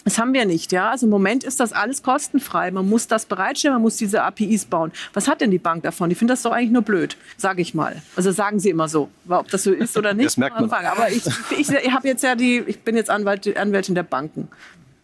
Das 0.07 0.19
haben 0.21 0.33
wir 0.35 0.45
nicht, 0.45 0.71
ja. 0.71 0.91
Also 0.91 1.07
im 1.07 1.11
Moment 1.11 1.43
ist 1.43 1.59
das 1.59 1.73
alles 1.73 2.01
kostenfrei. 2.01 2.71
Man 2.71 2.89
muss 2.89 3.09
das 3.09 3.27
bereitstellen, 3.27 3.75
man 3.75 3.83
muss 3.83 3.97
diese 3.97 4.23
APIs 4.23 4.65
bauen. 4.65 4.93
Was 5.15 5.27
hat 5.27 5.41
denn 5.41 5.51
die 5.51 5.59
Bank 5.59 5.83
davon? 5.83 6.09
Die 6.09 6.15
findet 6.15 6.35
das 6.35 6.43
doch 6.43 6.53
eigentlich 6.53 6.71
nur 6.71 6.83
blöd, 6.83 7.17
sage 7.37 7.61
ich 7.61 7.75
mal. 7.75 8.01
Also 8.15 8.31
sagen 8.31 8.61
sie 8.61 8.71
immer 8.71 8.87
so. 8.89 9.09
Ob 9.29 9.49
das 9.49 9.65
so 9.65 9.73
ist 9.73 9.99
oder 9.99 10.15
nicht, 10.15 10.27
Das 10.27 10.37
merkt 10.37 10.61
man. 10.61 10.71
Aber 10.71 11.11
ich, 11.11 11.25
ich, 11.59 11.69
ich 11.69 11.91
habe 11.91 12.07
jetzt 12.07 12.23
ja 12.23 12.37
die, 12.37 12.63
ich 12.69 12.79
bin 12.83 12.95
jetzt 12.95 13.11
Anwalt, 13.11 13.57
Anwältin 13.57 13.97
der 13.97 14.05
Banken. 14.05 14.47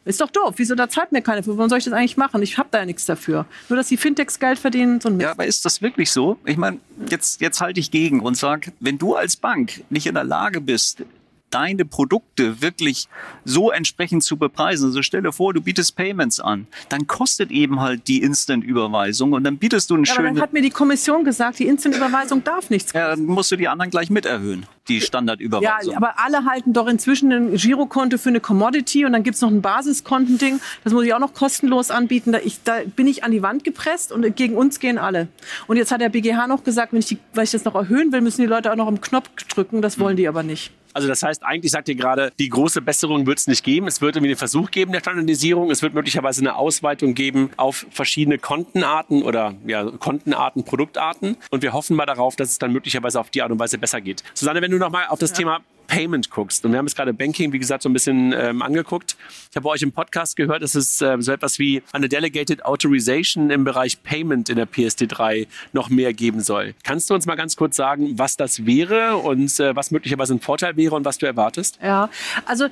Ist 0.05 0.21
doch 0.21 0.31
doof. 0.31 0.55
Wieso 0.59 0.77
da 0.77 0.89
zahlt 0.89 1.11
mir 1.11 1.21
keiner 1.21 1.43
für? 1.43 1.57
Warum 1.57 1.69
soll 1.69 1.79
ich 1.79 1.85
das 1.85 1.95
eigentlich 1.95 2.17
machen? 2.17 2.41
Ich 2.41 2.57
habe 2.57 2.69
da 2.71 2.79
ja 2.79 2.85
nichts 2.85 3.05
dafür. 3.05 3.45
Nur, 3.69 3.77
dass 3.79 3.89
die 3.89 3.97
Fintechs 3.97 4.39
Geld 4.39 4.61
verdienen, 4.61 5.01
so 5.01 5.09
ein 5.09 5.17
Mist. 5.17 5.25
Ja, 5.25 5.33
aber 5.33 5.47
ist 5.47 5.65
das 5.65 5.83
wirklich 5.83 6.13
so? 6.13 6.39
Ich 6.45 6.57
meine, 6.57 6.79
jetzt, 7.11 7.41
jetzt 7.41 7.61
halte 7.61 7.81
ich 7.81 7.91
gegen 7.91 8.21
und 8.21 8.37
sage, 8.37 8.73
wenn 8.79 8.99
du 8.99 9.17
als 9.17 9.35
Bank 9.35 9.83
nicht 9.91 10.07
in 10.07 10.15
der 10.15 10.25
Lage 10.25 10.61
bist, 10.61 11.03
deine 11.53 11.85
Produkte 11.85 12.61
wirklich 12.63 13.09
so 13.45 13.71
entsprechend 13.71 14.23
zu 14.25 14.37
bepreisen. 14.37 14.87
Also 14.87 15.03
stelle 15.03 15.33
vor, 15.33 15.55
du 15.55 15.61
bietest 15.61 15.97
Payments 15.97 16.41
an, 16.41 16.67
dann 16.89 17.07
kostet 17.07 17.51
eben 17.51 17.81
halt 17.81 18.09
die 18.09 18.23
Instant-Überweisung 18.23 19.33
und 19.33 19.45
dann 19.45 19.59
bietest 19.59 19.91
du 19.91 19.95
einen 19.95 20.05
Ja, 20.05 20.13
aber 20.15 20.23
schönen. 20.23 20.35
dann 20.37 20.43
hat 20.43 20.53
mir 20.53 20.63
die 20.63 20.71
Kommission 20.71 21.25
gesagt, 21.25 21.59
die 21.59 21.67
Instant-Überweisung 21.67 22.43
darf 22.45 22.71
nichts 22.71 22.93
Ja, 22.93 23.09
dann 23.15 23.25
musst 23.27 23.51
du 23.53 23.57
die 23.57 23.69
anderen 23.69 23.91
gleich 23.91 24.11
mit 24.11 24.27
erhöhen, 24.27 24.67
die 24.89 24.99
Ja, 24.99 25.05
Standardüberweisung. 25.05 25.95
aber 25.97 26.19
alle 26.19 26.45
halten 26.45 26.73
doch 26.73 26.87
inzwischen 26.87 27.33
ein 27.33 27.55
Girokonto 27.57 28.19
für 28.19 28.31
eine 28.31 28.41
Commodity 28.41 29.05
und 29.05 29.13
dann 29.13 29.23
gibt's 29.23 29.41
noch 29.41 29.51
ein 29.51 29.63
Basiskontending. 29.63 30.61
Das 30.85 30.93
muss 30.93 31.05
ich 31.05 31.15
auch 31.15 31.19
noch 31.21 31.35
kostenlos 31.35 31.91
anbieten. 31.91 32.33
Da, 32.33 32.39
ich, 32.43 32.63
da 32.65 32.79
bin 32.97 33.07
ich 33.07 33.25
an 33.25 33.31
die 33.31 33.43
Wand 33.43 33.65
gepresst 33.65 34.13
und 34.13 34.35
gegen 34.37 34.57
uns 34.57 34.81
gehen 34.81 34.99
alle. 34.99 35.29
Und 35.67 35.77
jetzt 35.77 35.93
hat 35.93 36.01
der 36.01 36.09
BGH 36.09 36.47
noch 36.47 36.65
gesagt, 36.65 36.93
wenn 36.93 37.01
ich, 37.01 37.07
die, 37.07 37.19
weil 37.35 37.45
ich 37.45 37.51
das 37.51 37.65
noch 37.65 37.75
erhöhen 37.75 38.13
will, 38.13 38.21
müssen 38.21 38.41
die 38.41 38.47
Leute 38.47 38.73
auch 38.73 38.77
noch 38.77 38.87
am 38.87 39.01
Knopf 39.01 39.29
drücken. 39.49 39.83
Das 39.83 39.99
wollen 39.99 40.17
die 40.17 40.29
aber 40.29 40.43
nicht. 40.43 40.73
Also 40.93 41.09
das 41.09 41.23
heißt, 41.23 41.45
eigentlich 41.45 41.73
sagt 41.73 41.89
ihr 41.89 41.95
gerade, 41.95 42.33
die 42.39 42.49
große 42.49 42.83
Besserung 42.83 43.27
wird 43.27 43.39
es 43.39 43.47
nicht 43.47 43.65
geben. 43.65 43.87
Es 43.87 44.01
wird 44.01 44.17
irgendwie 44.17 44.31
einen 44.31 44.39
Versuch 44.39 44.71
geben 44.71 44.93
der 44.93 45.01
Standardisierung. 45.01 45.71
Es 45.71 45.83
wird 45.83 45.95
möglicherweise 45.95 46.41
eine 46.41 46.57
Ausweitung 46.57 47.15
geben 47.15 47.51
auf 47.57 47.87
verschiedene 47.91 48.39
Kontenarten 48.39 49.23
oder 49.23 49.55
ja, 49.67 49.85
Kontenarten, 49.99 50.65
Produktarten. 50.65 51.37
Und 51.51 51.63
wir 51.63 51.73
hoffen 51.73 51.97
mal 51.97 52.07
darauf, 52.07 52.37
dass 52.37 52.51
es 52.51 52.59
dann 52.59 52.73
möglicherweise 52.73 53.21
auf 53.21 53.31
die 53.31 53.43
Art 53.43 53.51
und 53.51 53.59
Weise 53.59 53.79
besser 53.79 54.01
geht. 54.01 54.23
Susanne, 54.35 54.61
wenn 54.61 54.71
du 54.71 54.79
nochmal 54.79 55.07
auf 55.09 55.19
das 55.19 55.33
Thema 55.33 55.61
Payment 55.87 56.31
guckst. 56.31 56.65
Und 56.65 56.73
wir 56.73 56.79
haben 56.79 56.87
jetzt 56.87 56.97
gerade 56.97 57.13
Banking, 57.13 57.53
wie 57.53 57.59
gesagt, 57.59 57.83
so 57.83 57.89
ein 57.89 57.93
bisschen 57.93 58.33
ähm, 58.33 58.63
angeguckt. 58.63 59.17
Ich 59.51 59.57
habe 59.57 59.65
bei 59.65 59.71
euch 59.71 59.83
im 59.83 59.93
Podcast 59.93 60.37
gehört, 60.37 60.63
dass 60.63 60.75
es 60.75 61.01
äh, 61.01 61.17
so 61.21 61.33
etwas 61.33 61.59
wie 61.59 61.83
eine 61.93 62.09
Delegated 62.09 62.65
Authorization 62.65 63.51
im 63.51 63.65
Bereich 63.65 64.03
Payment 64.03 64.49
in 64.49 64.57
der 64.57 64.69
PSD3 64.69 65.47
noch 65.73 65.91
mehr 65.91 66.13
geben 66.13 66.41
soll. 66.41 66.75
Kannst 66.83 67.11
du 67.11 67.15
uns 67.15 67.27
mal 67.27 67.37
ganz 67.37 67.57
kurz 67.57 67.77
sagen, 67.77 68.19
was 68.19 68.37
das 68.37 68.67
wäre 68.67 69.17
und 69.17 69.61
äh, 69.61 69.77
was 69.77 69.91
möglicherweise 69.91 70.35
ein 70.35 70.41
Vorteil 70.41 70.77
wäre 70.77 70.95
und 70.95 71.05
was 71.05 71.19
du 71.19 71.27
erwartest? 71.27 71.79
Ja, 71.83 72.09
also 72.47 72.69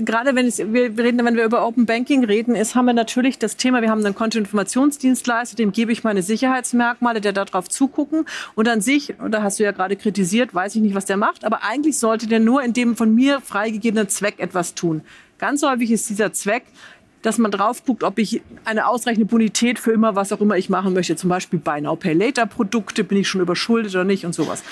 gerade 0.00 0.34
wenn 0.34 0.46
es, 0.46 0.58
wir 0.58 0.96
reden, 0.98 1.24
wenn 1.24 1.36
wir 1.36 1.44
über 1.44 1.66
Open 1.66 1.86
Banking 1.86 2.24
reden, 2.24 2.54
ist, 2.54 2.74
haben 2.74 2.84
wir 2.86 2.92
natürlich 2.92 3.38
das 3.38 3.56
Thema, 3.56 3.80
wir 3.82 3.90
haben 3.90 4.04
einen 4.04 4.14
Kontoinformationsdienstleister, 4.14 5.56
dem 5.56 5.72
gebe 5.72 5.92
ich 5.92 6.04
meine 6.04 6.22
Sicherheitsmerkmale, 6.22 7.20
der 7.20 7.32
darauf 7.32 7.68
zugucken. 7.68 8.26
Und 8.54 8.68
an 8.68 8.80
sich, 8.80 9.18
und 9.18 9.32
da 9.32 9.42
hast 9.42 9.58
du 9.58 9.64
ja 9.64 9.72
gerade 9.72 9.96
kritisiert, 9.96 10.54
weiß 10.54 10.74
ich 10.74 10.82
nicht, 10.82 10.94
was 10.94 11.06
der 11.06 11.16
macht, 11.16 11.44
aber 11.44 11.64
eigentlich 11.64 11.98
sollte 11.98 12.26
der 12.26 12.40
nur 12.40 12.62
in 12.62 12.72
dem 12.72 12.96
von 12.96 13.14
mir 13.14 13.40
freigegebenen 13.40 14.08
Zweck 14.08 14.34
etwas 14.38 14.74
tun. 14.74 15.02
Ganz 15.38 15.62
häufig 15.62 15.90
ist 15.90 16.10
dieser 16.10 16.32
Zweck, 16.32 16.64
dass 17.22 17.38
man 17.38 17.50
drauf 17.50 17.84
guckt, 17.84 18.04
ob 18.04 18.18
ich 18.18 18.42
eine 18.64 18.86
ausreichende 18.86 19.26
Bonität 19.26 19.78
für 19.78 19.92
immer, 19.92 20.14
was 20.14 20.32
auch 20.32 20.40
immer 20.40 20.56
ich 20.56 20.68
machen 20.68 20.92
möchte. 20.92 21.16
Zum 21.16 21.30
Beispiel 21.30 21.58
Buy 21.58 21.80
Now 21.80 21.96
Pay 21.96 22.12
Later 22.12 22.46
Produkte, 22.46 23.04
bin 23.04 23.18
ich 23.18 23.28
schon 23.28 23.40
überschuldet 23.40 23.94
oder 23.94 24.04
nicht 24.04 24.24
und 24.24 24.34
sowas. 24.34 24.62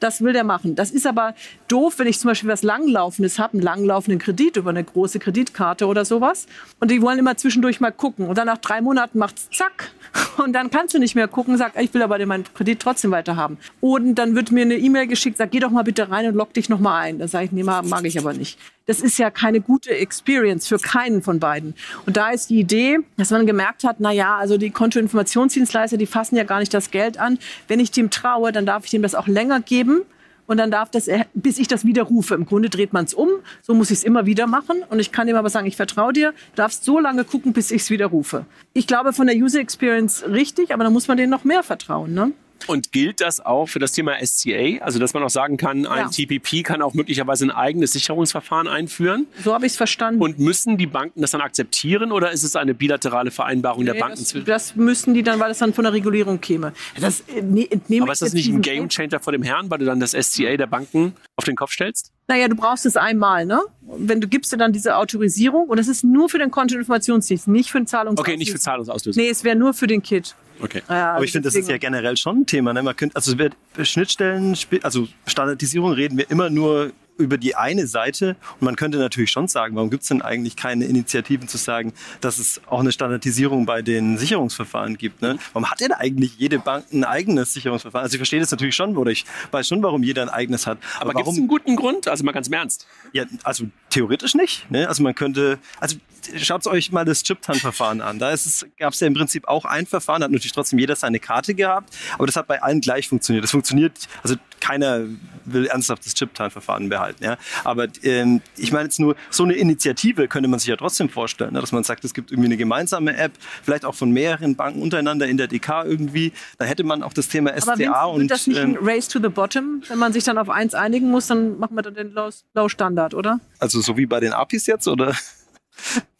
Das 0.00 0.22
will 0.22 0.32
der 0.32 0.44
machen. 0.44 0.74
Das 0.74 0.90
ist 0.90 1.06
aber 1.06 1.34
doof, 1.68 1.98
wenn 1.98 2.06
ich 2.06 2.18
zum 2.18 2.28
Beispiel 2.28 2.48
was 2.48 2.62
Langlaufendes 2.62 3.38
habe, 3.38 3.54
einen 3.54 3.62
langlaufenden 3.62 4.18
Kredit 4.18 4.56
über 4.56 4.70
eine 4.70 4.84
große 4.84 5.18
Kreditkarte 5.18 5.86
oder 5.86 6.04
sowas. 6.04 6.46
Und 6.80 6.90
die 6.90 7.00
wollen 7.02 7.18
immer 7.18 7.36
zwischendurch 7.36 7.80
mal 7.80 7.92
gucken. 7.92 8.28
Und 8.28 8.38
dann 8.38 8.46
nach 8.46 8.58
drei 8.58 8.80
Monaten 8.80 9.18
macht's 9.18 9.48
zack. 9.50 9.90
Und 10.36 10.52
dann 10.52 10.70
kannst 10.70 10.94
du 10.94 10.98
nicht 10.98 11.14
mehr 11.14 11.28
gucken, 11.28 11.56
sag, 11.56 11.80
ich 11.80 11.92
will 11.94 12.02
aber 12.02 12.24
meinen 12.26 12.44
Kredit 12.54 12.80
trotzdem 12.80 13.10
weiter 13.10 13.36
haben. 13.36 13.58
Und 13.80 14.16
dann 14.16 14.34
wird 14.34 14.50
mir 14.50 14.62
eine 14.62 14.76
E-Mail 14.76 15.06
geschickt, 15.06 15.38
sag, 15.38 15.50
geh 15.50 15.60
doch 15.60 15.70
mal 15.70 15.84
bitte 15.84 16.10
rein 16.10 16.26
und 16.26 16.34
log 16.34 16.52
dich 16.52 16.68
noch 16.68 16.80
mal 16.80 16.98
ein. 17.00 17.18
Da 17.18 17.28
sage 17.28 17.46
ich, 17.46 17.52
nee, 17.52 17.62
mag 17.62 18.04
ich 18.04 18.18
aber 18.18 18.32
nicht. 18.32 18.58
Das 18.86 19.00
ist 19.00 19.18
ja 19.18 19.30
keine 19.30 19.60
gute 19.60 19.90
Experience 19.90 20.66
für 20.66 20.78
keinen 20.78 21.22
von 21.22 21.40
beiden. 21.40 21.74
Und 22.06 22.16
da 22.16 22.30
ist 22.30 22.50
die 22.50 22.60
Idee, 22.60 22.98
dass 23.16 23.30
man 23.30 23.46
gemerkt 23.46 23.84
hat, 23.84 23.96
na 23.98 24.12
ja, 24.12 24.36
also 24.36 24.58
die 24.58 24.70
Kontoinformationsdienstleister, 24.70 25.96
die 25.96 26.06
fassen 26.06 26.36
ja 26.36 26.44
gar 26.44 26.58
nicht 26.58 26.74
das 26.74 26.90
Geld 26.90 27.18
an. 27.18 27.38
Wenn 27.66 27.80
ich 27.80 27.90
dem 27.90 28.10
traue, 28.10 28.52
dann 28.52 28.66
darf 28.66 28.84
ich 28.84 28.90
dem 28.90 29.02
das 29.02 29.14
auch 29.14 29.26
länger 29.26 29.60
geben. 29.60 30.02
Und 30.46 30.58
dann 30.58 30.70
darf 30.70 30.90
das, 30.90 31.08
bis 31.32 31.58
ich 31.58 31.68
das 31.68 31.86
widerrufe. 31.86 32.34
Im 32.34 32.44
Grunde 32.44 32.68
dreht 32.68 32.92
man 32.92 33.06
es 33.06 33.14
um. 33.14 33.30
So 33.62 33.72
muss 33.72 33.90
ich 33.90 33.98
es 33.98 34.04
immer 34.04 34.26
wieder 34.26 34.46
machen. 34.46 34.82
Und 34.90 34.98
ich 34.98 35.10
kann 35.10 35.26
dem 35.26 35.36
aber 35.36 35.48
sagen, 35.48 35.66
ich 35.66 35.76
vertraue 35.76 36.12
dir. 36.12 36.32
Du 36.32 36.56
darfst 36.56 36.84
so 36.84 36.98
lange 36.98 37.24
gucken, 37.24 37.54
bis 37.54 37.70
ich 37.70 37.82
es 37.82 37.90
widerrufe. 37.90 38.44
Ich 38.74 38.86
glaube, 38.86 39.14
von 39.14 39.26
der 39.26 39.36
User 39.36 39.60
Experience 39.60 40.24
richtig, 40.28 40.74
aber 40.74 40.84
da 40.84 40.90
muss 40.90 41.08
man 41.08 41.16
denen 41.16 41.30
noch 41.30 41.44
mehr 41.44 41.62
vertrauen. 41.62 42.12
Ne? 42.12 42.32
Und 42.66 42.92
gilt 42.92 43.20
das 43.20 43.40
auch 43.44 43.66
für 43.66 43.78
das 43.78 43.92
Thema 43.92 44.14
SCA? 44.24 44.78
Also, 44.80 44.98
dass 44.98 45.14
man 45.14 45.22
auch 45.22 45.30
sagen 45.30 45.56
kann, 45.56 45.86
ein 45.86 46.04
Ja. 46.04 46.08
TPP 46.08 46.62
kann 46.62 46.82
auch 46.82 46.94
möglicherweise 46.94 47.44
ein 47.46 47.50
eigenes 47.50 47.92
Sicherungsverfahren 47.92 48.68
einführen? 48.68 49.26
So 49.42 49.52
habe 49.54 49.66
ich 49.66 49.72
es 49.72 49.76
verstanden. 49.76 50.20
Und 50.22 50.38
müssen 50.38 50.76
die 50.78 50.86
Banken 50.86 51.20
das 51.20 51.32
dann 51.32 51.40
akzeptieren 51.40 52.12
oder 52.12 52.30
ist 52.32 52.42
es 52.42 52.56
eine 52.56 52.74
bilaterale 52.74 53.30
Vereinbarung 53.30 53.84
der 53.84 53.94
Nee, 53.94 54.00
Banken? 54.00 54.18
das, 54.20 54.44
das 54.44 54.76
müssen 54.76 55.14
die 55.14 55.22
dann, 55.22 55.40
weil 55.40 55.50
es 55.50 55.58
dann 55.58 55.74
von 55.74 55.84
der 55.84 55.92
Regulierung 55.92 56.40
käme. 56.40 56.72
Das 57.00 57.22
ne, 57.42 57.68
Aber 58.00 58.12
ist 58.12 58.22
das 58.22 58.32
nicht 58.32 58.48
ein 58.48 58.62
Gamechanger 58.62 59.20
vor 59.20 59.32
dem 59.32 59.42
Herrn, 59.42 59.70
weil 59.70 59.78
du 59.78 59.84
dann 59.84 60.00
das 60.00 60.12
SCA 60.12 60.56
der 60.56 60.66
Banken 60.66 61.14
auf 61.36 61.44
den 61.44 61.56
Kopf 61.56 61.72
stellst? 61.72 62.12
Naja, 62.28 62.48
du 62.48 62.56
brauchst 62.56 62.86
es 62.86 62.96
einmal, 62.96 63.44
ne? 63.44 63.60
Wenn 63.82 64.20
du 64.20 64.28
gibst 64.28 64.50
dir 64.52 64.56
dann 64.56 64.72
diese 64.72 64.96
Autorisierung 64.96 65.68
und 65.68 65.78
das 65.78 65.88
ist 65.88 66.04
nur 66.04 66.30
für 66.30 66.38
den 66.38 66.50
Kontoinformationsdienst, 66.50 67.48
nicht 67.48 67.70
für 67.70 67.78
den 67.78 67.86
Zahlungs. 67.86 68.18
Okay, 68.18 68.36
nicht 68.36 68.50
für 68.50 68.58
Zahlungsauslösung. 68.58 69.22
Nee, 69.22 69.28
es 69.28 69.44
wäre 69.44 69.56
nur 69.56 69.74
für 69.74 69.86
den 69.86 70.02
Kit. 70.02 70.34
Okay. 70.60 70.82
Ja, 70.88 71.14
Aber 71.14 71.24
ich 71.24 71.32
finde, 71.32 71.48
das 71.48 71.54
ist 71.54 71.68
ja 71.68 71.78
generell 71.78 72.16
schon 72.16 72.40
ein 72.40 72.46
Thema. 72.46 72.72
Ne? 72.72 72.82
Man 72.82 72.96
könnte, 72.96 73.16
also 73.16 73.34
Schnittstellen, 73.82 74.56
also 74.82 75.08
Standardisierung 75.26 75.92
reden 75.92 76.16
wir 76.16 76.30
immer 76.30 76.50
nur 76.50 76.92
über 77.16 77.38
die 77.38 77.54
eine 77.54 77.86
Seite. 77.86 78.36
Und 78.54 78.62
man 78.62 78.76
könnte 78.76 78.98
natürlich 78.98 79.30
schon 79.30 79.48
sagen, 79.48 79.76
warum 79.76 79.90
gibt 79.90 80.02
es 80.02 80.08
denn 80.08 80.22
eigentlich 80.22 80.56
keine 80.56 80.84
Initiativen 80.86 81.48
zu 81.48 81.58
sagen, 81.58 81.92
dass 82.20 82.38
es 82.38 82.60
auch 82.66 82.80
eine 82.80 82.92
Standardisierung 82.92 83.66
bei 83.66 83.82
den 83.82 84.18
Sicherungsverfahren 84.18 84.96
gibt? 84.96 85.22
Ne? 85.22 85.38
Warum 85.52 85.70
hat 85.70 85.80
denn 85.80 85.92
eigentlich 85.92 86.36
jede 86.38 86.58
Bank 86.58 86.86
ein 86.92 87.04
eigenes 87.04 87.54
Sicherungsverfahren? 87.54 88.04
Also 88.04 88.14
ich 88.14 88.18
verstehe 88.18 88.40
das 88.40 88.50
natürlich 88.50 88.74
schon, 88.74 88.96
oder 88.96 89.10
ich 89.10 89.24
weiß 89.50 89.68
schon, 89.68 89.82
warum 89.82 90.02
jeder 90.02 90.22
ein 90.22 90.28
eigenes 90.28 90.66
hat. 90.66 90.78
Aber 90.98 91.12
gibt 91.14 91.28
es 91.28 91.36
einen 91.36 91.48
guten 91.48 91.76
Grund? 91.76 92.08
Also 92.08 92.24
mal 92.24 92.32
ganz 92.32 92.48
im 92.48 92.54
Ernst. 92.54 92.86
Ja, 93.12 93.24
also 93.42 93.66
theoretisch 93.94 94.34
nicht. 94.34 94.70
Ne? 94.70 94.88
Also 94.88 95.02
man 95.02 95.14
könnte, 95.14 95.58
also 95.78 95.96
schaut 96.36 96.66
euch 96.66 96.90
mal 96.90 97.04
das 97.04 97.22
Chip-TAN-Verfahren 97.22 98.00
an. 98.00 98.18
Da 98.18 98.34
gab 98.78 98.92
es 98.92 99.00
ja 99.00 99.06
im 99.06 99.14
Prinzip 99.14 99.46
auch 99.46 99.64
ein 99.64 99.86
Verfahren, 99.86 100.22
hat 100.22 100.30
natürlich 100.30 100.52
trotzdem 100.52 100.78
jeder 100.78 100.96
seine 100.96 101.20
Karte 101.20 101.54
gehabt, 101.54 101.96
aber 102.14 102.26
das 102.26 102.36
hat 102.36 102.46
bei 102.46 102.62
allen 102.62 102.80
gleich 102.80 103.08
funktioniert. 103.08 103.44
Das 103.44 103.52
funktioniert, 103.52 104.08
also 104.22 104.36
keiner 104.60 105.02
will 105.44 105.66
ernsthaft 105.66 106.04
das 106.06 106.14
Chip-TAN-Verfahren 106.14 106.88
behalten. 106.88 107.22
Ja? 107.22 107.36
Aber 107.62 107.86
ähm, 108.02 108.40
ich 108.56 108.72
meine 108.72 108.84
jetzt 108.84 108.98
nur, 108.98 109.14
so 109.30 109.44
eine 109.44 109.54
Initiative 109.54 110.26
könnte 110.26 110.48
man 110.48 110.58
sich 110.58 110.68
ja 110.68 110.76
trotzdem 110.76 111.08
vorstellen, 111.08 111.52
ne? 111.52 111.60
dass 111.60 111.70
man 111.70 111.84
sagt, 111.84 112.04
es 112.04 112.14
gibt 112.14 112.32
irgendwie 112.32 112.48
eine 112.48 112.56
gemeinsame 112.56 113.16
App, 113.16 113.32
vielleicht 113.62 113.84
auch 113.84 113.94
von 113.94 114.10
mehreren 114.10 114.56
Banken 114.56 114.82
untereinander 114.82 115.26
in 115.26 115.36
der 115.36 115.46
DK 115.46 115.84
irgendwie. 115.84 116.32
Da 116.58 116.64
hätte 116.64 116.82
man 116.82 117.02
auch 117.02 117.12
das 117.12 117.28
Thema 117.28 117.50
Aber 117.50 117.60
SCA 117.60 117.76
Vince, 117.76 118.06
und 118.08 118.20
wird 118.22 118.30
das 118.30 118.46
nicht 118.46 118.58
ein 118.58 118.70
ähm, 118.70 118.78
Race 118.80 119.06
to 119.06 119.20
the 119.20 119.28
Bottom? 119.28 119.82
Wenn 119.86 119.98
man 119.98 120.12
sich 120.12 120.24
dann 120.24 120.38
auf 120.38 120.48
eins 120.48 120.74
einigen 120.74 121.10
muss, 121.10 121.26
dann 121.26 121.58
machen 121.58 121.76
wir 121.76 121.82
dann 121.82 121.94
den 121.94 122.12
Low, 122.12 122.30
Low 122.54 122.68
Standard, 122.68 123.14
oder? 123.14 123.40
also 123.64 123.80
so 123.84 123.96
wie 123.96 124.06
bei 124.06 124.20
den 124.20 124.32
APIs 124.32 124.66
jetzt 124.66 124.88
oder? 124.88 125.14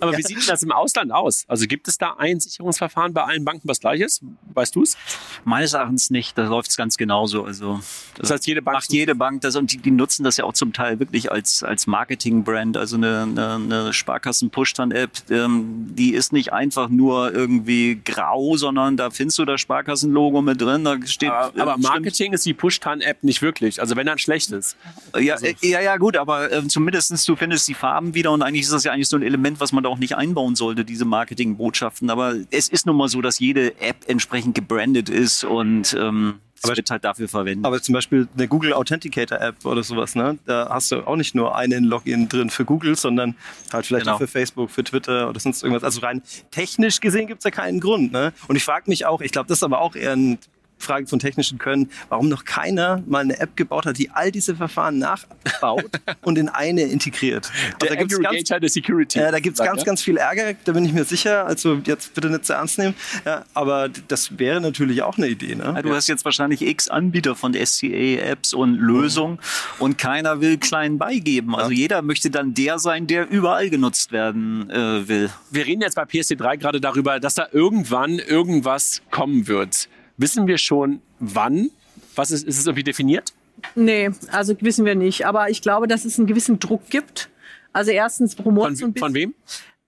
Aber 0.00 0.16
wie 0.16 0.22
sieht 0.22 0.36
denn 0.38 0.46
das 0.46 0.62
im 0.62 0.72
Ausland 0.72 1.12
aus? 1.12 1.44
Also 1.48 1.66
gibt 1.66 1.88
es 1.88 1.96
da 1.98 2.14
ein 2.18 2.38
Sicherungsverfahren 2.40 3.12
bei 3.14 3.22
allen 3.24 3.44
Banken, 3.44 3.68
was 3.68 3.80
gleich 3.80 4.00
ist? 4.00 4.22
Weißt 4.54 4.74
du 4.76 4.82
es? 4.82 4.96
Meines 5.44 5.72
Erachtens 5.72 6.10
nicht, 6.10 6.36
da 6.36 6.44
läuft 6.46 6.70
es 6.70 6.76
ganz 6.76 6.96
genauso. 6.96 7.44
Also 7.44 7.80
Das 8.16 8.30
heißt, 8.30 8.46
jede 8.46 8.62
Bank 8.62 8.76
macht 8.76 8.92
jede 8.92 9.14
Bank 9.14 9.40
das 9.42 9.56
und 9.56 9.72
die, 9.72 9.78
die 9.78 9.90
nutzen 9.90 10.22
das 10.24 10.36
ja 10.36 10.44
auch 10.44 10.52
zum 10.52 10.72
Teil 10.72 10.98
wirklich 11.00 11.32
als, 11.32 11.62
als 11.62 11.86
Marketing-Brand. 11.86 12.76
Also 12.76 12.96
eine, 12.96 13.22
eine, 13.22 13.54
eine 13.54 13.92
Sparkassen-Push-App, 13.92 15.10
ähm, 15.30 15.86
die 15.94 16.14
ist 16.14 16.32
nicht 16.32 16.52
einfach 16.52 16.88
nur 16.88 17.32
irgendwie 17.34 18.00
grau, 18.04 18.56
sondern 18.56 18.96
da 18.96 19.10
findest 19.10 19.38
du 19.38 19.44
das 19.44 19.60
Sparkassen-Logo 19.60 20.42
mit 20.42 20.60
drin. 20.60 20.84
Da 20.84 20.96
steht, 21.06 21.30
Aber, 21.30 21.60
aber 21.60 21.72
stimmt- 21.72 21.82
Marketing 21.84 22.32
ist 22.32 22.44
die 22.46 22.54
Push-Tan-App 22.54 23.22
nicht 23.24 23.42
wirklich. 23.42 23.80
Also 23.80 23.96
wenn 23.96 24.06
dann 24.06 24.18
schlecht 24.18 24.50
ist. 24.52 24.76
Ja, 25.18 25.34
Also 25.34 25.46
äh, 25.46 25.54
ja, 25.62 25.80
ja, 25.80 25.96
gut, 25.96 26.16
aber 26.16 26.52
äh, 26.52 26.66
zumindestens 26.68 27.24
du 27.24 27.36
findest 27.36 27.66
die 27.68 27.74
Farben 27.74 28.14
wieder 28.14 28.30
und 28.32 28.42
eigentlich 28.42 28.62
ist 28.62 28.72
das 28.72 28.84
ja 28.84 28.92
eigentlich 28.92 29.08
so 29.08 29.16
ein 29.16 29.22
Element, 29.22 29.37
was 29.58 29.72
man 29.72 29.84
da 29.84 29.90
auch 29.90 29.98
nicht 29.98 30.16
einbauen 30.16 30.54
sollte, 30.56 30.84
diese 30.84 31.04
Marketingbotschaften. 31.04 32.10
Aber 32.10 32.34
es 32.50 32.68
ist 32.68 32.86
nun 32.86 32.96
mal 32.96 33.08
so, 33.08 33.20
dass 33.22 33.38
jede 33.38 33.80
App 33.80 33.96
entsprechend 34.06 34.54
gebrandet 34.54 35.08
ist 35.08 35.44
und 35.44 35.94
ähm, 35.98 36.40
es 36.56 36.64
Aber- 36.64 36.76
wird 36.76 36.90
halt 36.90 37.04
dafür 37.04 37.28
verwendet. 37.28 37.64
Aber 37.66 37.80
zum 37.80 37.92
Beispiel 37.92 38.26
eine 38.36 38.48
Google 38.48 38.72
Authenticator 38.72 39.40
App 39.40 39.64
oder 39.64 39.82
sowas, 39.84 40.14
ne? 40.16 40.38
Da 40.44 40.68
hast 40.70 40.90
du 40.90 41.06
auch 41.06 41.14
nicht 41.16 41.34
nur 41.36 41.54
einen 41.56 41.84
Login 41.84 42.28
drin 42.28 42.50
für 42.50 42.64
Google, 42.64 42.96
sondern 42.96 43.36
halt 43.72 43.86
vielleicht 43.86 44.06
Genau. 44.06 44.16
auch 44.16 44.18
für 44.18 44.26
Facebook, 44.26 44.70
für 44.70 44.82
Twitter 44.82 45.28
oder 45.28 45.38
sonst 45.38 45.62
irgendwas. 45.62 45.84
Also 45.84 46.00
rein 46.00 46.20
technisch 46.50 46.98
gesehen 47.00 47.28
gibt's 47.28 47.44
da 47.44 47.50
keinen 47.52 47.78
Grund, 47.78 48.10
ne? 48.12 48.32
Und 48.48 48.56
ich 48.56 48.64
frage 48.64 48.90
mich 48.90 49.06
auch, 49.06 49.20
ich 49.20 49.30
glaube, 49.30 49.46
das 49.48 49.58
ist 49.58 49.62
aber 49.62 49.80
auch 49.80 49.94
eher 49.94 50.14
ein 50.16 50.38
Frage 50.78 51.06
von 51.06 51.18
technischen 51.18 51.58
Können, 51.58 51.90
warum 52.08 52.28
noch 52.28 52.44
keiner 52.44 53.02
mal 53.06 53.20
eine 53.20 53.38
App 53.38 53.56
gebaut 53.56 53.86
hat, 53.86 53.98
die 53.98 54.10
all 54.10 54.30
diese 54.30 54.56
Verfahren 54.56 54.98
nachbaut 54.98 55.84
und 56.22 56.38
in 56.38 56.48
eine 56.48 56.82
integriert. 56.82 57.50
Also 57.50 57.76
der 57.80 57.88
da 57.88 57.94
gibt's 57.96 58.20
ganz, 58.20 58.48
der 58.48 58.68
Security. 58.68 59.18
Äh, 59.18 59.32
da 59.32 59.40
gibt 59.40 59.58
es 59.58 59.64
ganz, 59.64 59.80
ja? 59.80 59.84
ganz 59.84 60.02
viel 60.02 60.16
Ärger, 60.16 60.54
da 60.64 60.72
bin 60.72 60.84
ich 60.84 60.92
mir 60.92 61.04
sicher. 61.04 61.46
Also 61.46 61.80
jetzt 61.84 62.14
bitte 62.14 62.30
nicht 62.30 62.44
zu 62.44 62.52
ernst 62.52 62.78
nehmen. 62.78 62.94
Ja, 63.24 63.44
aber 63.54 63.88
das 64.08 64.38
wäre 64.38 64.60
natürlich 64.60 65.02
auch 65.02 65.18
eine 65.18 65.28
Idee. 65.28 65.54
Ne? 65.54 65.64
Ja, 65.64 65.82
du 65.82 65.94
hast 65.94 66.08
jetzt 66.08 66.24
wahrscheinlich 66.24 66.62
x 66.62 66.88
Anbieter 66.88 67.34
von 67.34 67.54
SCA-Apps 67.54 68.54
und 68.54 68.74
Lösungen 68.74 69.34
mhm. 69.34 69.82
und 69.82 69.98
keiner 69.98 70.40
will 70.40 70.58
klein 70.58 70.98
beigeben. 70.98 71.54
Also 71.54 71.70
jeder 71.70 72.02
möchte 72.02 72.30
dann 72.30 72.54
der 72.54 72.78
sein, 72.78 73.06
der 73.06 73.28
überall 73.28 73.70
genutzt 73.70 74.12
werden 74.12 74.70
äh, 74.70 75.08
will. 75.08 75.30
Wir 75.50 75.66
reden 75.66 75.82
jetzt 75.82 75.94
bei 75.94 76.04
PSD3 76.04 76.56
gerade 76.56 76.80
darüber, 76.80 77.20
dass 77.20 77.34
da 77.34 77.48
irgendwann 77.52 78.18
irgendwas 78.18 79.02
kommen 79.10 79.48
wird. 79.48 79.88
Wissen 80.18 80.46
wir 80.46 80.58
schon, 80.58 81.00
wann? 81.20 81.70
Was 82.14 82.30
ist, 82.30 82.46
ist 82.46 82.58
es 82.58 82.66
irgendwie 82.66 82.84
definiert? 82.84 83.32
Nee, 83.74 84.10
also 84.30 84.54
wissen 84.60 84.84
wir 84.84 84.94
nicht. 84.94 85.26
Aber 85.26 85.48
ich 85.48 85.62
glaube, 85.62 85.88
dass 85.88 86.04
es 86.04 86.18
einen 86.18 86.26
gewissen 86.26 86.58
Druck 86.58 86.90
gibt. 86.90 87.30
Also 87.72 87.90
erstens 87.92 88.36
rumort 88.44 88.78
von, 88.78 88.94
von 88.94 89.14
wem? 89.14 89.34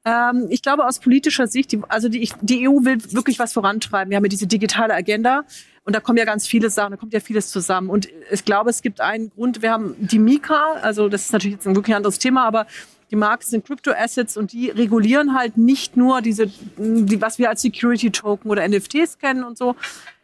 Ähm, 0.05 0.47
ich 0.49 0.63
glaube 0.63 0.87
aus 0.87 0.99
politischer 0.99 1.47
Sicht, 1.47 1.73
die, 1.73 1.81
also 1.89 2.09
die, 2.09 2.31
die 2.41 2.69
EU 2.69 2.85
will 2.85 2.99
wirklich 3.13 3.39
was 3.39 3.53
vorantreiben. 3.53 4.11
Wir 4.11 4.17
haben 4.17 4.25
ja 4.25 4.29
diese 4.29 4.47
digitale 4.47 4.95
Agenda 4.95 5.45
und 5.85 5.95
da 5.95 6.01
kommen 6.01 6.19
ja 6.19 6.25
ganz 6.25 6.47
viele 6.47 6.71
Sachen, 6.71 6.93
da 6.93 6.97
kommt 6.97 7.13
ja 7.13 7.21
vieles 7.21 7.51
zusammen. 7.51 7.91
Und 7.91 8.09
ich 8.31 8.45
glaube, 8.45 8.71
es 8.71 8.83
gibt 8.83 9.01
einen 9.01 9.31
Grund. 9.31 9.61
Wir 9.63 9.73
haben 9.73 9.95
die 9.99 10.19
Mika, 10.19 10.75
also 10.83 11.09
das 11.09 11.25
ist 11.25 11.33
natürlich 11.33 11.57
jetzt 11.57 11.67
ein 11.67 11.75
wirklich 11.75 11.97
anderes 11.97 12.19
Thema, 12.19 12.47
aber 12.47 12.67
die 13.11 13.17
Marken 13.17 13.45
sind 13.45 13.67
Crypto-Assets 13.67 14.37
und 14.37 14.53
die 14.53 14.71
regulieren 14.71 15.35
halt 15.35 15.57
nicht 15.57 15.97
nur 15.97 16.23
diese, 16.23 16.47
die, 16.77 17.21
was 17.21 17.39
wir 17.39 17.49
als 17.49 17.63
Security-Token 17.63 18.51
oder 18.51 18.67
NFTs 18.67 19.19
kennen 19.19 19.43
und 19.43 19.59
so, 19.59 19.75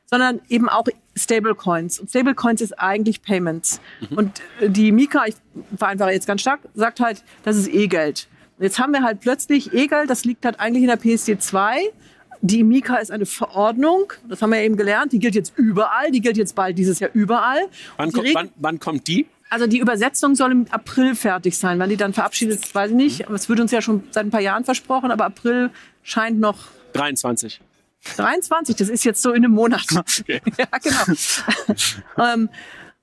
sondern 0.06 0.40
eben 0.48 0.68
auch 0.68 0.86
Stablecoins. 1.16 1.98
Und 2.00 2.08
Stablecoins 2.08 2.60
ist 2.60 2.78
eigentlich 2.78 3.22
Payments. 3.22 3.80
Mhm. 4.10 4.18
Und 4.18 4.42
äh, 4.60 4.70
die 4.70 4.92
Mika, 4.92 5.24
ich 5.26 5.34
vereinfache 5.76 6.12
jetzt 6.12 6.26
ganz 6.26 6.40
stark, 6.40 6.60
sagt 6.74 7.00
halt, 7.00 7.22
das 7.42 7.56
ist 7.56 7.68
E-Geld. 7.68 8.28
Jetzt 8.58 8.78
haben 8.78 8.92
wir 8.92 9.02
halt 9.02 9.20
plötzlich 9.20 9.74
E-Geld, 9.74 10.08
das 10.08 10.24
liegt 10.24 10.44
halt 10.44 10.60
eigentlich 10.60 10.82
in 10.82 10.88
der 10.88 10.96
PSD 10.96 11.38
2. 11.38 11.92
Die 12.42 12.64
Mika 12.64 12.96
ist 12.96 13.10
eine 13.10 13.26
Verordnung, 13.26 14.12
das 14.28 14.42
haben 14.42 14.50
wir 14.50 14.60
eben 14.60 14.76
gelernt, 14.76 15.12
die 15.12 15.18
gilt 15.18 15.34
jetzt 15.34 15.54
überall, 15.56 16.10
die 16.10 16.20
gilt 16.20 16.36
jetzt 16.36 16.54
bald 16.54 16.76
dieses 16.78 17.00
Jahr 17.00 17.10
überall. 17.12 17.60
Wann, 17.96 18.12
kommt, 18.12 18.34
wann, 18.34 18.50
wann 18.56 18.78
kommt 18.78 19.08
die? 19.08 19.26
Also 19.48 19.66
die 19.66 19.78
Übersetzung 19.78 20.34
soll 20.34 20.52
im 20.52 20.66
April 20.70 21.14
fertig 21.14 21.56
sein. 21.56 21.78
Wann 21.78 21.88
die 21.88 21.96
dann 21.96 22.12
verabschiedet 22.12 22.64
ist, 22.64 22.74
weiß 22.74 22.90
ich 22.90 22.96
nicht. 22.96 23.30
Es 23.30 23.48
wird 23.48 23.60
uns 23.60 23.70
ja 23.70 23.80
schon 23.80 24.04
seit 24.10 24.26
ein 24.26 24.30
paar 24.30 24.40
Jahren 24.40 24.64
versprochen, 24.64 25.10
aber 25.10 25.24
April 25.24 25.70
scheint 26.02 26.40
noch. 26.40 26.58
23. 26.94 27.60
23, 28.16 28.76
das 28.76 28.88
ist 28.88 29.04
jetzt 29.04 29.22
so 29.22 29.30
in 29.32 29.44
einem 29.44 29.54
Monat. 29.54 29.86
Okay. 29.96 30.40
ja, 30.58 30.66
genau. 30.82 31.18
ähm, 32.18 32.48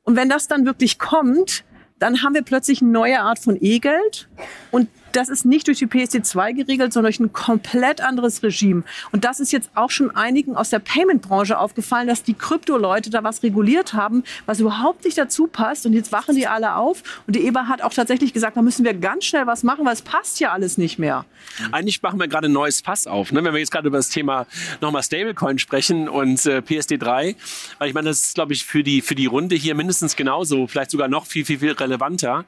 und 0.04 0.16
wenn 0.16 0.30
das 0.30 0.48
dann 0.48 0.66
wirklich 0.66 1.00
kommt, 1.00 1.64
dann 2.00 2.22
haben 2.24 2.34
wir 2.34 2.42
plötzlich 2.44 2.82
eine 2.82 2.92
neue 2.92 3.22
Art 3.22 3.40
von 3.40 3.58
E-Geld 3.60 4.28
und 4.72 4.90
das 5.16 5.30
ist 5.30 5.46
nicht 5.46 5.68
durch 5.68 5.80
die 5.80 5.88
PSD2 5.88 6.54
geregelt, 6.54 6.94
sondern 6.94 7.12
durch 7.12 7.20
ein 7.20 7.34
komplett 7.34 8.02
anderes 8.02 8.44
Regime. 8.44 8.84
Und 9.12 9.24
das 9.26 9.40
ist 9.40 9.52
jetzt 9.52 9.70
auch 9.76 9.90
schon 9.90 10.16
einigen 10.16 10.56
aus 10.56 10.70
der 10.70 10.80
Payment-Branche 10.80 11.58
aufgefallen, 11.58 12.08
dass 12.08 12.24
die 12.24 12.34
Krypto-Leute 12.34 13.10
da 13.10 13.24
was 13.24 13.44
reguliert 13.44 13.94
haben, 13.94 14.24
was 14.46 14.60
überhaupt 14.60 15.06
nicht 15.06 15.18
dazu 15.18 15.48
passt. 15.48 15.86
Und 15.86 15.94
jetzt 15.94 16.12
wachen 16.12 16.36
die 16.36 16.48
alle 16.48 16.76
auf. 16.76 17.04
Und 17.28 17.36
die 17.36 17.46
EBA 17.46 17.68
hat 17.68 17.82
auch 17.82 17.94
tatsächlich 17.94 18.34
gesagt, 18.34 18.58
da 18.58 18.62
müssen 18.62 18.84
wir 18.84 18.94
ganz 18.94 19.26
schnell 19.26 19.48
was 19.48 19.64
machen, 19.64 19.86
weil 19.86 19.94
es 19.94 20.02
passt 20.02 20.40
ja 20.40 20.52
alles 20.52 20.78
nicht 20.78 21.00
mehr. 21.00 21.26
Eigentlich 21.72 22.02
machen 22.02 22.20
wir 22.20 22.28
gerade 22.28 22.48
ein 22.48 22.54
neues 22.54 22.82
Fass 22.82 23.08
auf. 23.08 23.32
Ne? 23.32 23.44
Wenn 23.44 23.54
wir 23.54 23.60
jetzt 23.60 23.72
gerade 23.72 23.88
über 23.88 23.98
das 23.98 24.10
Thema 24.10 24.48
nochmal 24.82 25.04
Stablecoin 25.04 25.60
sprechen 25.60 26.10
und 26.10 26.46
äh, 26.46 26.58
PSD3, 26.60 27.36
weil 27.78 27.88
ich 27.88 27.94
meine, 27.94 28.10
das 28.10 28.22
ist, 28.22 28.36
glaube 28.36 28.54
ich, 28.54 28.66
für 28.66 28.84
die, 28.84 29.02
für 29.02 29.16
die 29.16 29.28
Runde 29.28 29.56
hier 29.56 29.76
mindestens 29.76 30.16
genauso, 30.16 30.68
vielleicht 30.68 30.92
sogar 30.92 31.08
noch 31.08 31.26
viel, 31.26 31.46
viel, 31.46 31.60
viel 31.60 31.72
relevanter 31.72 32.46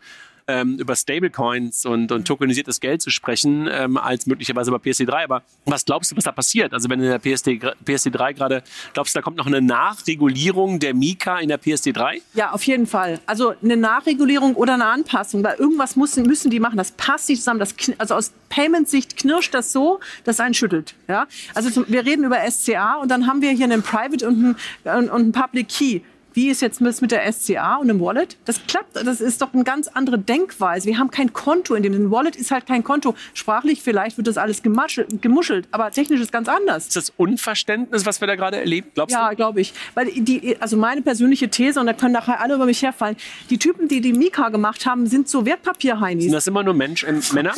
ähm, 0.47 0.77
über 0.77 0.95
Stablecoins 0.95 1.86
und, 1.86 2.12
und 2.12 2.27
tokenisiertes 2.27 2.79
Geld 2.79 3.01
zu 3.01 3.10
sprechen, 3.10 3.67
ähm, 3.71 3.97
als 3.97 4.25
möglicherweise 4.25 4.71
bei 4.71 4.77
PSD3. 4.77 5.23
Aber 5.23 5.43
was 5.65 5.86
glaubst 5.86 6.12
du, 6.12 6.17
was 6.17 6.23
da 6.23 6.31
passiert? 6.31 6.73
Also 6.73 6.89
wenn 6.89 6.99
in 6.99 7.10
der 7.10 7.19
PSD, 7.19 7.60
PSD3 7.86 8.34
gerade, 8.34 8.63
glaubst 8.93 9.15
du, 9.15 9.19
da 9.19 9.23
kommt 9.23 9.38
noch 9.38 9.47
eine 9.47 9.62
Nachregulierung 9.62 10.79
der 10.79 10.93
Mika 10.93 11.39
in 11.39 11.49
der 11.49 11.60
PSD3? 11.60 12.21
Ja, 12.34 12.51
auf 12.51 12.63
jeden 12.63 12.88
Fall. 12.88 13.19
Also 13.25 13.53
eine 13.63 13.77
Nachregulierung 13.77 14.55
oder 14.55 14.75
eine 14.75 14.86
Anpassung, 14.86 15.43
weil 15.43 15.55
irgendwas 15.55 15.95
müssen, 15.95 16.23
müssen 16.23 16.51
die 16.51 16.60
machen. 16.60 16.77
Das 16.77 16.91
passt 16.91 17.29
nicht 17.29 17.39
zusammen. 17.39 17.60
Das, 17.60 17.75
also 17.97 18.15
aus 18.15 18.31
Payment-Sicht 18.49 19.17
knirscht 19.17 19.53
das 19.53 19.71
so, 19.71 19.99
dass 20.23 20.39
einen 20.39 20.53
schüttelt. 20.53 20.95
Ja? 21.08 21.27
Also 21.53 21.86
wir 21.88 22.05
reden 22.05 22.23
über 22.23 22.39
SCA 22.49 22.95
und 22.95 23.10
dann 23.10 23.27
haben 23.27 23.41
wir 23.41 23.51
hier 23.51 23.65
einen 23.65 23.81
Private 23.81 24.27
und 24.27 24.55
einen, 24.86 25.10
und 25.10 25.12
einen 25.12 25.31
Public 25.31 25.69
Key. 25.69 26.01
Wie 26.36 26.50
ist 26.50 26.62
jetzt 26.62 26.82
mit 26.82 27.12
der 27.12 27.32
SCA 27.32 27.78
und 27.78 27.88
dem 27.88 28.02
Wallet? 28.02 28.36
Das 28.43 28.60
klappt, 28.67 28.98
das 28.98 29.21
ist 29.21 29.41
doch 29.41 29.54
eine 29.54 29.63
ganz 29.63 29.88
andere 29.88 30.19
Denkweise. 30.19 30.86
Wir 30.86 30.98
haben 30.98 31.10
kein 31.10 31.32
Konto 31.32 31.76
in 31.76 31.82
dem. 31.82 31.93
Ein 31.93 32.12
Wallet 32.12 32.36
ist 32.36 32.52
halt 32.52 32.65
kein 32.65 32.84
Konto. 32.84 33.15
Sprachlich 33.34 33.82
vielleicht 33.82 34.17
wird 34.17 34.28
das 34.28 34.38
alles 34.38 34.62
gemuschelt, 34.62 35.67
aber 35.71 35.89
technisch 35.91 36.19
ist 36.19 36.34
ganz 36.34 36.50
anders. 36.50 36.88
Ist 36.88 36.98
das 36.98 37.13
Unverständnis, 37.15 38.06
was 38.06 38.19
wir 38.19 38.28
da 38.28 38.36
gerade 38.36 38.58
erleben? 38.58 38.89
Glaubst 38.93 39.13
ja, 39.13 39.32
glaube 39.32 39.62
ich. 39.62 39.74
Weil 39.93 40.08
die, 40.08 40.58
also 40.60 40.76
meine 40.76 41.02
persönliche 41.02 41.50
These, 41.50 41.80
und 41.80 41.86
da 41.86 41.93
können 41.93 42.12
nachher 42.12 42.41
alle 42.41 42.56
über 42.56 42.65
mich 42.65 42.84
herfallen, 42.84 43.15
die 43.50 43.58
Typen, 43.58 43.88
die 43.88 44.02
die 44.02 44.12
Mika 44.12 44.50
gemacht 44.50 44.86
haben, 44.86 45.08
sind 45.08 45.30
so 45.30 45.45
Wertpapierheinis. 45.45 46.26
Sind 46.26 46.34
das 46.34 46.48
immer 46.48 46.63
nur 46.63 46.74
Mensch, 46.74 47.06
äh, 47.06 47.13
Männer? 47.32 47.54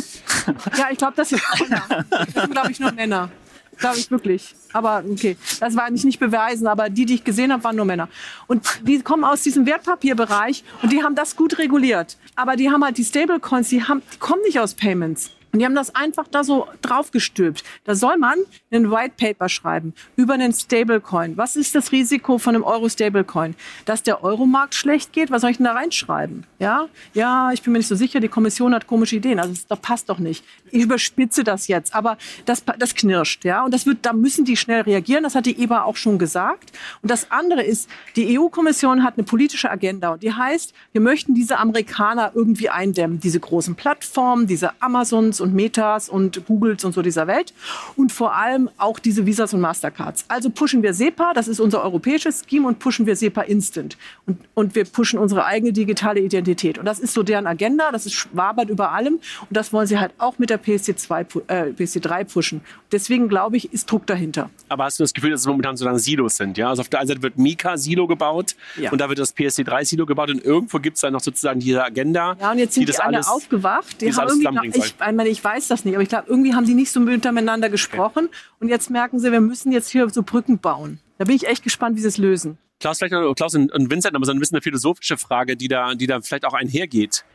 ja, 0.78 0.90
ich 0.92 1.00
glaube, 1.00 1.14
das 1.16 1.30
sind 1.30 1.42
Männer. 1.60 2.06
Das 2.12 2.34
sind, 2.44 2.52
glaube 2.52 2.72
ich, 2.72 2.80
nur 2.80 2.92
Männer. 2.92 3.32
Glaube 3.78 3.98
ich 3.98 4.10
wirklich. 4.12 4.56
Aber 4.74 5.04
okay, 5.10 5.38
das 5.60 5.76
war 5.76 5.90
nicht, 5.90 6.06
nicht 6.06 6.20
beweisen, 6.20 6.68
aber 6.68 6.90
die, 6.90 7.06
die 7.06 7.16
ich 7.16 7.24
gesehen 7.24 7.52
habe, 7.52 7.64
waren 7.64 7.76
nur 7.76 7.86
Männer. 7.86 8.10
Und 8.48 8.66
die 8.84 9.02
kommen 9.02 9.24
aus 9.24 9.44
diesem 9.44 9.66
Wertpapierbereich 9.66 10.64
und 10.82 10.92
die 10.92 11.04
haben 11.04 11.16
das 11.16 11.36
gut 11.36 11.58
reguliert. 11.58 12.18
Aber 12.36 12.56
die 12.56 12.70
haben 12.70 12.84
halt 12.84 12.98
die 12.98 13.06
Stablecoins, 13.06 13.70
die, 13.70 13.84
haben, 13.84 14.02
die 14.14 14.18
kommen 14.18 14.42
nicht 14.44 14.60
aus 14.60 14.74
Payments. 14.74 15.32
Und 15.52 15.60
die 15.60 15.66
haben 15.66 15.76
das 15.76 15.96
einfach 15.96 16.28
da 16.28 16.44
so 16.44 16.68
draufgestülpt. 16.82 17.64
Da 17.86 17.96
soll 17.96 18.18
man 18.18 18.38
einen 18.70 18.92
White 18.92 19.14
Paper 19.18 19.50
schreiben 19.50 19.94
über 20.16 20.34
einen 20.34 20.54
Stablecoin. 20.54 21.38
Was 21.38 21.56
ist 21.56 21.74
das 21.74 21.92
Risiko 21.92 22.38
von 22.38 22.56
einem 22.56 22.64
Euro-Stablecoin? 22.64 23.56
Dass 23.86 24.04
der 24.04 24.24
Euromarkt 24.24 24.76
schlecht 24.76 25.14
geht? 25.14 25.32
Was 25.32 25.42
soll 25.42 25.52
ich 25.52 25.58
denn 25.58 25.66
da 25.66 25.74
reinschreiben? 25.74 26.46
Ja, 26.60 26.88
ja, 27.14 27.52
ich 27.52 27.62
bin 27.62 27.74
mir 27.74 27.80
nicht 27.80 27.88
so 27.88 27.96
sicher. 27.96 28.20
Die 28.20 28.28
Kommission 28.28 28.74
hat 28.74 28.88
komische 28.88 29.16
Ideen. 29.16 29.40
Also 29.40 29.54
das 29.68 29.80
passt 29.80 30.10
doch 30.10 30.20
nicht. 30.20 30.44
Ich 30.72 30.84
überspitze 30.84 31.44
das 31.44 31.68
jetzt, 31.68 31.96
aber 31.96 32.18
das, 32.46 32.64
das 32.78 32.94
knirscht. 32.94 33.46
Ja, 33.46 33.64
und 33.64 33.74
das 33.74 33.86
wird, 33.86 34.00
da 34.02 34.14
müssen 34.14 34.44
die 34.44 34.58
schnell 34.58 34.82
reagieren. 34.82 35.24
Das 35.24 35.36
hat 35.36 35.46
die 35.46 35.62
EBA 35.62 35.84
auch 35.84 35.96
schon 35.96 36.20
gesagt. 36.20 36.72
Und 37.02 37.10
das 37.10 37.32
andere 37.32 37.64
ist, 37.64 37.90
die 38.16 38.38
EU-Kommission 38.38 39.04
hat 39.04 39.16
eine 39.18 39.24
politische 39.24 39.72
Agenda 39.72 40.10
und 40.10 40.24
die 40.24 40.34
heißt, 40.34 40.74
wir 40.92 41.02
möchten 41.02 41.34
diese 41.34 41.58
Amerikaner 41.58 42.32
irgendwie 42.36 42.70
eindämmen. 42.70 43.20
Diese 43.20 43.40
großen 43.40 43.76
Plattformen, 43.76 44.48
diese 44.48 44.72
Amazons 44.82 45.37
und 45.42 45.54
Metas 45.54 46.10
und 46.10 46.46
Googles 46.46 46.84
und 46.84 46.94
so 46.94 47.02
dieser 47.02 47.28
Welt. 47.28 47.54
Und 47.96 48.12
vor 48.12 48.36
allem 48.36 48.70
auch 48.78 49.00
diese 49.00 49.26
Visas 49.26 49.54
und 49.54 49.62
Mastercards. 49.62 50.26
Also 50.28 50.50
pushen 50.50 50.84
wir 50.84 50.94
SEPA, 50.94 51.34
das 51.34 51.48
ist 51.48 51.60
unser 51.60 51.84
europäisches 51.84 52.44
Scheme, 52.50 52.68
und 52.68 52.80
pushen 52.80 53.06
wir 53.06 53.16
SEPA 53.16 53.42
Instant. 53.42 53.98
Und, 54.26 54.40
und 54.54 54.76
wir 54.76 54.86
pushen 54.86 55.20
unsere 55.20 55.46
eigene 55.46 55.74
digitale 55.74 56.20
Identität. 56.20 56.78
Und 56.78 56.86
das 56.86 57.00
ist 57.00 57.14
so 57.14 57.24
deren 57.24 57.48
Agenda, 57.48 57.92
das 57.92 58.06
ist 58.06 58.14
schwabert 58.14 58.70
über 58.70 58.92
allem. 58.92 59.16
Und 59.16 59.22
das 59.50 59.74
wollen 59.74 59.88
sie 59.88 60.00
halt 60.00 60.14
auch 60.18 60.40
mit 60.40 60.50
der 60.50 60.62
PSD2, 60.62 61.42
äh, 61.48 61.74
PSD3 61.78 62.26
pushen. 62.26 62.62
Deswegen 62.92 63.28
glaube 63.30 63.58
ich, 63.58 63.74
ist 63.74 63.90
Druck 63.92 64.06
dahinter. 64.08 64.50
Aber 64.70 64.86
hast 64.86 65.00
du 65.00 65.04
das 65.04 65.14
Gefühl, 65.14 65.32
dass 65.32 65.42
es 65.42 65.48
momentan 65.48 65.76
so 65.76 65.86
lange 65.86 66.00
Silos 66.00 66.38
sind? 66.38 66.58
Ja? 66.58 66.70
Also 66.70 66.82
auf 66.82 66.90
der 66.90 67.00
einen 67.00 67.08
Seite 67.08 67.22
wird 67.22 67.38
Mika-Silo 67.38 68.08
gebaut 68.08 68.56
ja. 68.78 68.92
und 68.92 69.00
da 69.00 69.10
wird 69.10 69.20
das 69.20 69.36
PSD3-Silo 69.36 70.06
gebaut 70.06 70.30
und 70.30 70.44
irgendwo 70.44 70.80
gibt 70.80 70.96
es 70.96 71.02
dann 71.02 71.14
noch 71.14 71.22
sozusagen 71.22 71.60
diese 71.60 71.84
Agenda. 71.84 72.38
Ja, 72.40 72.52
und 72.52 72.60
jetzt 72.60 72.76
sind 72.76 72.88
die, 72.88 72.92
die 72.92 73.00
alle 73.00 73.18
alles, 73.18 73.28
aufgewacht. 73.28 74.02
Die, 74.02 74.06
die 74.06 74.14
haben 74.14 74.28
irgendwie 74.28 74.72
noch, 74.72 74.86
ich, 74.86 74.96
meine, 75.28 75.34
ich 75.34 75.44
weiß 75.44 75.68
das 75.68 75.86
nicht, 75.86 75.96
aber 75.96 76.04
ich 76.04 76.10
glaube, 76.10 76.26
irgendwie 76.28 76.54
haben 76.54 76.66
die 76.66 76.74
nicht 76.74 76.92
so 76.92 77.00
miteinander 77.00 77.70
gesprochen. 77.70 78.30
Und 78.60 78.70
jetzt 78.70 78.90
merken 78.90 79.20
sie, 79.20 79.32
wir 79.32 79.42
müssen 79.42 79.72
jetzt 79.72 79.90
hier 79.90 80.10
so 80.10 80.24
Brücken 80.24 80.60
bauen. 80.60 81.00
Da 81.18 81.26
bin 81.26 81.36
ich 81.36 81.48
echt 81.48 81.64
gespannt, 81.64 81.98
wie 81.98 82.02
sie 82.02 82.08
es 82.08 82.18
lösen. 82.18 82.58
Klaus, 82.80 83.00
vielleicht 83.00 83.14
noch, 83.14 83.34
Klaus 83.34 83.56
und 83.56 83.92
Vincent, 83.92 84.16
aber 84.16 84.26
so 84.26 84.32
ein 84.32 84.40
bisschen 84.40 84.56
eine 84.56 84.62
philosophische 84.62 85.18
Frage, 85.18 85.58
die 85.58 85.68
da, 85.68 85.96
die 85.96 86.08
da 86.08 86.22
vielleicht 86.22 86.46
auch 86.46 86.54
einhergeht. 86.54 87.26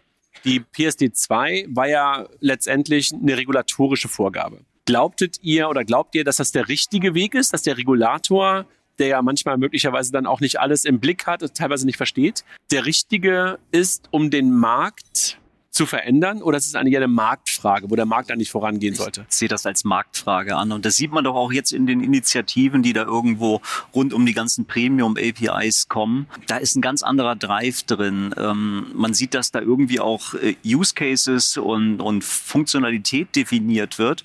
Die 0.45 0.61
PSD 0.61 1.13
2 1.13 1.67
war 1.69 1.89
ja 1.89 2.27
letztendlich 2.41 3.13
eine 3.13 3.37
regulatorische 3.37 4.09
Vorgabe. 4.09 4.61
Glaubtet 4.87 5.39
ihr 5.43 5.69
oder 5.69 5.85
glaubt 5.85 6.15
ihr, 6.15 6.25
dass 6.25 6.37
das 6.37 6.53
der 6.53 6.69
richtige 6.69 7.15
Weg 7.15 7.35
ist, 7.35 7.53
dass 7.53 7.63
der 7.63 7.77
Regulator, 7.77 8.67
der 8.99 9.09
ja 9.09 9.23
manchmal 9.23 9.59
möglicherweise 9.59 10.13
dann 10.13 10.27
auch 10.27 10.41
nicht 10.41 10.61
alles 10.61 10.85
im 10.85 11.01
Blick 11.01 11.27
hat, 11.27 11.55
teilweise 11.55 11.87
nicht 11.87 11.97
versteht, 11.97 12.45
der 12.71 12.87
richtige 12.87 13.59
ist, 13.73 14.09
um 14.11 14.31
den 14.31 14.53
Markt 14.53 15.39
zu 15.73 15.87
verändern 15.87 16.43
oder 16.43 16.59
ist 16.59 16.67
es 16.67 16.75
eigentlich 16.75 16.97
eine 16.99 17.09
Marktfrage, 17.09 17.91
wo 17.91 17.97
der 17.97 18.05
Markt 18.05 18.31
eigentlich 18.31 18.51
vorangehen 18.51 18.95
sollte? 18.95 19.25
Ich 19.31 19.37
sehe 19.37 19.49
das 19.49 19.65
als 19.65 19.85
Marktfrage 19.85 20.55
an 20.55 20.71
und 20.71 20.85
das 20.85 20.97
sieht 20.97 21.13
man 21.13 21.25
doch 21.25 21.35
auch 21.35 21.51
jetzt 21.51 21.73
in 21.73 21.87
den 21.87 22.03
Initiativen, 22.03 22.83
die 22.83 22.93
da 22.93 23.05
irgendwo 23.05 23.63
rund 23.95 24.13
um 24.13 24.27
die 24.27 24.35
ganzen 24.35 24.67
Premium-APIs 24.67 25.89
kommen. 25.89 26.27
Da 26.47 26.59
ist 26.59 26.77
ein 26.77 26.83
ganz 26.83 27.03
anderer 27.03 27.37
Drive 27.37 27.85
drin. 27.85 28.35
Ähm, 28.37 28.89
man 28.95 29.15
sieht, 29.15 29.33
dass 29.33 29.51
da 29.51 29.61
irgendwie 29.61 29.99
auch 29.99 30.35
äh, 30.35 30.57
Use 30.63 30.93
Cases 30.95 31.57
und, 31.57 32.01
und 32.01 32.23
Funktionalität 32.23 33.35
definiert 33.35 33.99
wird, 33.99 34.25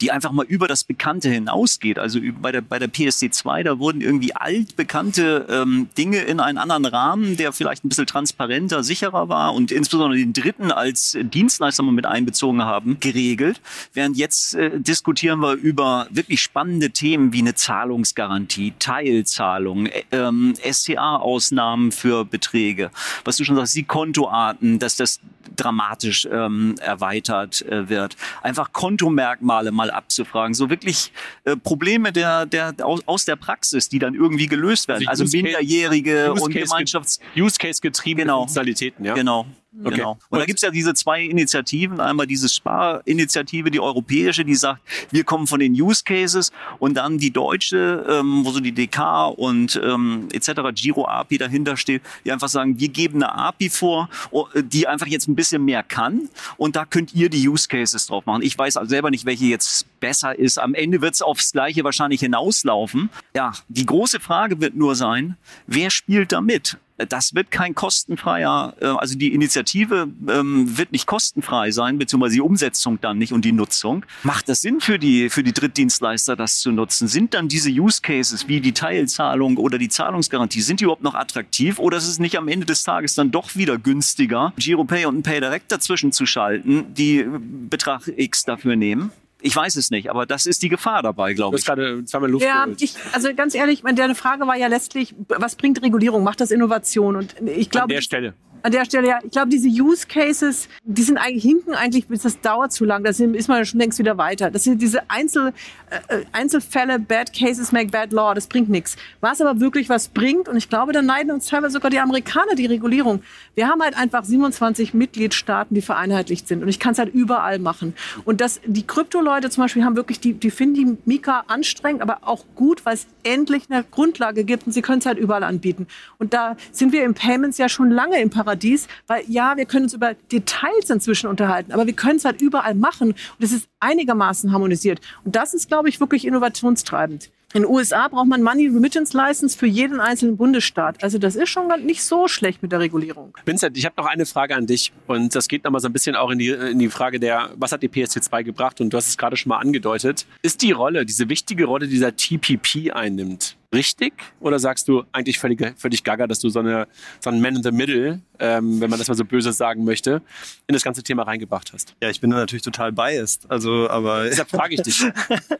die 0.00 0.10
einfach 0.10 0.32
mal 0.32 0.46
über 0.46 0.66
das 0.66 0.82
Bekannte 0.82 1.28
hinausgeht. 1.28 2.00
Also 2.00 2.18
bei 2.40 2.50
der, 2.50 2.60
bei 2.60 2.80
der 2.80 2.88
PSD2, 2.88 3.62
da 3.62 3.78
wurden 3.78 4.00
irgendwie 4.00 4.34
altbekannte 4.34 5.46
ähm, 5.48 5.88
Dinge 5.96 6.22
in 6.22 6.40
einen 6.40 6.58
anderen 6.58 6.86
Rahmen, 6.86 7.36
der 7.36 7.52
vielleicht 7.52 7.84
ein 7.84 7.88
bisschen 7.88 8.06
transparenter, 8.06 8.82
sicherer 8.82 9.28
war 9.28 9.54
und 9.54 9.70
insbesondere 9.70 10.18
den 10.18 10.32
dritten 10.32 10.72
als 10.88 11.16
Dienstleister 11.20 11.82
mal 11.82 11.92
mit 11.92 12.06
einbezogen 12.06 12.64
haben, 12.64 12.98
geregelt. 12.98 13.60
Während 13.92 14.16
jetzt 14.16 14.54
äh, 14.54 14.80
diskutieren 14.80 15.40
wir 15.40 15.52
über 15.52 16.06
wirklich 16.10 16.40
spannende 16.40 16.90
Themen 16.90 17.32
wie 17.32 17.40
eine 17.40 17.54
Zahlungsgarantie, 17.54 18.72
Teilzahlung, 18.78 19.86
äh, 19.86 20.04
ähm, 20.12 20.54
SCA-Ausnahmen 20.64 21.92
für 21.92 22.24
Beträge. 22.24 22.90
Was 23.24 23.36
du 23.36 23.44
schon 23.44 23.56
sagst, 23.56 23.76
die 23.76 23.84
Kontoarten, 23.84 24.78
dass 24.78 24.96
das 24.96 25.20
dramatisch 25.56 26.26
ähm, 26.30 26.76
erweitert 26.80 27.62
äh, 27.62 27.88
wird. 27.88 28.16
Einfach 28.42 28.72
Kontomerkmale 28.72 29.72
mal 29.72 29.90
abzufragen. 29.90 30.54
So 30.54 30.70
wirklich 30.70 31.12
äh, 31.44 31.56
Probleme 31.56 32.12
der, 32.12 32.46
der, 32.46 32.74
aus, 32.82 33.00
aus 33.06 33.24
der 33.24 33.36
Praxis, 33.36 33.88
die 33.88 33.98
dann 33.98 34.14
irgendwie 34.14 34.46
gelöst 34.46 34.88
werden. 34.88 35.06
Also, 35.08 35.24
also 35.24 35.36
Minderjährige 35.36 36.32
und 36.32 36.52
Gemeinschafts... 36.52 37.20
Use 37.36 37.56
Case 37.58 37.80
getriebene 37.80 38.24
genau. 38.24 38.38
Funktionalitäten, 38.40 39.04
ja? 39.04 39.14
Genau. 39.14 39.46
Okay. 39.84 39.96
Genau. 39.96 40.18
Und 40.30 40.38
da 40.38 40.46
gibt's 40.46 40.62
ja 40.62 40.70
diese 40.70 40.94
zwei 40.94 41.22
Initiativen. 41.22 42.00
Einmal 42.00 42.26
diese 42.26 42.48
Sparinitiative, 42.48 43.70
die 43.70 43.80
europäische, 43.80 44.44
die 44.44 44.54
sagt, 44.54 44.80
wir 45.10 45.24
kommen 45.24 45.46
von 45.46 45.60
den 45.60 45.72
Use 45.72 46.02
Cases 46.04 46.52
und 46.78 46.94
dann 46.94 47.18
die 47.18 47.30
deutsche, 47.30 48.04
ähm, 48.08 48.46
wo 48.46 48.50
so 48.50 48.60
die 48.60 48.72
DK 48.72 49.28
und 49.28 49.78
ähm, 49.82 50.28
etc. 50.32 50.72
Giro 50.74 51.06
API 51.06 51.36
dahinter 51.36 51.76
steht, 51.76 52.02
die 52.24 52.32
einfach 52.32 52.48
sagen, 52.48 52.80
wir 52.80 52.88
geben 52.88 53.22
eine 53.22 53.34
API 53.34 53.68
vor, 53.68 54.08
oh, 54.30 54.46
die 54.54 54.86
einfach 54.86 55.06
jetzt 55.06 55.28
ein 55.28 55.34
bisschen 55.34 55.64
mehr 55.64 55.82
kann 55.82 56.30
und 56.56 56.74
da 56.74 56.86
könnt 56.86 57.14
ihr 57.14 57.28
die 57.28 57.46
Use 57.46 57.68
Cases 57.68 58.06
drauf 58.06 58.24
machen. 58.24 58.42
Ich 58.42 58.56
weiß 58.56 58.78
also 58.78 58.88
selber 58.88 59.10
nicht, 59.10 59.26
welche 59.26 59.44
jetzt 59.44 59.86
besser 60.00 60.38
ist. 60.38 60.58
Am 60.58 60.74
Ende 60.74 61.02
wird's 61.02 61.20
aufs 61.20 61.52
Gleiche 61.52 61.84
wahrscheinlich 61.84 62.20
hinauslaufen. 62.20 63.10
Ja, 63.34 63.52
die 63.68 63.84
große 63.84 64.18
Frage 64.18 64.60
wird 64.62 64.74
nur 64.76 64.94
sein, 64.94 65.36
wer 65.66 65.90
spielt 65.90 66.32
da 66.32 66.40
mit? 66.40 66.78
Das 67.08 67.34
wird 67.34 67.50
kein 67.50 67.74
kostenfreier, 67.74 68.74
äh, 68.80 68.86
also 68.86 69.16
die 69.16 69.32
Initiative 69.32 70.08
ähm, 70.28 70.76
wird 70.76 70.92
nicht 70.92 71.06
kostenfrei 71.06 71.70
sein, 71.70 71.98
beziehungsweise 71.98 72.34
die 72.34 72.40
Umsetzung 72.40 73.00
dann 73.00 73.18
nicht 73.18 73.32
und 73.32 73.44
die 73.44 73.52
Nutzung. 73.52 74.04
Macht 74.24 74.48
das 74.48 74.62
Sinn 74.62 74.80
für 74.80 74.98
die, 74.98 75.30
für 75.30 75.42
die 75.42 75.52
Drittdienstleister, 75.52 76.34
das 76.34 76.58
zu 76.58 76.72
nutzen? 76.72 77.06
Sind 77.06 77.34
dann 77.34 77.48
diese 77.48 77.70
Use 77.70 78.00
Cases 78.02 78.48
wie 78.48 78.60
die 78.60 78.72
Teilzahlung 78.72 79.58
oder 79.58 79.78
die 79.78 79.88
Zahlungsgarantie, 79.88 80.60
sind 80.60 80.80
die 80.80 80.84
überhaupt 80.84 81.02
noch 81.04 81.14
attraktiv 81.14 81.78
oder 81.78 81.98
ist 81.98 82.08
es 82.08 82.18
nicht 82.18 82.36
am 82.36 82.48
Ende 82.48 82.66
des 82.66 82.82
Tages 82.82 83.14
dann 83.14 83.30
doch 83.30 83.54
wieder 83.54 83.78
günstiger, 83.78 84.52
GiroPay 84.58 85.06
und 85.06 85.18
ein 85.18 85.22
Pay 85.22 85.40
Direct 85.40 85.70
dazwischen 85.70 86.12
zu 86.12 86.26
schalten, 86.26 86.94
die 86.94 87.24
Betrag 87.70 88.08
X 88.16 88.44
dafür 88.44 88.74
nehmen? 88.74 89.12
Ich 89.40 89.54
weiß 89.54 89.76
es 89.76 89.90
nicht, 89.90 90.10
aber 90.10 90.26
das 90.26 90.46
ist 90.46 90.62
die 90.62 90.68
Gefahr 90.68 91.02
dabei, 91.02 91.32
glaube 91.32 91.56
ich. 91.56 91.64
Du 91.64 91.70
hast 91.70 91.76
gerade 91.76 92.04
zweimal 92.04 92.30
Luft 92.30 92.44
Ja, 92.44 92.66
ich, 92.78 92.96
also 93.12 93.32
ganz 93.34 93.54
ehrlich, 93.54 93.82
deine 93.94 94.14
Frage 94.14 94.46
war 94.46 94.56
ja 94.56 94.66
letztlich, 94.66 95.14
was 95.28 95.54
bringt 95.54 95.80
Regulierung? 95.82 96.24
Macht 96.24 96.40
das 96.40 96.50
Innovation? 96.50 97.14
Und 97.14 97.36
ich 97.46 97.70
glaube, 97.70 97.84
An 97.84 97.88
der 97.90 98.00
Stelle. 98.02 98.34
An 98.62 98.72
der 98.72 98.84
Stelle, 98.84 99.08
ja, 99.08 99.18
ich 99.22 99.30
glaube, 99.30 99.48
diese 99.48 99.68
Use 99.68 100.06
Cases, 100.06 100.68
die 100.84 101.02
sind 101.02 101.18
eigentlich 101.18 101.44
hinken 101.44 101.74
eigentlich, 101.74 102.06
das 102.08 102.40
dauert 102.40 102.72
zu 102.72 102.84
lang. 102.84 103.04
Da 103.04 103.10
ist 103.10 103.48
man 103.48 103.64
schon 103.64 103.80
längst 103.80 103.98
wieder 103.98 104.18
weiter. 104.18 104.50
Das 104.50 104.64
sind 104.64 104.82
diese 104.82 105.08
Einzel, 105.08 105.52
äh, 105.90 106.24
Einzelfälle, 106.32 106.98
Bad 106.98 107.32
Cases 107.32 107.72
make 107.72 107.90
bad 107.90 108.12
law. 108.12 108.34
Das 108.34 108.46
bringt 108.46 108.68
nichts. 108.68 108.96
Was 109.20 109.40
aber 109.40 109.60
wirklich 109.60 109.88
was 109.88 110.08
bringt, 110.08 110.48
und 110.48 110.56
ich 110.56 110.68
glaube, 110.68 110.92
da 110.92 111.02
neiden 111.02 111.30
uns 111.30 111.46
teilweise 111.46 111.74
sogar 111.74 111.90
die 111.90 112.00
Amerikaner 112.00 112.54
die 112.56 112.66
Regulierung. 112.66 113.22
Wir 113.54 113.68
haben 113.68 113.80
halt 113.80 113.96
einfach 113.96 114.24
27 114.24 114.94
Mitgliedstaaten, 114.94 115.74
die 115.74 115.82
vereinheitlicht 115.82 116.48
sind. 116.48 116.62
Und 116.62 116.68
ich 116.68 116.80
kann 116.80 116.92
es 116.92 116.98
halt 116.98 117.14
überall 117.14 117.58
machen. 117.58 117.94
Und 118.24 118.40
das, 118.40 118.60
die 118.66 118.86
Krypto-Leute 118.86 119.50
zum 119.50 119.64
Beispiel 119.64 119.84
haben 119.84 119.96
wirklich, 119.96 120.20
die, 120.20 120.34
die 120.34 120.50
finden 120.50 120.74
die 120.74 120.96
Mika 121.04 121.44
anstrengend, 121.46 122.02
aber 122.02 122.18
auch 122.22 122.44
gut, 122.54 122.84
weil 122.84 122.94
es 122.94 123.06
endlich 123.22 123.64
eine 123.70 123.84
Grundlage 123.84 124.44
gibt 124.44 124.66
und 124.66 124.72
sie 124.72 124.82
können 124.82 124.98
es 124.98 125.06
halt 125.06 125.18
überall 125.18 125.44
anbieten. 125.44 125.86
Und 126.18 126.34
da 126.34 126.56
sind 126.72 126.92
wir 126.92 127.04
im 127.04 127.14
Payments 127.14 127.58
ja 127.58 127.68
schon 127.68 127.90
lange 127.90 128.20
im 128.20 128.30
Paradies 128.30 128.47
Paradies, 128.48 128.88
weil 129.06 129.24
ja, 129.28 129.56
wir 129.56 129.66
können 129.66 129.84
uns 129.84 129.94
über 129.94 130.14
Details 130.32 130.88
inzwischen 130.88 131.28
unterhalten, 131.28 131.72
aber 131.72 131.86
wir 131.86 131.92
können 131.92 132.16
es 132.16 132.24
halt 132.24 132.40
überall 132.40 132.74
machen 132.74 133.10
und 133.10 133.44
es 133.44 133.52
ist 133.52 133.68
einigermaßen 133.80 134.52
harmonisiert. 134.52 135.00
Und 135.24 135.36
das 135.36 135.52
ist, 135.52 135.68
glaube 135.68 135.88
ich, 135.88 136.00
wirklich 136.00 136.26
innovationstreibend. 136.26 137.30
In 137.54 137.62
den 137.62 137.70
USA 137.70 138.08
braucht 138.08 138.26
man 138.26 138.42
Money 138.42 138.66
Remittance 138.66 139.16
License 139.16 139.56
für 139.56 139.66
jeden 139.66 140.00
einzelnen 140.00 140.36
Bundesstaat. 140.36 141.02
Also 141.02 141.16
das 141.16 141.34
ist 141.34 141.48
schon 141.48 141.66
nicht 141.86 142.02
so 142.02 142.28
schlecht 142.28 142.62
mit 142.62 142.72
der 142.72 142.80
Regulierung. 142.80 143.34
Vincent, 143.46 143.78
ich 143.78 143.86
habe 143.86 143.94
noch 143.96 144.04
eine 144.06 144.26
Frage 144.26 144.54
an 144.54 144.66
dich 144.66 144.92
und 145.06 145.34
das 145.34 145.48
geht 145.48 145.64
nochmal 145.64 145.80
so 145.80 145.88
ein 145.88 145.94
bisschen 145.94 146.14
auch 146.14 146.30
in 146.30 146.38
die, 146.38 146.50
in 146.50 146.78
die 146.78 146.90
Frage 146.90 147.18
der, 147.18 147.50
was 147.56 147.72
hat 147.72 147.82
die 147.82 147.88
PSD2 147.88 148.44
gebracht 148.44 148.82
und 148.82 148.90
du 148.90 148.98
hast 148.98 149.08
es 149.08 149.16
gerade 149.16 149.36
schon 149.38 149.48
mal 149.48 149.58
angedeutet. 149.58 150.26
Ist 150.42 150.60
die 150.60 150.72
Rolle, 150.72 151.06
diese 151.06 151.30
wichtige 151.30 151.64
Rolle, 151.64 151.88
dieser 151.88 152.14
TPP 152.14 152.92
einnimmt, 152.92 153.56
richtig? 153.72 154.14
Oder 154.40 154.58
sagst 154.58 154.88
du 154.88 155.04
eigentlich 155.12 155.38
völlig, 155.38 155.74
völlig 155.76 156.04
gaga, 156.04 156.26
dass 156.26 156.40
du 156.40 156.48
so, 156.48 156.60
eine, 156.60 156.88
so 157.20 157.30
einen 157.30 157.40
Man 157.40 157.56
in 157.56 157.62
the 157.62 157.70
Middle, 157.70 158.20
ähm, 158.38 158.80
wenn 158.80 158.90
man 158.90 158.98
das 158.98 159.08
mal 159.08 159.14
so 159.14 159.24
böse 159.24 159.52
sagen 159.52 159.84
möchte, 159.84 160.22
in 160.66 160.72
das 160.72 160.82
ganze 160.82 161.02
Thema 161.02 161.24
reingebracht 161.24 161.72
hast? 161.72 161.94
Ja, 162.02 162.10
ich 162.10 162.20
bin 162.20 162.30
da 162.30 162.36
natürlich 162.36 162.62
total 162.62 162.92
biased. 162.92 163.50
Also, 163.50 163.88
aber. 163.90 164.24
Deshalb 164.24 164.50
frage 164.50 164.74
ich 164.74 164.82
dich. 164.82 165.04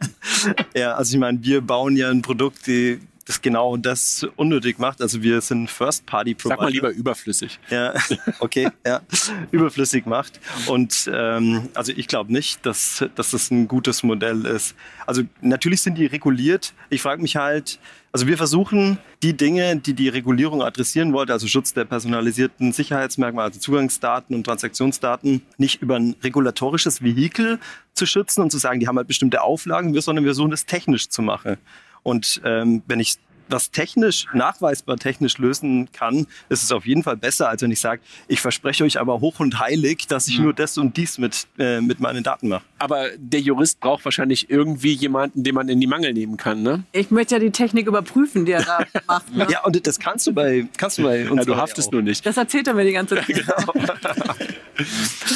ja, 0.74 0.94
also 0.94 1.14
ich 1.14 1.20
meine, 1.20 1.42
wir 1.42 1.60
bauen 1.60 1.96
ja 1.96 2.10
ein 2.10 2.22
Produkt, 2.22 2.66
die 2.66 3.00
das 3.28 3.42
genau 3.42 3.76
das 3.76 4.26
unnötig 4.36 4.78
macht. 4.78 5.02
Also 5.02 5.22
wir 5.22 5.42
sind 5.42 5.70
First-Party-Provider. 5.70 6.56
Sag 6.56 6.62
mal 6.62 6.72
lieber 6.72 6.90
überflüssig. 6.90 7.60
Ja, 7.68 7.92
okay, 8.40 8.70
ja, 8.86 9.02
überflüssig 9.50 10.06
macht. 10.06 10.40
Und 10.66 11.10
ähm, 11.12 11.68
also 11.74 11.92
ich 11.94 12.08
glaube 12.08 12.32
nicht, 12.32 12.64
dass, 12.64 13.04
dass 13.14 13.32
das 13.32 13.50
ein 13.50 13.68
gutes 13.68 14.02
Modell 14.02 14.46
ist. 14.46 14.74
Also 15.06 15.22
natürlich 15.42 15.82
sind 15.82 15.98
die 15.98 16.06
reguliert. 16.06 16.72
Ich 16.88 17.02
frage 17.02 17.20
mich 17.20 17.36
halt, 17.36 17.78
also 18.12 18.26
wir 18.26 18.38
versuchen 18.38 18.96
die 19.22 19.36
Dinge, 19.36 19.76
die 19.76 19.92
die 19.92 20.08
Regulierung 20.08 20.62
adressieren 20.62 21.12
wollte, 21.12 21.34
also 21.34 21.46
Schutz 21.46 21.74
der 21.74 21.84
personalisierten 21.84 22.72
Sicherheitsmerkmale, 22.72 23.48
also 23.48 23.60
Zugangsdaten 23.60 24.34
und 24.34 24.44
Transaktionsdaten, 24.44 25.42
nicht 25.58 25.82
über 25.82 25.96
ein 25.96 26.16
regulatorisches 26.22 27.02
Vehikel 27.02 27.58
zu 27.92 28.06
schützen 28.06 28.40
und 28.40 28.50
zu 28.50 28.56
sagen, 28.56 28.80
die 28.80 28.88
haben 28.88 28.96
halt 28.96 29.08
bestimmte 29.08 29.42
Auflagen, 29.42 29.92
sondern 30.00 30.24
wir 30.24 30.30
versuchen 30.30 30.50
das 30.50 30.64
technisch 30.64 31.10
zu 31.10 31.20
machen. 31.20 31.58
Und 32.02 32.40
ähm, 32.44 32.82
wenn 32.86 33.00
ich 33.00 33.16
was 33.50 33.70
technisch, 33.70 34.26
nachweisbar 34.32 34.96
technisch 34.96 35.38
lösen 35.38 35.90
kann, 35.92 36.26
ist 36.48 36.62
es 36.62 36.72
auf 36.72 36.86
jeden 36.86 37.02
Fall 37.02 37.16
besser, 37.16 37.48
als 37.48 37.62
wenn 37.62 37.70
ich 37.70 37.80
sage, 37.80 38.02
ich 38.26 38.40
verspreche 38.40 38.84
euch 38.84 39.00
aber 39.00 39.20
hoch 39.20 39.40
und 39.40 39.58
heilig, 39.58 40.06
dass 40.06 40.28
ich 40.28 40.38
mhm. 40.38 40.44
nur 40.44 40.54
das 40.54 40.78
und 40.78 40.96
dies 40.96 41.18
mit, 41.18 41.46
äh, 41.58 41.80
mit 41.80 42.00
meinen 42.00 42.22
Daten 42.22 42.48
mache. 42.48 42.64
Aber 42.78 43.06
der 43.16 43.40
Jurist 43.40 43.80
braucht 43.80 44.04
wahrscheinlich 44.04 44.50
irgendwie 44.50 44.92
jemanden, 44.92 45.42
den 45.42 45.54
man 45.54 45.68
in 45.68 45.80
die 45.80 45.86
Mangel 45.86 46.12
nehmen 46.12 46.36
kann, 46.36 46.62
ne? 46.62 46.84
Ich 46.92 47.10
möchte 47.10 47.34
ja 47.34 47.38
die 47.38 47.50
Technik 47.50 47.86
überprüfen, 47.86 48.44
die 48.44 48.52
er 48.52 48.64
da 48.64 48.78
macht. 49.06 49.34
Ne? 49.34 49.46
Ja, 49.50 49.64
und 49.64 49.86
das 49.86 49.98
kannst 49.98 50.26
du 50.26 50.32
bei, 50.32 50.66
kannst 50.76 50.98
du 50.98 51.02
bei 51.02 51.28
uns. 51.28 51.40
Ja, 51.40 51.44
du 51.44 51.56
haftest 51.56 51.92
nur 51.92 52.02
nicht. 52.02 52.24
Das 52.24 52.36
erzählt 52.36 52.66
er 52.68 52.74
mir 52.74 52.84
die 52.84 52.92
ganze 52.92 53.16
Zeit. 53.16 53.26
genau. 53.26 53.74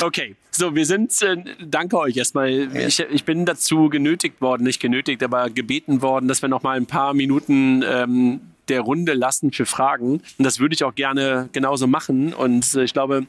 okay, 0.06 0.36
so, 0.54 0.74
wir 0.74 0.86
sind, 0.86 1.20
äh, 1.22 1.36
danke 1.64 1.98
euch 1.98 2.16
erstmal. 2.16 2.50
Ich, 2.76 3.00
ich 3.00 3.24
bin 3.24 3.46
dazu 3.46 3.88
genötigt 3.88 4.40
worden, 4.40 4.64
nicht 4.64 4.80
genötigt, 4.80 5.22
aber 5.22 5.50
gebeten 5.50 6.02
worden, 6.02 6.28
dass 6.28 6.42
wir 6.42 6.48
noch 6.48 6.62
mal 6.62 6.76
ein 6.76 6.86
paar 6.86 7.14
Minuten 7.14 7.82
ähm, 7.86 8.40
der 8.68 8.82
Runde 8.82 9.14
lassen 9.14 9.52
für 9.52 9.66
Fragen. 9.66 10.22
Und 10.38 10.44
das 10.44 10.58
würde 10.58 10.74
ich 10.74 10.84
auch 10.84 10.94
gerne 10.94 11.48
genauso 11.52 11.86
machen. 11.86 12.32
Und 12.34 12.74
äh, 12.74 12.84
ich 12.84 12.92
glaube, 12.92 13.26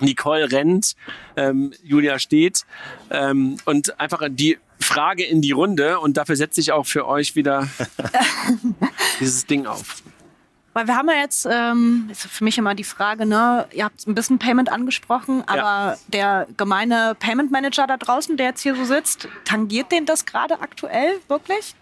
Nicole 0.00 0.50
rennt, 0.52 0.94
ähm, 1.36 1.72
Julia 1.82 2.18
steht 2.18 2.64
ähm, 3.10 3.56
und 3.64 3.98
einfach 3.98 4.22
die 4.30 4.58
Frage 4.80 5.24
in 5.24 5.42
die 5.42 5.50
Runde 5.50 5.98
und 5.98 6.16
dafür 6.16 6.36
setze 6.36 6.60
ich 6.60 6.70
auch 6.70 6.86
für 6.86 7.06
euch 7.08 7.34
wieder 7.34 7.68
dieses 9.20 9.46
Ding 9.46 9.66
auf. 9.66 10.02
Weil 10.78 10.86
wir 10.86 10.94
haben 10.94 11.08
ja 11.08 11.16
jetzt, 11.16 11.44
ähm, 11.50 12.06
ist 12.08 12.28
für 12.28 12.44
mich 12.44 12.56
immer 12.56 12.76
die 12.76 12.84
Frage, 12.84 13.26
ne, 13.26 13.66
ihr 13.72 13.84
habt 13.84 14.06
ein 14.06 14.14
bisschen 14.14 14.38
Payment 14.38 14.70
angesprochen, 14.70 15.42
aber 15.48 15.96
ja. 15.96 15.98
der 16.06 16.46
gemeine 16.56 17.16
Payment 17.18 17.50
Manager 17.50 17.88
da 17.88 17.96
draußen, 17.96 18.36
der 18.36 18.46
jetzt 18.46 18.62
hier 18.62 18.76
so 18.76 18.84
sitzt, 18.84 19.26
tangiert 19.44 19.90
den 19.90 20.06
das 20.06 20.24
gerade 20.24 20.60
aktuell 20.60 21.18
wirklich? 21.26 21.74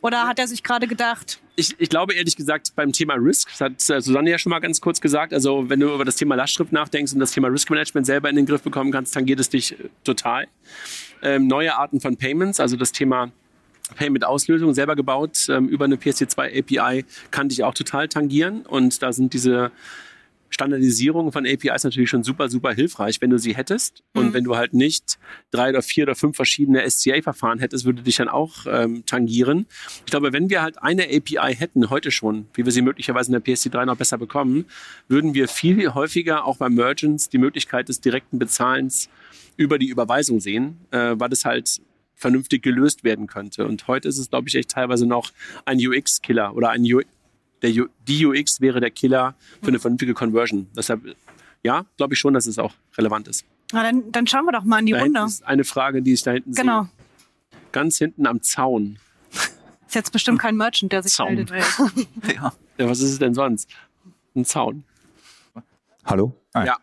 Oder 0.00 0.26
hat 0.26 0.40
er 0.40 0.48
sich 0.48 0.64
gerade 0.64 0.88
gedacht? 0.88 1.38
Ich, 1.54 1.76
ich 1.78 1.88
glaube 1.88 2.14
ehrlich 2.14 2.34
gesagt 2.34 2.72
beim 2.74 2.90
Thema 2.90 3.14
Risk, 3.14 3.48
das 3.50 3.60
hat 3.60 3.96
äh, 3.96 4.00
Susanne 4.00 4.28
ja 4.28 4.38
schon 4.38 4.50
mal 4.50 4.58
ganz 4.58 4.80
kurz 4.80 5.00
gesagt, 5.00 5.32
also 5.32 5.70
wenn 5.70 5.78
du 5.78 5.94
über 5.94 6.04
das 6.04 6.16
Thema 6.16 6.34
Lastschrift 6.34 6.72
nachdenkst 6.72 7.12
und 7.12 7.20
das 7.20 7.30
Thema 7.30 7.46
Risk 7.46 7.70
Management 7.70 8.06
selber 8.08 8.28
in 8.28 8.34
den 8.34 8.46
Griff 8.46 8.62
bekommen 8.62 8.90
kannst, 8.90 9.14
dann 9.14 9.24
geht 9.24 9.38
es 9.38 9.50
dich 9.50 9.78
äh, 9.78 9.88
total. 10.02 10.48
Ähm, 11.22 11.46
neue 11.46 11.76
Arten 11.76 12.00
von 12.00 12.16
Payments, 12.16 12.58
also 12.58 12.76
das 12.76 12.90
Thema 12.90 13.30
Payment-Auslösung 13.96 14.74
selber 14.74 14.96
gebaut 14.96 15.46
ähm, 15.48 15.68
über 15.68 15.84
eine 15.84 15.96
PSD2 15.96 16.58
API, 16.58 17.04
kann 17.30 17.48
dich 17.48 17.64
auch 17.64 17.74
total 17.74 18.08
tangieren 18.08 18.62
und 18.66 19.02
da 19.02 19.12
sind 19.12 19.32
diese 19.32 19.70
Standardisierung 20.52 21.30
von 21.30 21.46
APIs 21.46 21.84
natürlich 21.84 22.10
schon 22.10 22.24
super, 22.24 22.48
super 22.48 22.72
hilfreich, 22.72 23.20
wenn 23.20 23.30
du 23.30 23.38
sie 23.38 23.54
hättest. 23.56 24.02
Und 24.14 24.26
Mhm. 24.26 24.32
wenn 24.34 24.44
du 24.44 24.56
halt 24.56 24.74
nicht 24.74 25.18
drei 25.52 25.70
oder 25.70 25.80
vier 25.80 26.04
oder 26.04 26.16
fünf 26.16 26.34
verschiedene 26.34 26.82
SCA-Verfahren 26.90 27.60
hättest, 27.60 27.84
würde 27.84 28.02
dich 28.02 28.16
dann 28.16 28.28
auch 28.28 28.66
ähm, 28.68 29.04
tangieren. 29.06 29.66
Ich 30.04 30.10
glaube, 30.10 30.32
wenn 30.32 30.50
wir 30.50 30.60
halt 30.60 30.82
eine 30.82 31.04
API 31.04 31.54
hätten, 31.54 31.88
heute 31.88 32.10
schon, 32.10 32.46
wie 32.54 32.64
wir 32.64 32.72
sie 32.72 32.82
möglicherweise 32.82 33.32
in 33.32 33.40
der 33.40 33.44
PSD3 33.44 33.84
noch 33.86 33.96
besser 33.96 34.18
bekommen, 34.18 34.64
würden 35.06 35.34
wir 35.34 35.46
viel 35.46 35.94
häufiger 35.94 36.44
auch 36.44 36.56
bei 36.56 36.68
Merchants 36.68 37.28
die 37.28 37.38
Möglichkeit 37.38 37.88
des 37.88 38.00
direkten 38.00 38.40
Bezahlens 38.40 39.08
über 39.56 39.78
die 39.78 39.88
Überweisung 39.88 40.40
sehen, 40.40 40.78
äh, 40.90 41.14
weil 41.14 41.28
das 41.28 41.44
halt 41.44 41.80
vernünftig 42.20 42.62
gelöst 42.62 43.02
werden 43.02 43.26
könnte. 43.26 43.66
Und 43.66 43.86
heute 43.88 44.08
ist 44.08 44.18
es, 44.18 44.30
glaube 44.30 44.48
ich, 44.48 44.54
echt 44.54 44.70
teilweise 44.70 45.06
noch 45.06 45.32
ein 45.64 45.78
UX-Killer 45.78 46.54
oder 46.54 46.70
ein 46.70 46.82
U 46.82 47.00
der 47.62 47.70
U 47.72 47.86
die 48.08 48.24
UX 48.24 48.60
wäre 48.62 48.80
der 48.80 48.90
Killer 48.90 49.34
für 49.60 49.68
eine 49.68 49.78
vernünftige 49.78 50.14
Conversion. 50.14 50.68
Deshalb, 50.76 51.02
ja, 51.62 51.84
glaube 51.98 52.14
ich 52.14 52.20
schon, 52.20 52.32
dass 52.32 52.46
es 52.46 52.58
auch 52.58 52.72
relevant 52.96 53.28
ist. 53.28 53.44
Na, 53.72 53.82
dann, 53.82 54.10
dann 54.12 54.26
schauen 54.26 54.46
wir 54.46 54.52
doch 54.52 54.64
mal 54.64 54.78
in 54.80 54.86
die 54.86 54.92
Da 54.92 55.00
Runde. 55.00 55.22
ist 55.26 55.44
eine 55.46 55.64
Frage, 55.64 56.00
die 56.02 56.12
ich 56.14 56.22
da 56.22 56.30
hinten 56.32 56.52
Genau. 56.54 56.82
sehe. 56.84 56.90
Ganz 57.72 57.98
hinten 57.98 58.26
am 58.26 58.42
Zaun. 58.42 58.98
Ist 59.86 59.94
jetzt 59.94 60.12
bestimmt 60.12 60.38
kein 60.38 60.56
Merchant, 60.56 60.92
der 60.92 61.02
sich 61.02 61.12
Zaun. 61.12 61.34
meldet. 61.34 61.50
Ja. 62.34 62.52
Ja, 62.78 62.88
was 62.88 63.00
ist 63.00 63.10
es 63.10 63.18
denn 63.18 63.34
sonst? 63.34 63.68
Ein 64.34 64.44
Zaun. 64.44 64.84
Hallo? 66.04 66.34
Ah, 66.52 66.64
Ja. 66.64 66.76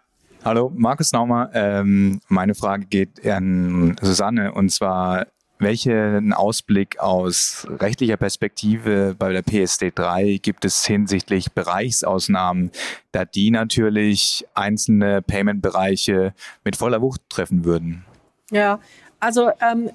Hallo, 0.46 0.72
Markus 0.76 1.12
Naumer. 1.12 1.50
Ähm, 1.54 2.22
meine 2.30 2.54
Frage 2.56 2.86
geht 2.86 3.26
an 3.26 3.96
Susanne 4.02 4.54
und 4.54 4.70
zwar, 4.70 5.26
welchen 5.60 6.34
Ausblick 6.34 7.00
aus 7.00 7.68
rechtlicher 7.80 8.18
Perspektive 8.18 9.16
bei 9.18 9.32
der 9.32 9.44
PSD3 9.44 10.40
gibt 10.42 10.66
es 10.66 10.86
hinsichtlich 10.86 11.52
Bereichsausnahmen, 11.52 12.72
da 13.12 13.26
die 13.26 13.52
natürlich 13.52 14.46
einzelne 14.54 15.22
Payment-Bereiche 15.22 16.34
mit 16.64 16.76
voller 16.76 17.02
Wucht 17.02 17.22
treffen 17.30 17.66
würden? 17.66 18.06
Ja, 18.52 18.80
also 19.20 19.52
ähm, 19.62 19.90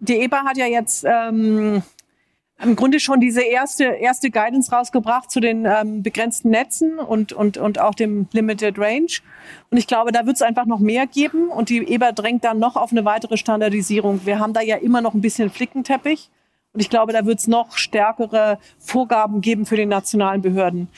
die 0.00 0.20
EBA 0.20 0.44
hat 0.44 0.56
ja 0.56 0.66
jetzt 0.66 1.04
ähm, 1.06 1.82
im 2.60 2.74
Grunde 2.74 2.98
schon 2.98 3.20
diese 3.20 3.42
erste, 3.42 3.84
erste 3.84 4.30
Guidance 4.30 4.72
rausgebracht 4.72 5.30
zu 5.30 5.38
den 5.40 5.64
ähm, 5.64 6.02
begrenzten 6.02 6.50
Netzen 6.50 6.98
und, 6.98 7.32
und, 7.32 7.56
und 7.56 7.78
auch 7.78 7.94
dem 7.94 8.26
Limited 8.32 8.78
Range. 8.78 9.06
Und 9.70 9.78
ich 9.78 9.86
glaube, 9.86 10.10
da 10.10 10.26
wird 10.26 10.36
es 10.36 10.42
einfach 10.42 10.66
noch 10.66 10.80
mehr 10.80 11.06
geben 11.06 11.48
und 11.48 11.68
die 11.68 11.86
EBA 11.86 12.12
drängt 12.12 12.44
dann 12.44 12.58
noch 12.58 12.74
auf 12.76 12.90
eine 12.90 13.04
weitere 13.04 13.36
Standardisierung. 13.36 14.26
Wir 14.26 14.40
haben 14.40 14.52
da 14.52 14.60
ja 14.60 14.76
immer 14.76 15.00
noch 15.00 15.14
ein 15.14 15.20
bisschen 15.20 15.50
Flickenteppich 15.50 16.30
und 16.72 16.80
ich 16.80 16.90
glaube, 16.90 17.12
da 17.12 17.26
wird 17.26 17.38
es 17.38 17.46
noch 17.46 17.76
stärkere 17.76 18.58
Vorgaben 18.78 19.40
geben 19.40 19.64
für 19.64 19.76
die 19.76 19.86
nationalen 19.86 20.42
Behörden. 20.42 20.88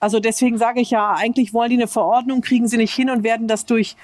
Also 0.00 0.18
deswegen 0.18 0.56
sage 0.56 0.80
ich 0.80 0.90
ja, 0.90 1.14
eigentlich 1.14 1.52
wollen 1.52 1.70
die 1.70 1.76
eine 1.76 1.88
Verordnung, 1.88 2.40
kriegen 2.40 2.68
sie 2.68 2.76
nicht 2.78 2.94
hin 2.94 3.10
und 3.10 3.22
werden 3.22 3.48
das 3.48 3.66
durch 3.66 3.96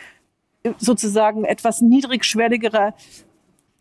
sozusagen 0.78 1.44
etwas 1.44 1.80
niedrigschwelligere 1.80 2.94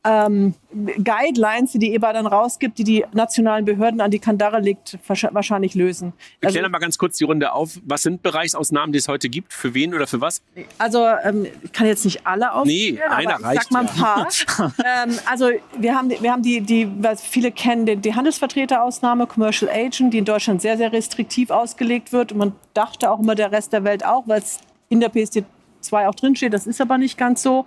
ähm, 0.03 0.55
Guidelines, 1.03 1.73
die 1.73 1.79
die 1.79 1.93
EBA 1.93 2.13
dann 2.13 2.25
rausgibt, 2.25 2.77
die 2.79 2.83
die 2.83 3.05
nationalen 3.13 3.65
Behörden 3.65 4.01
an 4.01 4.09
die 4.09 4.17
Kandare 4.19 4.59
legt, 4.59 4.97
wahrsch- 5.07 5.29
wahrscheinlich 5.33 5.75
lösen. 5.75 6.13
Wir 6.39 6.47
Also, 6.47 6.57
klären 6.57 6.71
mal 6.71 6.79
ganz 6.79 6.97
kurz 6.97 7.17
die 7.17 7.23
Runde 7.23 7.51
auf. 7.53 7.79
Was 7.85 8.01
sind 8.01 8.23
Bereichsausnahmen, 8.23 8.93
die 8.93 8.99
es 8.99 9.07
heute 9.07 9.29
gibt? 9.29 9.53
Für 9.53 9.73
wen 9.73 9.93
oder 9.93 10.07
für 10.07 10.19
was? 10.21 10.41
also 10.79 11.05
ähm, 11.23 11.45
ich 11.61 11.71
kann 11.71 11.85
jetzt 11.87 12.03
nicht 12.05 12.25
alle 12.25 12.51
aufzählen, 12.53 12.95
Nee, 12.95 13.01
einer 13.01 13.35
aber 13.35 13.39
ich 13.41 13.45
reicht 13.45 13.63
sag 13.63 13.71
mal 13.71 13.81
ein 13.81 13.95
paar. 13.95 14.27
ähm, 15.07 15.19
also 15.29 15.49
wir 15.77 15.95
haben, 15.95 16.09
wir 16.09 16.31
haben 16.31 16.41
die, 16.41 16.61
die, 16.61 16.87
was 16.99 17.21
viele 17.21 17.51
kennen, 17.51 17.85
die, 17.85 17.95
die 17.97 18.15
Handelsvertreterausnahme, 18.15 19.27
Commercial 19.27 19.69
Agent, 19.71 20.13
die 20.13 20.17
in 20.19 20.25
Deutschland 20.25 20.61
sehr, 20.61 20.77
sehr 20.77 20.91
restriktiv 20.91 21.49
ausgelegt 21.51 22.11
wird. 22.11 22.31
Und 22.31 22.37
man 22.39 22.51
dachte 22.73 23.11
auch 23.11 23.19
immer 23.19 23.35
der 23.35 23.51
Rest 23.51 23.71
der 23.73 23.83
Welt 23.83 24.03
auch, 24.05 24.23
weil 24.27 24.39
es 24.39 24.59
in 24.89 24.99
der 24.99 25.09
PSD 25.09 25.43
2 25.81 26.07
auch 26.07 26.15
drinsteht. 26.15 26.53
Das 26.53 26.67
ist 26.67 26.81
aber 26.81 26.97
nicht 26.97 27.17
ganz 27.17 27.43
so. 27.43 27.65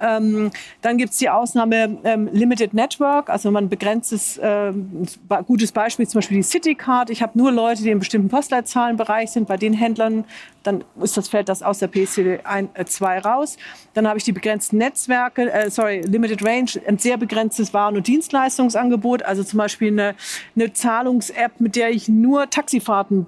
Ähm, 0.00 0.50
dann 0.82 0.98
gibt's 0.98 1.18
die 1.18 1.30
Ausnahme 1.30 1.98
ähm, 2.04 2.28
Limited 2.32 2.74
Network, 2.74 3.30
also 3.30 3.50
man 3.50 3.68
begrenzt 3.68 4.12
es, 4.12 4.38
ähm, 4.42 5.06
gutes 5.46 5.72
Beispiel 5.72 6.06
zum 6.06 6.18
Beispiel 6.18 6.38
die 6.38 6.42
Citycard. 6.42 7.10
Ich 7.10 7.22
habe 7.22 7.36
nur 7.38 7.52
Leute, 7.52 7.82
die 7.82 7.90
in 7.90 7.98
bestimmten 7.98 8.28
Postleitzahlenbereich 8.28 9.30
sind, 9.30 9.48
bei 9.48 9.56
den 9.56 9.72
Händlern, 9.72 10.24
dann 10.62 10.84
ist 11.00 11.16
das 11.16 11.28
fällt 11.28 11.48
das 11.48 11.62
aus 11.62 11.78
der 11.78 11.88
PSD 11.88 12.40
2 12.84 13.18
raus. 13.18 13.56
Dann 13.92 14.08
habe 14.08 14.18
ich 14.18 14.24
die 14.24 14.32
begrenzten 14.32 14.78
Netzwerke, 14.78 15.52
äh, 15.52 15.70
sorry, 15.70 16.00
Limited 16.00 16.44
Range, 16.44 16.70
ein 16.86 16.98
sehr 16.98 17.16
begrenztes 17.16 17.74
Waren- 17.74 17.96
und 17.96 18.06
Dienstleistungsangebot, 18.06 19.22
also 19.22 19.44
zum 19.44 19.58
Beispiel 19.58 19.88
eine, 19.88 20.14
eine 20.56 20.72
Zahlungs-App, 20.72 21.60
mit 21.60 21.76
der 21.76 21.90
ich 21.90 22.08
nur 22.08 22.48
Taxifahrten 22.48 23.26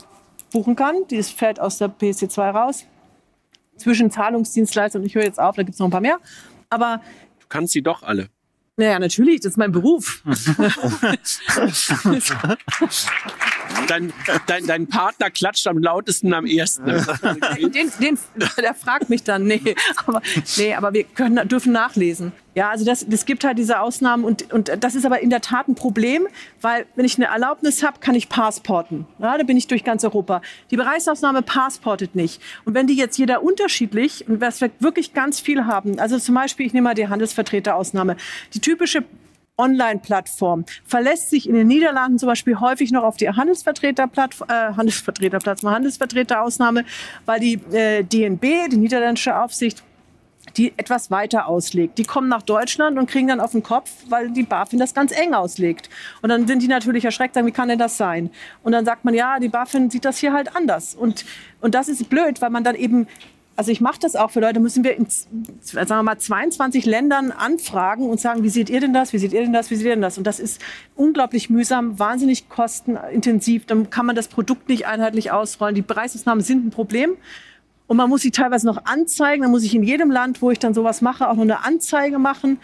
buchen 0.53 0.76
kann. 0.76 1.07
Die 1.11 1.22
fällt 1.22 1.61
aus 1.61 1.78
der 1.78 1.89
PSD 1.89 2.28
2 2.28 2.51
raus 2.51 2.87
zwischen 3.77 4.11
Zahlungsdienstleister 4.11 4.99
und 4.99 5.07
ich 5.07 5.14
höre 5.14 5.24
jetzt 5.24 5.41
auf, 5.41 5.57
da 5.57 5.62
gibt 5.62 5.74
es 5.74 5.79
noch 5.79 5.89
ein 5.89 5.93
paar 5.93 6.01
mehr. 6.01 6.18
Aber 6.70 7.01
Du 7.41 7.47
kannst 7.49 7.72
sie 7.72 7.83
doch 7.83 8.03
alle. 8.03 8.29
naja, 8.77 8.99
natürlich, 8.99 9.41
das 9.41 9.53
ist 9.53 9.57
mein 9.57 9.72
Beruf. 9.72 10.22
Dein, 13.89 14.12
dein, 14.47 14.67
dein 14.67 14.87
Partner 14.87 15.31
klatscht 15.31 15.67
am 15.67 15.79
lautesten 15.79 16.33
am 16.35 16.47
ersten. 16.47 16.87
den, 17.59 17.93
den, 18.01 18.19
der 18.59 18.75
fragt 18.75 19.11
mich 19.11 19.23
dann, 19.23 19.45
nee, 19.45 19.75
aber, 20.05 20.23
nee, 20.57 20.75
aber 20.75 20.93
wir 20.93 21.05
können, 21.05 21.49
dürfen 21.49 21.73
nachlesen. 21.73 22.33
Ja, 22.57 22.71
also 22.71 22.87
das, 22.87 23.05
das 23.07 23.27
gibt 23.27 23.45
halt 23.45 23.59
diese 23.59 23.81
Ausnahmen 23.81 24.25
und, 24.25 24.51
und 24.51 24.73
das 24.81 24.95
ist 24.95 25.05
aber 25.05 25.21
in 25.21 25.29
der 25.29 25.43
Tat 25.43 25.69
ein 25.69 25.75
Problem, 25.75 26.27
weil 26.62 26.87
wenn 26.95 27.05
ich 27.05 27.17
eine 27.17 27.27
Erlaubnis 27.27 27.83
habe, 27.83 28.01
kann 28.01 28.14
ich 28.14 28.31
passporten. 28.31 29.07
Ja, 29.19 29.37
da 29.37 29.45
bin 29.45 29.59
ich 29.59 29.67
durch 29.67 29.85
ganz 29.85 30.05
Europa. 30.05 30.41
Die 30.71 30.77
Bereichsausnahme 30.77 31.43
passportet 31.43 32.14
nicht. 32.14 32.41
Und 32.64 32.73
wenn 32.73 32.87
die 32.87 32.97
jetzt 32.97 33.19
jeder 33.19 33.43
unterschiedlich, 33.43 34.27
und 34.27 34.41
was 34.41 34.62
wir 34.62 34.71
wirklich 34.81 35.12
ganz 35.12 35.39
viel 35.39 35.67
haben, 35.67 35.99
also 35.99 36.19
zum 36.19 36.35
Beispiel, 36.35 36.67
ich 36.67 36.73
nehme 36.73 36.89
mal 36.89 36.95
die 36.95 37.09
Handelsvertreterausnahme, 37.09 38.17
die 38.55 38.61
typische 38.61 39.05
Online-Plattform 39.59 40.65
verlässt 40.85 41.31
sich 41.31 41.49
in 41.49 41.55
den 41.55 41.67
Niederlanden 41.67 42.19
zum 42.19 42.29
Beispiel 42.29 42.61
häufig 42.61 42.93
noch 42.93 43.03
auf 43.03 43.17
die 43.17 43.29
Handelsvertreterplattform, 43.29 44.49
äh, 44.49 44.75
Handelsvertreterausnahme, 44.77 46.85
weil 47.25 47.41
die 47.41 47.55
äh, 47.73 48.03
DNB, 48.03 48.71
die 48.71 48.77
niederländische 48.77 49.39
Aufsicht, 49.39 49.83
die 50.57 50.73
etwas 50.77 51.11
weiter 51.11 51.49
auslegt. 51.49 51.99
Die 51.99 52.05
kommen 52.05 52.29
nach 52.29 52.43
Deutschland 52.43 52.99
und 52.99 53.11
kriegen 53.11 53.29
dann 53.29 53.41
auf 53.41 53.53
den 53.53 53.63
Kopf, 53.63 53.91
weil 54.09 54.31
die 54.31 54.43
BaFin 54.43 54.79
das 54.79 54.95
ganz 54.95 55.13
eng 55.13 55.35
auslegt. 55.35 55.91
Und 56.23 56.31
dann 56.31 56.47
sind 56.47 56.63
die 56.63 56.69
natürlich 56.69 57.05
erschreckt, 57.05 57.35
sagen, 57.35 57.47
wie 57.47 57.53
kann 57.53 57.69
denn 57.69 57.79
das 57.79 57.97
sein? 57.97 58.31
Und 58.63 58.73
dann 58.73 58.85
sagt 58.85 59.05
man, 59.05 59.15
ja, 59.15 59.39
die 59.39 59.49
BaFin 59.49 59.91
sieht 59.91 60.05
das 60.05 60.19
hier 60.19 60.33
halt 60.33 60.57
anders. 60.57 60.95
Und, 60.95 61.25
und 61.61 61.75
das 61.75 61.89
ist 61.89 62.09
blöd, 62.09 62.41
weil 62.41 62.51
man 62.51 62.65
dann 62.65 62.75
eben 62.75 63.07
also 63.57 63.73
ich 63.73 63.81
mache 63.81 63.99
das 63.99 64.17
auch 64.17 64.31
für 64.31 64.41
Leute, 64.41 64.61
müssen 64.61 64.85
wir 64.85 64.97
in 64.97 65.07
sagen 65.09 65.89
wir 65.89 66.03
mal 66.03 66.19
22 66.19 66.85
Ländern 66.85 67.33
anfragen 67.33 68.09
und 68.09 68.21
sagen, 68.21 68.43
wie 68.43 68.51
seht 68.51 68.69
ihr 68.69 68.81
denn 68.81 68.93
das, 68.93 69.13
wie 69.13 69.19
seht 69.19 69.33
ihr 69.33 69.41
denn 69.41 69.53
das, 69.53 69.71
wie 69.71 69.77
seht 69.77 69.87
ihr 69.87 69.93
denn 69.93 70.03
das? 70.03 70.19
Und 70.19 70.27
das 70.27 70.39
ist 70.39 70.61
unglaublich 70.95 71.49
mühsam, 71.49 71.99
wahnsinnig 71.99 72.49
kostenintensiv. 72.49 73.65
Dann 73.65 73.89
kann 73.89 74.05
man 74.05 74.15
das 74.15 74.29
Produkt 74.29 74.69
nicht 74.69 74.87
einheitlich 74.87 75.33
ausrollen. 75.33 75.75
Die 75.75 75.83
Preisausnahmen 75.83 76.45
sind 76.45 76.67
ein 76.67 76.71
Problem. 76.71 77.17
Und 77.87 77.97
man 77.97 78.11
muss 78.11 78.23
sie 78.23 78.31
teilweise 78.31 78.67
noch 78.67 78.85
anzeigen. 78.85 79.43
Dann 79.43 79.51
muss 79.51 79.65
ich 79.65 79.75
in 79.75 79.83
jedem 79.83 80.11
Land, 80.11 80.43
wo 80.43 80.51
ich 80.51 80.59
dann 80.59 80.75
sowas 80.75 81.01
mache, 81.01 81.29
auch 81.29 81.35
noch 81.35 81.43
eine 81.43 81.65
Anzeige 81.65 82.19
machen. 82.19 82.59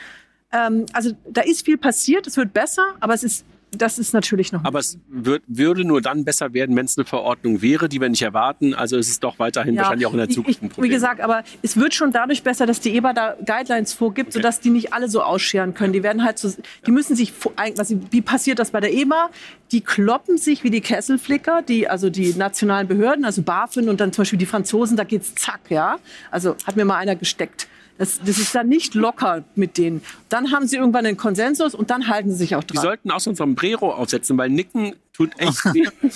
Ähm, 0.53 0.86
also 0.93 1.12
da 1.28 1.40
ist 1.40 1.64
viel 1.64 1.78
passiert. 1.78 2.26
Es 2.26 2.36
wird 2.36 2.53
besser, 2.53 2.84
aber 3.01 3.14
es 3.14 3.24
ist, 3.24 3.47
das 3.76 3.98
ist 3.98 4.12
natürlich 4.12 4.52
noch. 4.52 4.64
Aber 4.64 4.78
es 4.78 4.98
wird, 5.08 5.42
würde 5.46 5.84
nur 5.84 6.02
dann 6.02 6.24
besser 6.24 6.52
werden, 6.52 6.76
wenn 6.76 6.84
es 6.84 6.98
eine 6.98 7.06
Verordnung 7.06 7.62
wäre, 7.62 7.88
die 7.88 8.00
wir 8.00 8.08
nicht 8.08 8.22
erwarten. 8.22 8.74
Also 8.74 8.96
ist 8.98 9.08
es 9.08 9.18
doch 9.18 9.38
weiterhin 9.38 9.76
wahrscheinlich 9.76 10.06
auch 10.06 10.12
in 10.12 10.18
der 10.18 10.28
ich- 10.28 10.34
Zukunft 10.34 10.62
ein 10.62 10.66
ich, 10.66 10.72
Problem. 10.72 10.90
Wie 10.90 10.94
gesagt, 10.94 11.20
aber 11.20 11.42
es 11.62 11.76
wird 11.76 11.94
schon 11.94 12.12
dadurch 12.12 12.42
besser, 12.42 12.66
dass 12.66 12.80
die 12.80 12.94
EBA 12.96 13.12
da 13.14 13.36
Guidelines 13.44 13.92
vorgibt, 13.94 14.32
sodass 14.34 14.60
die 14.60 14.70
nicht 14.70 14.92
alle 14.92 15.08
so 15.08 15.22
ausscheren 15.22 15.72
können. 15.74 15.92
Die 15.92 16.02
werden 16.02 16.22
halt 16.24 16.38
so, 16.38 16.52
die 16.86 16.90
müssen 16.90 17.16
sich, 17.16 17.32
ein- 17.56 17.76
was, 17.78 17.94
wie 18.10 18.20
passiert 18.20 18.58
das 18.58 18.70
bei 18.72 18.80
der 18.80 18.92
EBA? 18.92 19.30
Die 19.72 19.80
kloppen 19.80 20.36
sich 20.36 20.64
wie 20.64 20.70
die 20.70 20.82
Kesselflicker, 20.82 21.62
die, 21.62 21.88
also 21.88 22.10
die 22.10 22.34
nationalen 22.34 22.86
Behörden, 22.88 23.24
also 23.24 23.42
BaFin 23.42 23.88
und 23.88 24.00
dann 24.00 24.12
zum 24.12 24.22
Beispiel 24.22 24.38
die 24.38 24.46
Franzosen, 24.46 24.96
da 24.98 25.04
geht's 25.04 25.34
zack, 25.34 25.60
ja. 25.70 25.96
Also 26.30 26.56
hat 26.66 26.76
mir 26.76 26.84
mal 26.84 26.96
einer 26.96 27.16
gesteckt. 27.16 27.68
Das, 27.99 28.20
das 28.24 28.38
ist 28.38 28.55
dann 28.55 28.68
nicht 28.68 28.95
locker 28.95 29.45
mit 29.55 29.78
denen. 29.78 30.03
Dann 30.28 30.51
haben 30.51 30.66
sie 30.66 30.76
irgendwann 30.76 31.07
einen 31.07 31.16
Konsensus 31.16 31.74
und 31.74 31.90
dann 31.90 32.09
halten 32.09 32.30
sie 32.30 32.38
sich 32.38 32.57
auch 32.57 32.64
die 32.64 32.74
dran. 32.74 32.82
sollten 32.82 33.11
auch 33.11 33.20
so 33.20 33.30
ein 33.30 33.36
Sombrero 33.36 33.93
aufsetzen, 33.93 34.36
weil 34.38 34.51
Nicken 34.51 34.95
tut 35.12 35.38
echt 35.38 35.64
weh. 35.66 35.86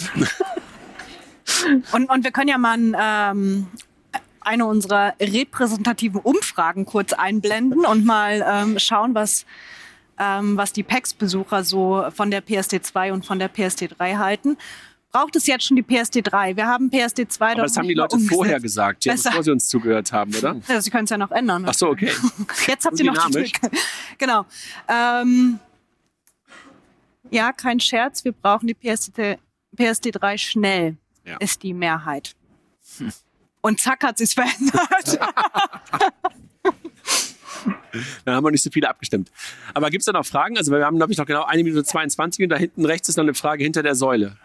Und, 1.92 2.10
und 2.10 2.24
wir 2.24 2.30
können 2.30 2.48
ja 2.48 2.58
mal 2.58 2.76
ein, 2.76 2.96
ähm, 3.00 3.66
eine 4.40 4.66
unserer 4.66 5.14
repräsentativen 5.20 6.20
Umfragen 6.20 6.86
kurz 6.86 7.12
einblenden 7.12 7.84
und 7.84 8.04
mal 8.04 8.44
ähm, 8.48 8.78
schauen, 8.78 9.14
was, 9.14 9.44
ähm, 10.18 10.56
was 10.56 10.72
die 10.72 10.82
PEX-Besucher 10.82 11.64
so 11.64 12.04
von 12.14 12.30
der 12.30 12.44
PSD2 12.44 13.12
und 13.12 13.26
von 13.26 13.38
der 13.38 13.52
PSD3 13.52 14.18
halten. 14.18 14.56
Braucht 15.12 15.34
es 15.36 15.46
jetzt 15.46 15.64
schon 15.64 15.76
die 15.76 15.82
PSD3? 15.82 16.56
Wir 16.56 16.66
haben 16.66 16.90
PSD2 16.90 17.40
Aber 17.52 17.62
das 17.62 17.76
haben 17.76 17.88
die 17.88 17.94
Leute 17.94 18.16
umgesetzt. 18.16 18.34
vorher 18.34 18.60
gesagt, 18.60 19.04
ja, 19.06 19.14
bevor 19.14 19.42
sie 19.42 19.50
uns 19.52 19.68
zugehört 19.68 20.12
haben, 20.12 20.34
oder? 20.34 20.60
Ja, 20.68 20.80
Sie 20.80 20.90
können 20.90 21.04
es 21.04 21.10
ja 21.10 21.16
noch 21.18 21.30
ändern. 21.30 21.64
Ach 21.66 21.74
so, 21.74 21.88
okay. 21.88 22.10
Jetzt 22.66 22.84
habt 22.84 22.98
ihr 23.00 23.06
noch 23.12 23.26
die. 23.26 23.32
Trick. 23.32 23.60
Genau. 24.18 24.44
Ähm, 24.88 25.58
ja, 27.30 27.52
kein 27.52 27.80
Scherz, 27.80 28.24
wir 28.24 28.32
brauchen 28.32 28.66
die 28.66 28.74
PSD, 28.74 29.38
PSD3 29.76 30.38
schnell, 30.38 30.96
Ja. 31.24 31.36
ist 31.38 31.62
die 31.62 31.72
Mehrheit. 31.74 32.34
Und 33.62 33.80
zack 33.80 34.04
hat 34.04 34.18
sich's 34.18 34.34
verändert. 34.34 35.18
Da 38.26 38.34
haben 38.34 38.44
wir 38.44 38.50
nicht 38.50 38.62
so 38.62 38.70
viele 38.70 38.88
abgestimmt. 38.88 39.30
Aber 39.72 39.88
gibt 39.90 40.02
es 40.02 40.06
da 40.06 40.12
noch 40.12 40.26
Fragen? 40.26 40.58
Also 40.58 40.70
wir 40.70 40.84
haben, 40.84 40.98
glaube 40.98 41.12
ich, 41.12 41.18
noch 41.18 41.24
genau 41.26 41.44
eine 41.44 41.64
Minute 41.64 41.82
22 41.82 42.44
und 42.44 42.50
da 42.50 42.56
hinten 42.56 42.84
rechts 42.84 43.08
ist 43.08 43.16
noch 43.16 43.24
eine 43.24 43.32
Frage 43.34 43.64
hinter 43.64 43.82
der 43.82 43.94
Säule. 43.94 44.36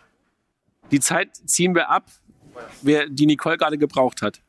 Die 0.91 0.99
Zeit 0.99 1.35
ziehen 1.45 1.73
wir 1.73 1.89
ab, 1.89 2.05
wer 2.81 3.07
die 3.09 3.25
Nicole 3.25 3.57
gerade 3.57 3.77
gebraucht 3.77 4.21
hat. 4.21 4.41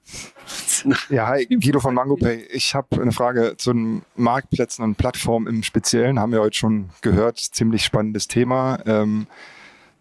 Ja, 1.08 1.28
hi, 1.28 1.46
Guido 1.50 1.80
von 1.80 1.94
MangoPay. 1.94 2.46
Ich 2.52 2.74
habe 2.74 3.00
eine 3.00 3.12
Frage 3.12 3.56
zu 3.56 3.72
den 3.72 4.02
Marktplätzen 4.16 4.84
und 4.84 4.96
Plattformen 4.96 5.46
im 5.46 5.62
Speziellen. 5.62 6.18
Haben 6.18 6.32
wir 6.32 6.40
heute 6.40 6.56
schon 6.56 6.90
gehört. 7.00 7.38
Ziemlich 7.38 7.84
spannendes 7.84 8.28
Thema. 8.28 8.80
Ähm, 8.86 9.26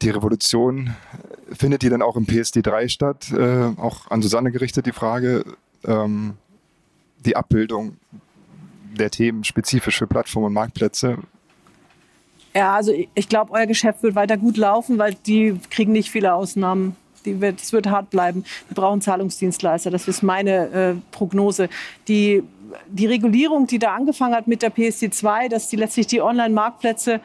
die 0.01 0.09
Revolution, 0.09 0.95
findet 1.51 1.83
die 1.83 1.89
denn 1.89 2.01
auch 2.01 2.15
im 2.15 2.25
PSD3 2.25 2.89
statt? 2.89 3.31
Äh, 3.31 3.73
auch 3.77 4.09
an 4.09 4.21
Susanne 4.21 4.51
gerichtet 4.51 4.87
die 4.87 4.91
Frage. 4.91 5.45
Ähm, 5.85 6.37
die 7.23 7.35
Abbildung 7.35 7.97
der 8.97 9.11
Themen 9.11 9.43
spezifisch 9.43 9.99
für 9.99 10.07
Plattformen 10.07 10.47
und 10.47 10.53
Marktplätze. 10.53 11.17
Ja, 12.53 12.73
also 12.75 12.91
ich- 13.15 13.29
glaube, 13.29 13.53
euer 13.53 13.65
Geschäft 13.65 14.03
wird 14.03 14.15
weiter 14.15 14.37
gut 14.37 14.57
laufen, 14.57 14.97
weil 14.97 15.13
die 15.25 15.57
kriegen 15.69 15.91
nicht 15.93 16.11
viele 16.11 16.33
Ausnahmen. 16.33 16.95
Die 17.25 17.39
wird, 17.39 17.61
es 17.61 17.71
wird 17.71 17.87
hart 17.87 18.09
bleiben. 18.09 18.43
Wir 18.67 18.75
brauchen 18.75 18.99
Zahlungsdienstleister. 18.99 19.91
Das 19.91 20.07
ist 20.07 20.23
meine 20.23 20.67
äh, 20.71 20.95
Prognose. 21.11 21.69
Die, 22.07 22.43
die 22.87 23.05
Regulierung, 23.05 23.67
die 23.67 23.79
da 23.79 23.93
angefangen 23.95 24.33
hat 24.33 24.47
mit 24.47 24.63
der 24.63 24.73
PSD2, 24.73 25.47
dass 25.47 25.67
die 25.69 25.75
letztlich 25.75 26.07
die 26.07 26.21
Online-Marktplätze 26.21 27.21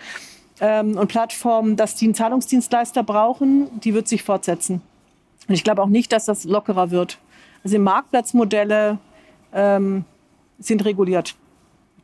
ähm, 0.60 0.98
und 0.98 1.08
Plattformen, 1.08 1.76
dass 1.76 1.94
die 1.94 2.04
einen 2.04 2.14
Zahlungsdienstleister 2.14 3.02
brauchen, 3.02 3.68
die 3.80 3.94
wird 3.94 4.06
sich 4.06 4.22
fortsetzen. 4.22 4.82
Und 5.48 5.54
ich 5.54 5.64
glaube 5.64 5.82
auch 5.82 5.88
nicht, 5.88 6.12
dass 6.12 6.26
das 6.26 6.44
lockerer 6.44 6.90
wird. 6.90 7.18
Also 7.64 7.76
die 7.76 7.82
Marktplatzmodelle 7.82 8.98
ähm, 9.54 10.04
sind 10.58 10.84
reguliert. 10.84 11.34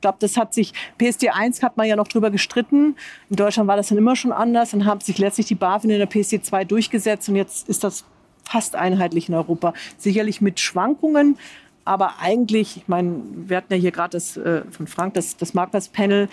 Ich 0.02 0.04
glaube, 0.04 0.18
das 0.18 0.36
hat 0.36 0.52
sich, 0.52 0.72
PSD 0.98 1.28
1 1.28 1.62
hat 1.62 1.76
man 1.76 1.86
ja 1.86 1.94
noch 1.94 2.08
drüber 2.08 2.32
gestritten. 2.32 2.96
In 3.30 3.36
Deutschland 3.36 3.68
war 3.68 3.76
das 3.76 3.86
dann 3.86 3.98
immer 3.98 4.16
schon 4.16 4.32
anders. 4.32 4.72
Dann 4.72 4.84
haben 4.84 5.00
sich 5.00 5.16
letztlich 5.16 5.46
die 5.46 5.54
BaFin 5.54 5.90
in 5.90 6.00
der 6.00 6.06
PSD 6.06 6.42
2 6.42 6.64
durchgesetzt 6.64 7.28
und 7.28 7.36
jetzt 7.36 7.68
ist 7.68 7.84
das 7.84 8.04
fast 8.42 8.74
einheitlich 8.74 9.28
in 9.28 9.36
Europa. 9.36 9.74
Sicherlich 9.98 10.40
mit 10.40 10.58
Schwankungen, 10.58 11.38
aber 11.84 12.14
eigentlich, 12.20 12.78
ich 12.78 12.88
meine, 12.88 13.22
wir 13.32 13.58
hatten 13.58 13.72
ja 13.74 13.78
hier 13.78 13.92
gerade 13.92 14.10
das 14.10 14.36
äh, 14.36 14.62
von 14.72 14.88
Frank, 14.88 15.14
das, 15.14 15.36
das 15.36 15.54
Marktplatzpanel. 15.54 16.28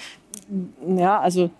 Ja, 0.87 1.19
also, 1.19 1.51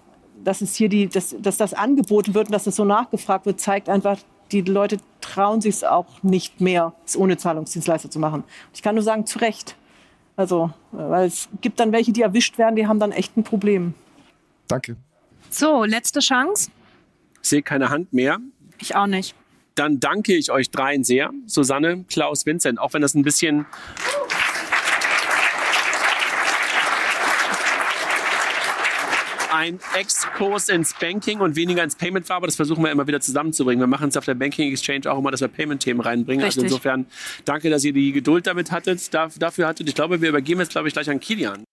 dass 0.43 0.61
es 0.61 0.73
hier 0.73 0.89
die, 0.89 1.09
dass, 1.09 1.35
dass 1.39 1.57
das 1.57 1.75
angeboten 1.75 2.33
wird 2.33 2.47
und 2.47 2.53
dass 2.53 2.65
es 2.65 2.75
so 2.75 2.85
nachgefragt 2.85 3.45
wird, 3.45 3.59
zeigt 3.61 3.87
einfach, 3.87 4.17
die 4.51 4.61
Leute 4.61 4.97
trauen 5.21 5.61
sich 5.61 5.75
es 5.75 5.83
auch 5.83 6.23
nicht 6.23 6.59
mehr, 6.59 6.93
es 7.05 7.15
ohne 7.15 7.37
Zahlungsdienstleister 7.37 8.09
zu 8.09 8.17
machen. 8.17 8.43
Ich 8.73 8.81
kann 8.81 8.95
nur 8.95 9.03
sagen, 9.03 9.27
zu 9.27 9.37
Recht. 9.37 9.75
Also, 10.39 10.71
weil 10.93 11.27
es 11.27 11.49
gibt 11.59 11.81
dann 11.81 11.91
welche, 11.91 12.13
die 12.13 12.21
erwischt 12.21 12.57
werden, 12.57 12.77
die 12.77 12.87
haben 12.87 12.97
dann 12.97 13.11
echt 13.11 13.35
ein 13.35 13.43
Problem. 13.43 13.93
Danke. 14.69 14.95
So, 15.49 15.83
letzte 15.83 16.21
Chance. 16.21 16.71
Ich 17.43 17.49
sehe 17.49 17.61
keine 17.61 17.89
Hand 17.89 18.13
mehr. 18.13 18.37
Ich 18.79 18.95
auch 18.95 19.07
nicht. 19.07 19.35
Dann 19.75 19.99
danke 19.99 20.33
ich 20.33 20.49
euch 20.49 20.71
dreien 20.71 21.03
sehr. 21.03 21.31
Susanne, 21.45 22.05
Klaus, 22.07 22.45
Vincent, 22.45 22.79
auch 22.79 22.93
wenn 22.93 23.01
das 23.01 23.15
ein 23.15 23.23
bisschen 23.23 23.65
ein 29.53 29.79
Exkurs 29.97 30.69
ins 30.69 30.93
Banking 30.93 31.39
und 31.39 31.55
weniger 31.55 31.83
ins 31.83 31.95
Payment 31.95 32.27
war, 32.29 32.37
aber 32.37 32.47
das 32.47 32.55
versuchen 32.55 32.83
wir 32.83 32.91
immer 32.91 33.07
wieder 33.07 33.21
zusammenzubringen. 33.21 33.81
Wir 33.81 33.87
machen 33.87 34.09
es 34.09 34.17
auf 34.17 34.25
der 34.25 34.35
Banking 34.35 34.71
Exchange 34.71 35.11
auch 35.11 35.17
immer, 35.19 35.31
dass 35.31 35.41
wir 35.41 35.47
Payment-Themen 35.47 36.01
reinbringen. 36.01 36.43
Also 36.45 36.61
Richtig. 36.61 36.71
insofern 36.71 37.05
danke, 37.45 37.69
dass 37.69 37.83
ihr 37.83 37.93
die 37.93 38.11
Geduld 38.11 38.47
damit 38.47 38.71
hattet, 38.71 39.13
da- 39.13 39.29
dafür 39.37 39.67
hattet. 39.67 39.87
Ich 39.87 39.95
glaube, 39.95 40.21
wir 40.21 40.29
übergeben 40.29 40.59
jetzt, 40.61 40.71
glaube 40.71 40.87
ich, 40.87 40.93
gleich 40.93 41.09
an 41.09 41.19
Kilian. 41.19 41.63